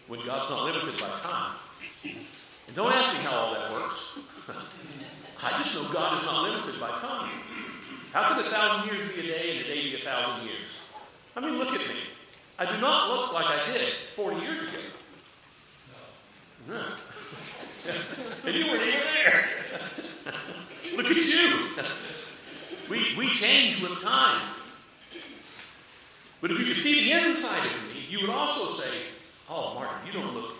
When 0.09 0.21
God's 0.27 0.51
not 0.51 0.65
limited 0.65 1.01
by 1.01 1.17
time. 1.23 1.57
And 2.05 2.77
don't 2.77 2.93
ask 2.93 3.17
me 3.17 3.25
how 3.25 3.37
all 3.37 3.55
that 3.55 3.73
works. 3.73 4.19
I 5.43 5.51
just 5.63 5.75
know 5.75 5.89
God 5.93 6.21
is 6.21 6.27
not 6.27 6.43
limited 6.51 6.81
by 6.81 6.99
time. 6.99 7.31
How 8.13 8.35
could 8.35 8.47
a 8.47 8.51
thousand 8.51 8.93
years 8.93 9.13
be 9.13 9.21
a 9.21 9.23
day 9.23 9.57
and 9.57 9.61
a 9.61 9.69
day 9.69 9.83
be 9.83 9.97
a 9.97 10.05
thousand 10.05 10.47
years? 10.47 10.69
I 11.37 11.41
mean, 11.41 11.59
look 11.59 11.73
at 11.73 11.81
me. 11.81 11.97
I 12.59 12.67
do 12.67 12.81
not 12.81 13.11
look 13.11 13.33
like 13.33 13.47
I 13.47 13.73
did 13.73 13.89
40 14.15 14.41
years 14.41 14.61
ago. 14.61 14.79
No. 16.69 16.85
and 18.47 18.55
you 18.55 18.67
weren't 18.67 18.83
even 18.83 19.01
there. 19.01 19.49
look 20.97 21.07
at 21.07 21.17
you. 21.17 21.69
We, 22.89 23.15
we 23.17 23.29
change 23.35 23.83
with 23.83 24.01
time. 24.01 24.43
But 26.41 26.51
if 26.51 26.59
you 26.59 26.67
could 26.67 26.83
see 26.83 27.11
the 27.11 27.27
inside 27.27 27.65
of 27.67 27.95
me, 27.95 28.05
you 28.09 28.21
would 28.21 28.31
also 28.31 28.81
say, 28.81 28.95
Oh, 29.49 29.75
Martin, 29.75 30.07
you 30.07 30.13
don't 30.13 30.35
look 30.35 30.53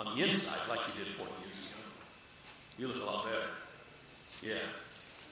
on 0.00 0.16
the 0.16 0.24
inside 0.24 0.68
like 0.68 0.80
you 0.88 1.04
did 1.04 1.12
40 1.14 1.30
years 1.44 1.58
ago. 1.58 1.80
You 2.78 2.88
look 2.88 3.02
a 3.02 3.06
lot 3.06 3.24
better. 3.24 3.46
Yeah. 4.42 4.62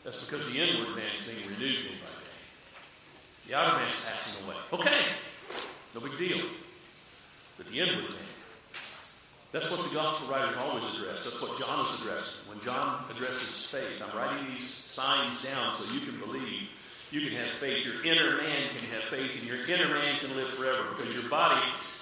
That's 0.05 0.25
because 0.25 0.51
the 0.53 0.61
inward 0.61 0.97
man 0.97 1.13
is 1.19 1.27
being 1.27 1.47
renewed 1.47 1.85
day 1.85 1.97
by 2.01 2.09
day. 2.21 3.49
The 3.49 3.55
outer 3.55 3.77
man's 3.79 3.97
passing 4.05 4.45
away. 4.47 4.57
Okay. 4.73 5.05
No 5.95 6.01
big 6.01 6.19
deal. 6.19 6.41
But 7.57 7.69
the 7.69 7.81
inward 7.81 8.11
man, 8.11 8.32
that's 9.53 9.71
what 9.71 9.85
the 9.87 9.95
gospel 9.95 10.33
writers 10.33 10.57
always 10.57 10.83
address. 10.97 11.25
That's 11.25 11.41
what 11.41 11.59
John 11.59 11.85
is 11.85 12.01
addressing. 12.01 12.49
When 12.49 12.61
John 12.61 13.05
addresses 13.11 13.67
faith, 13.67 14.03
I'm 14.03 14.17
writing 14.17 14.47
these 14.53 14.67
signs 14.67 15.43
down 15.45 15.75
so 15.77 15.93
you 15.93 16.01
can 16.01 16.19
believe. 16.21 16.71
You 17.11 17.21
can 17.21 17.37
have 17.37 17.51
faith. 17.51 17.85
Your 17.85 18.03
inner 18.07 18.39
man 18.39 18.71
can 18.75 18.89
have 18.91 19.05
faith, 19.05 19.39
and 19.39 19.47
your 19.47 19.67
inner 19.69 19.93
man 19.93 20.19
can 20.19 20.35
live 20.35 20.49
forever 20.49 20.83
because 20.97 21.15
your 21.15 21.29
body 21.29 21.61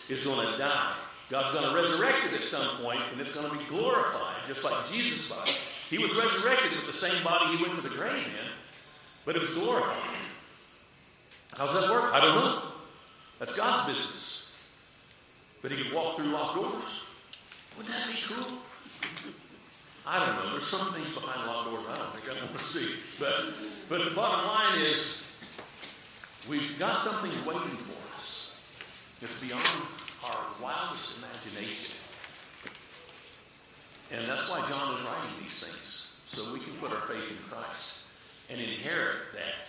is 0.09 0.21
going 0.21 0.47
to 0.47 0.59
die. 0.59 0.95
God's 1.29 1.53
going 1.59 1.69
to 1.69 1.75
resurrect 1.75 2.33
it 2.33 2.41
at 2.41 2.47
some 2.47 2.69
point, 2.79 3.01
and 3.11 3.21
it's 3.21 3.35
going 3.35 3.51
to 3.51 3.59
be 3.59 3.65
glorified, 3.65 4.37
just 4.47 4.63
like 4.63 4.91
Jesus' 4.91 5.29
body. 5.29 5.53
He 5.89 5.99
was 5.99 6.15
resurrected 6.17 6.77
with 6.77 6.87
the 6.87 6.93
same 6.93 7.23
body 7.25 7.57
he 7.57 7.63
went 7.65 7.75
to 7.75 7.83
the 7.83 7.95
grave 7.95 8.15
in, 8.15 8.51
but 9.25 9.35
it 9.35 9.41
was 9.41 9.51
glorified. 9.51 9.97
How's 11.57 11.73
that 11.73 11.91
work? 11.91 12.13
I 12.13 12.21
don't 12.21 12.37
know. 12.37 12.63
That's 13.41 13.53
God's 13.53 13.93
business. 13.93 14.49
But 15.63 15.73
he 15.73 15.83
could 15.83 15.93
walk 15.93 16.17
through 16.17 16.27
locked 16.27 16.55
doors. 16.55 17.05
Wouldn't 17.81 17.97
that 17.97 18.09
be 18.09 18.35
cool? 18.35 18.59
I 20.07 20.27
don't 20.27 20.37
know. 20.37 20.51
There's 20.51 20.67
some 20.67 20.93
things 20.93 21.15
behind 21.15 21.47
locked 21.47 21.71
doors 21.71 21.87
I 21.89 21.97
don't 21.97 22.13
think 22.13 22.37
I 22.37 22.45
want 22.45 22.59
to 22.59 22.63
see. 22.63 22.95
But, 23.19 23.55
but 23.89 24.05
the 24.05 24.11
bottom 24.11 24.47
line 24.47 24.83
is 24.83 25.27
we've 26.47 26.79
got 26.79 27.01
something 27.01 27.31
waiting 27.47 27.79
for 27.79 28.19
us 28.19 28.61
that's 29.19 29.41
beyond 29.41 29.67
our 30.23 30.45
wildest 30.63 31.17
imagination. 31.17 31.97
And 34.13 34.29
that's 34.29 34.51
why 34.51 34.61
John 34.69 34.97
is 34.97 35.01
writing 35.01 35.41
these 35.43 35.65
things, 35.65 36.11
so 36.27 36.53
we 36.53 36.61
can 36.61 36.75
put 36.75 36.93
our 36.93 37.01
faith 37.09 37.31
in 37.31 37.39
Christ 37.51 38.01
and 38.51 38.61
inherit 38.61 39.33
that 39.33 39.65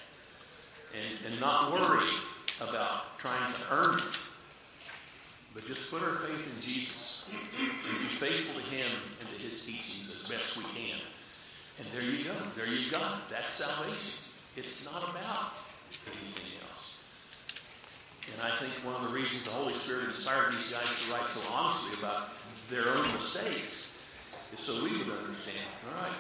and, 1.00 1.32
and 1.32 1.40
not 1.40 1.72
worry 1.72 2.12
about 2.60 3.18
trying 3.20 3.54
to 3.54 3.60
earn 3.72 3.96
it, 3.96 4.20
but 5.54 5.66
just 5.66 5.90
put 5.90 6.04
our 6.04 6.16
faith 6.16 6.58
in 6.58 6.62
Jesus 6.62 7.11
and 7.30 8.00
be 8.00 8.16
faithful 8.16 8.62
to 8.62 8.68
Him 8.68 8.92
and 9.20 9.30
to 9.30 9.36
His 9.36 9.66
teachings 9.66 10.10
as 10.10 10.28
best 10.30 10.58
we 10.58 10.64
can. 10.76 11.00
And 11.80 11.88
there 11.94 12.02
you 12.02 12.26
go. 12.26 12.36
There 12.56 12.68
you've 12.68 12.92
go. 12.92 13.02
That's 13.30 13.52
salvation. 13.52 14.20
It's 14.56 14.86
not 14.86 15.04
about 15.10 15.54
anything 16.06 16.60
else. 16.70 16.98
And 18.34 18.42
I 18.42 18.56
think 18.58 18.74
one 18.86 18.96
of 18.96 19.04
the 19.04 19.14
reasons 19.18 19.46
the 19.46 19.52
Holy 19.52 19.74
Spirit 19.74 20.10
inspired 20.10 20.54
these 20.54 20.72
guys 20.72 20.86
to 20.86 21.14
write 21.14 21.30
so 21.30 21.42
honestly 21.52 22.00
about 22.00 22.30
their 22.70 22.88
own 22.88 23.08
mistakes 23.14 23.92
is 24.54 24.60
so 24.60 24.84
we 24.84 24.92
would 24.92 25.10
understand. 25.10 25.68
All 25.88 26.02
right. 26.04 26.18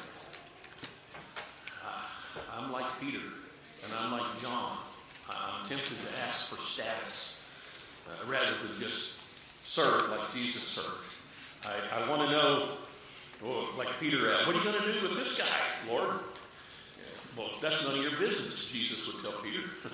I'm 2.61 2.71
like 2.71 2.85
Peter, 2.99 3.19
and 3.83 3.93
I'm 3.97 4.11
like 4.11 4.41
John. 4.41 4.77
I'm 5.29 5.65
tempted 5.65 5.97
to 5.97 6.21
ask 6.21 6.49
for 6.49 6.61
status 6.61 7.39
uh, 8.07 8.29
rather 8.29 8.51
than 8.51 8.79
just 8.79 9.13
serve 9.64 10.09
like 10.09 10.34
Jesus 10.34 10.64
served. 10.64 11.12
I, 11.66 12.01
I 12.01 12.09
want 12.09 12.22
to 12.24 12.32
know, 12.32 12.70
well, 13.43 13.68
like 13.78 13.89
Peter, 13.99 14.34
uh, 14.34 14.45
what 14.45 14.55
are 14.55 14.59
you 14.59 14.64
going 14.64 14.82
to 14.82 14.99
do 14.99 15.07
with 15.07 15.18
this 15.18 15.39
guy, 15.39 15.47
Lord? 15.89 16.20
Well, 17.38 17.49
that's 17.62 17.86
none 17.88 17.97
of 17.97 18.01
your 18.03 18.20
business, 18.20 18.70
Jesus 18.72 19.07
would 19.07 19.24
tell 19.24 19.41
Peter. 19.41 19.64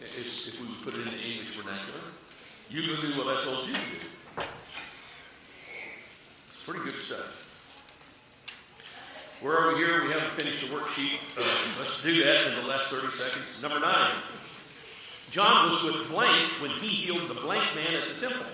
if, 0.00 0.48
if 0.48 0.60
we 0.60 0.66
would 0.66 0.82
put 0.82 0.94
it 0.94 1.06
in 1.06 1.12
the 1.12 1.22
English 1.22 1.56
vernacular. 1.56 2.00
You 2.68 2.96
go 2.96 3.02
do 3.02 3.18
what 3.18 3.36
I 3.36 3.44
told 3.44 3.68
you 3.68 3.74
to 3.74 3.80
do. 3.80 4.44
It's 6.48 6.64
pretty 6.64 6.84
good 6.84 6.98
stuff. 6.98 7.44
We're 9.42 9.58
over 9.58 9.76
here. 9.76 10.04
We 10.04 10.12
haven't 10.12 10.32
finished 10.32 10.62
the 10.62 10.74
worksheet. 10.74 11.18
Uh, 11.38 11.44
let's 11.78 12.02
do 12.02 12.24
that 12.24 12.46
in 12.48 12.56
the 12.56 12.62
last 12.62 12.88
30 12.88 13.10
seconds. 13.10 13.62
Number 13.62 13.80
nine. 13.80 14.14
John 15.30 15.70
was 15.70 15.82
with 15.84 16.08
blank 16.10 16.50
when 16.60 16.70
he 16.70 16.88
healed 16.88 17.28
the 17.28 17.34
blank 17.34 17.74
man 17.74 17.94
at 17.94 18.08
the 18.08 18.28
temple. 18.28 18.46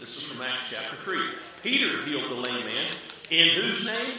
This 0.00 0.16
is 0.16 0.22
from 0.22 0.46
Acts 0.46 0.70
chapter 0.70 0.96
3. 0.96 1.18
Peter 1.62 2.04
healed 2.04 2.30
the 2.30 2.34
lame 2.34 2.64
man. 2.64 2.92
In 3.30 3.48
whose 3.48 3.84
name? 3.84 4.14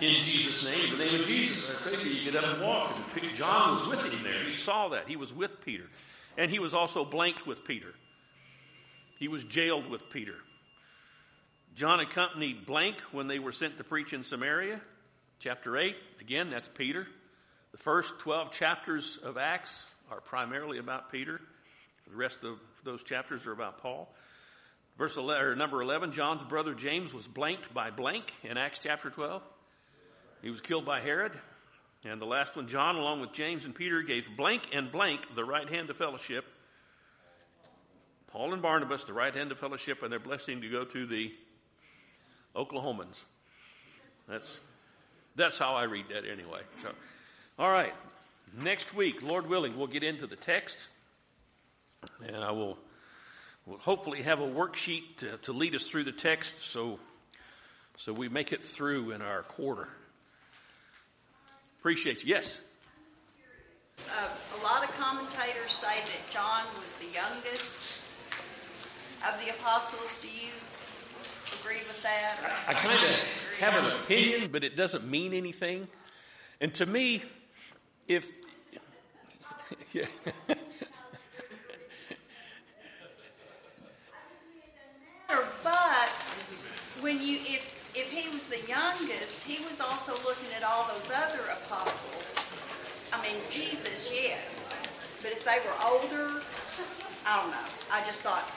In 0.00 0.14
Jesus' 0.20 0.68
name, 0.68 0.90
the 0.90 1.04
name 1.04 1.20
of 1.20 1.26
Jesus. 1.26 1.74
I 1.74 1.90
say 1.90 2.02
to 2.02 2.08
you, 2.08 2.30
get 2.30 2.44
up 2.44 2.52
and 2.52 2.62
walk. 2.62 2.94
And 3.20 3.34
John 3.34 3.70
was 3.70 3.88
with 3.88 4.12
him 4.12 4.22
there. 4.22 4.44
He 4.44 4.50
saw 4.50 4.88
that. 4.88 5.08
He 5.08 5.16
was 5.16 5.32
with 5.32 5.64
Peter. 5.64 5.84
And 6.36 6.50
he 6.50 6.58
was 6.58 6.74
also 6.74 7.04
blanked 7.04 7.46
with 7.46 7.64
Peter. 7.64 7.94
He 9.18 9.28
was 9.28 9.44
jailed 9.44 9.88
with 9.88 10.10
Peter. 10.10 10.34
John 11.74 12.00
accompanied 12.00 12.66
blank 12.66 12.96
when 13.12 13.28
they 13.28 13.38
were 13.38 13.52
sent 13.52 13.78
to 13.78 13.84
preach 13.84 14.12
in 14.12 14.22
Samaria. 14.22 14.80
Chapter 15.38 15.76
8, 15.76 15.96
again, 16.20 16.50
that's 16.50 16.68
Peter. 16.68 17.06
The 17.72 17.78
first 17.78 18.18
12 18.18 18.52
chapters 18.52 19.18
of 19.24 19.38
Acts 19.38 19.82
are 20.10 20.20
primarily 20.20 20.78
about 20.78 21.10
Peter. 21.10 21.40
The 22.08 22.16
rest 22.16 22.44
of 22.44 22.58
those 22.84 23.02
chapters 23.02 23.46
are 23.46 23.52
about 23.52 23.78
Paul. 23.78 24.14
Verse 24.96 25.16
11, 25.16 25.44
or 25.44 25.56
number 25.56 25.82
11, 25.82 26.12
John's 26.12 26.44
brother 26.44 26.72
James 26.74 27.12
was 27.12 27.26
blanked 27.26 27.74
by 27.74 27.90
blank 27.90 28.32
in 28.44 28.56
Acts 28.56 28.80
chapter 28.80 29.10
12. 29.10 29.42
He 30.42 30.50
was 30.50 30.60
killed 30.60 30.84
by 30.84 31.00
Herod. 31.00 31.32
And 32.06 32.20
the 32.20 32.26
last 32.26 32.54
one, 32.54 32.68
John, 32.68 32.96
along 32.96 33.22
with 33.22 33.32
James 33.32 33.64
and 33.64 33.74
Peter, 33.74 34.02
gave 34.02 34.28
blank 34.36 34.68
and 34.72 34.92
blank 34.92 35.34
the 35.34 35.44
right 35.44 35.68
hand 35.68 35.88
of 35.90 35.96
fellowship. 35.96 36.44
Paul 38.30 38.52
and 38.52 38.60
Barnabas, 38.60 39.04
the 39.04 39.14
right 39.14 39.34
hand 39.34 39.52
of 39.52 39.58
fellowship, 39.58 40.02
and 40.02 40.12
their 40.12 40.18
blessing 40.18 40.60
to 40.60 40.68
go 40.68 40.84
to 40.84 41.06
the 41.06 41.32
Oklahomans. 42.54 43.22
That's, 44.28 44.56
that's 45.34 45.58
how 45.58 45.74
I 45.74 45.84
read 45.84 46.06
that 46.10 46.24
anyway. 46.30 46.60
So, 46.82 46.90
all 47.58 47.70
right. 47.70 47.94
Next 48.60 48.94
week, 48.94 49.22
Lord 49.22 49.48
willing, 49.48 49.76
we'll 49.76 49.86
get 49.86 50.04
into 50.04 50.26
the 50.26 50.36
text. 50.36 50.88
And 52.26 52.36
I 52.36 52.50
will 52.52 52.78
will 53.66 53.78
hopefully 53.78 54.22
have 54.22 54.40
a 54.40 54.46
worksheet 54.46 55.16
to, 55.18 55.36
to 55.38 55.52
lead 55.52 55.74
us 55.74 55.88
through 55.88 56.04
the 56.04 56.12
text 56.12 56.62
so, 56.62 56.98
so 57.96 58.12
we 58.12 58.28
make 58.28 58.52
it 58.52 58.64
through 58.64 59.10
in 59.10 59.22
our 59.22 59.42
quarter. 59.42 59.88
Appreciate 61.80 62.24
you. 62.24 62.30
Yes? 62.30 62.60
Uh, 63.98 64.28
a 64.60 64.62
lot 64.62 64.82
of 64.82 64.90
commentators 64.98 65.72
say 65.72 65.86
that 65.86 66.30
John 66.32 66.62
was 66.82 66.94
the 66.94 67.06
youngest 67.06 67.90
of 69.26 69.38
the 69.44 69.50
apostles. 69.50 70.18
Do 70.20 70.28
you 70.28 70.52
agree 71.60 71.78
with 71.86 72.02
that? 72.02 72.36
I, 72.66 72.72
I 72.72 72.74
kind 72.74 73.04
of 73.04 73.30
have 73.60 73.84
an 73.84 73.92
opinion, 74.02 74.50
but 74.50 74.64
it 74.64 74.76
doesn't 74.76 75.06
mean 75.08 75.32
anything. 75.32 75.88
And 76.60 76.72
to 76.74 76.86
me, 76.86 77.22
if. 78.08 78.30
yeah. 79.92 80.06
But 85.62 86.10
when 87.00 87.20
you, 87.22 87.38
if, 87.40 87.92
if 87.94 88.10
he 88.10 88.32
was 88.32 88.46
the 88.46 88.63
youngest, 88.74 89.42
he 89.44 89.64
was 89.64 89.80
also 89.80 90.12
looking 90.26 90.50
at 90.56 90.64
all 90.64 90.86
those 90.92 91.10
other 91.10 91.42
apostles. 91.62 92.50
I 93.12 93.22
mean, 93.22 93.36
Jesus, 93.50 94.10
yes. 94.12 94.68
But 95.22 95.32
if 95.32 95.44
they 95.44 95.58
were 95.64 95.76
older, 95.82 96.42
I 97.26 97.40
don't 97.40 97.50
know. 97.50 97.66
I 97.92 98.04
just 98.06 98.22
thought. 98.22 98.50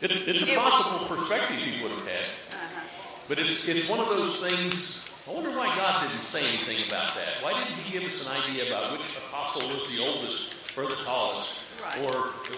It, 0.00 0.12
it's 0.12 0.42
a 0.42 0.56
possible 0.56 1.06
perspective 1.06 1.56
he 1.56 1.82
would 1.82 1.92
have 1.92 2.06
had. 2.06 2.28
Uh-huh. 2.52 2.80
But 3.28 3.38
it's, 3.38 3.68
it's 3.68 3.88
one 3.88 4.00
of 4.00 4.08
those 4.08 4.40
things. 4.40 5.06
I 5.28 5.32
wonder 5.32 5.50
why 5.50 5.74
God 5.76 6.08
didn't 6.08 6.22
say 6.22 6.46
anything 6.48 6.86
about 6.86 7.14
that. 7.14 7.42
Why 7.42 7.52
didn't 7.52 7.76
He 7.84 7.92
give 7.92 8.04
us 8.04 8.26
an 8.28 8.42
idea 8.42 8.66
about 8.68 8.92
which 8.92 9.06
apostle 9.16 9.68
was 9.68 9.88
the 9.94 10.02
oldest 10.02 10.59
or 10.76 10.86
the 10.86 10.96
tallest? 10.96 11.64
Right. 11.82 12.04
Or 12.06 12.12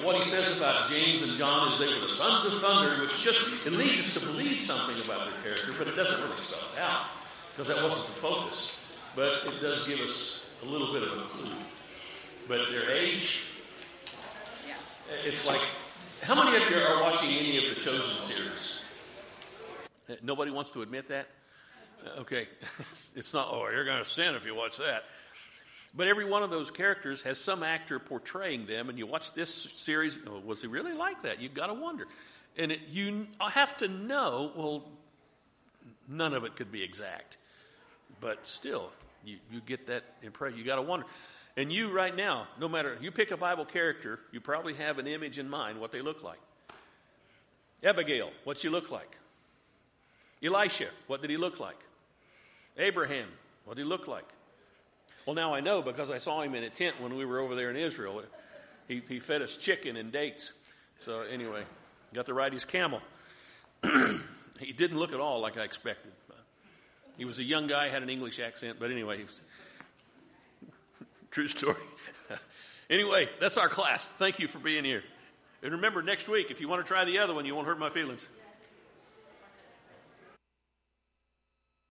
what 0.05 0.17
He 0.17 0.23
says 0.23 0.59
about 0.59 0.91
James 0.91 1.23
and 1.23 1.37
John 1.39 1.73
is 1.73 1.79
they 1.79 1.87
were 1.93 2.01
the 2.01 2.09
sons 2.09 2.45
of 2.53 2.61
thunder, 2.61 3.01
which 3.03 3.21
just 3.23 3.67
it 3.67 3.73
leads 3.73 3.99
us 4.17 4.21
to 4.21 4.27
believe 4.27 4.61
something 4.61 5.03
about 5.05 5.29
their 5.31 5.43
character, 5.43 5.73
but 5.79 5.87
it 5.89 5.97
doesn't 5.97 6.23
really 6.25 6.37
spell 6.41 6.63
it 6.75 6.81
out 6.81 7.07
because 7.53 7.69
that 7.69 7.83
wasn't 7.83 8.07
the 8.07 8.21
focus. 8.21 8.79
But 9.15 9.45
it 9.47 9.61
does 9.61 9.87
give 9.87 10.01
us 10.01 10.51
a 10.63 10.67
little 10.67 10.93
bit 10.93 11.03
of 11.03 11.19
a 11.19 11.23
clue. 11.23 11.51
But 12.49 12.71
their 12.71 12.91
age, 12.91 13.45
Yeah. 14.67 14.75
it's 15.25 15.47
like, 15.47 15.61
how 16.23 16.35
many 16.35 16.57
of 16.65 16.71
you 16.71 16.79
are 16.79 17.03
watching 17.03 17.29
any 17.37 17.59
of 17.59 17.75
the 17.75 17.81
Chosen 17.81 18.23
series? 18.23 18.81
Uh, 20.09 20.15
Nobody 20.23 20.51
wants 20.51 20.71
to 20.73 20.83
admit 20.83 21.09
that? 21.09 21.29
Uh, 22.05 22.21
Okay. 22.21 22.49
it's 22.91 23.33
not, 23.35 23.49
oh, 23.51 23.69
you're 23.71 23.85
going 23.85 24.03
to 24.03 24.09
sin 24.09 24.35
if 24.35 24.45
you 24.47 24.55
watch 24.55 24.79
that. 24.79 25.05
But 25.95 26.09
every 26.09 26.25
one 26.25 26.43
of 26.43 26.51
those 26.51 26.71
characters 26.71 27.23
has 27.23 27.39
some 27.39 27.63
actor 27.63 27.99
portraying 27.99 28.67
them, 28.67 28.89
and 28.89 28.99
you 28.99 29.07
watch 29.07 29.35
this 29.35 29.53
series, 29.55 30.19
oh, 30.27 30.41
was 30.41 30.63
he 30.63 30.67
really 30.67 30.95
like 30.95 31.23
that? 31.23 31.41
You've 31.41 31.55
got 31.55 31.67
to 31.67 31.75
wonder. 31.75 32.07
And 32.57 32.73
it, 32.73 32.81
you 32.89 33.27
uh, 33.41 33.49
have 33.51 33.77
to 33.79 33.89
know, 33.89 34.53
well, 34.57 34.85
none 36.09 36.33
of 36.33 36.45
it 36.45 36.57
could 36.57 36.73
be 36.73 36.83
exact. 36.83 37.37
But 38.21 38.47
still, 38.47 38.91
you, 39.25 39.37
you 39.51 39.61
get 39.61 39.87
that 39.89 40.05
impression. 40.23 40.59
You 40.59 40.65
got 40.65 40.77
to 40.77 40.83
wonder. 40.83 41.07
And 41.57 41.71
you, 41.71 41.91
right 41.91 42.15
now, 42.15 42.47
no 42.59 42.69
matter, 42.69 42.97
you 43.01 43.11
pick 43.11 43.31
a 43.31 43.37
Bible 43.37 43.67
character, 43.67 44.19
you 44.33 44.41
probably 44.41 44.75
have 44.75 44.99
an 44.99 45.07
image 45.07 45.39
in 45.39 45.49
mind 45.49 45.79
what 45.79 45.93
they 45.93 46.01
look 46.01 46.23
like. 46.23 46.41
Abigail, 47.85 48.31
what 48.45 48.59
she 48.59 48.69
look 48.69 48.91
like? 48.91 49.19
Elisha, 50.43 50.89
what 51.07 51.21
did 51.21 51.31
he 51.31 51.37
look 51.37 51.61
like? 51.61 51.79
Abraham, 52.79 53.29
what 53.65 53.77
did 53.77 53.83
he 53.83 53.89
look 53.89 54.09
like? 54.09 54.29
Well, 55.27 55.37
now 55.37 55.55
I 55.55 55.61
know 55.61 55.83
because 55.83 56.11
I 56.11 56.19
saw 56.19 56.43
him 56.43 56.55
in 56.55 56.65
a 56.65 56.71
tent 56.71 57.01
when 57.01 57.17
we 57.17 57.25
were 57.25 57.39
over 57.39 57.55
there 57.55 57.71
in 57.71 57.77
Israel. 57.77 58.23
He, 58.89 59.03
he 59.09 59.21
fed 59.21 59.43
us 59.43 59.57
chicken 59.57 59.97
and 59.97 60.11
dates. 60.11 60.53
So, 61.05 61.21
anyway, 61.21 61.63
got 62.13 62.27
to 62.27 62.35
ride 62.35 62.53
his 62.53 62.65
camel. 62.65 63.01
he 64.59 64.73
didn't 64.73 64.99
look 64.99 65.13
at 65.13 65.21
all 65.21 65.41
like 65.41 65.57
I 65.57 65.63
expected. 65.63 66.13
He 67.17 67.25
was 67.25 67.39
a 67.39 67.45
young 67.45 67.67
guy, 67.67 67.89
had 67.89 68.03
an 68.03 68.11
English 68.11 68.41
accent, 68.41 68.79
but 68.81 68.91
anyway, 68.91 69.19
he 69.19 69.25
was, 69.25 69.41
true 71.31 71.47
story. 71.47 71.77
anyway, 72.91 73.29
that's 73.41 73.59
our 73.59 73.69
class. 73.69 74.09
Thank 74.19 74.39
you 74.39 74.49
for 74.49 74.59
being 74.59 74.85
here. 74.85 75.05
And 75.63 75.73
remember, 75.73 76.03
next 76.03 76.29
week, 76.29 76.51
if 76.51 76.61
you 76.61 76.69
want 76.69 76.85
to 76.85 76.89
try 76.89 77.05
the 77.05 77.19
other 77.19 77.35
one, 77.35 77.45
you 77.45 77.55
won't 77.55 77.67
hurt 77.67 77.79
my 77.79 77.91
feelings. 77.91 78.27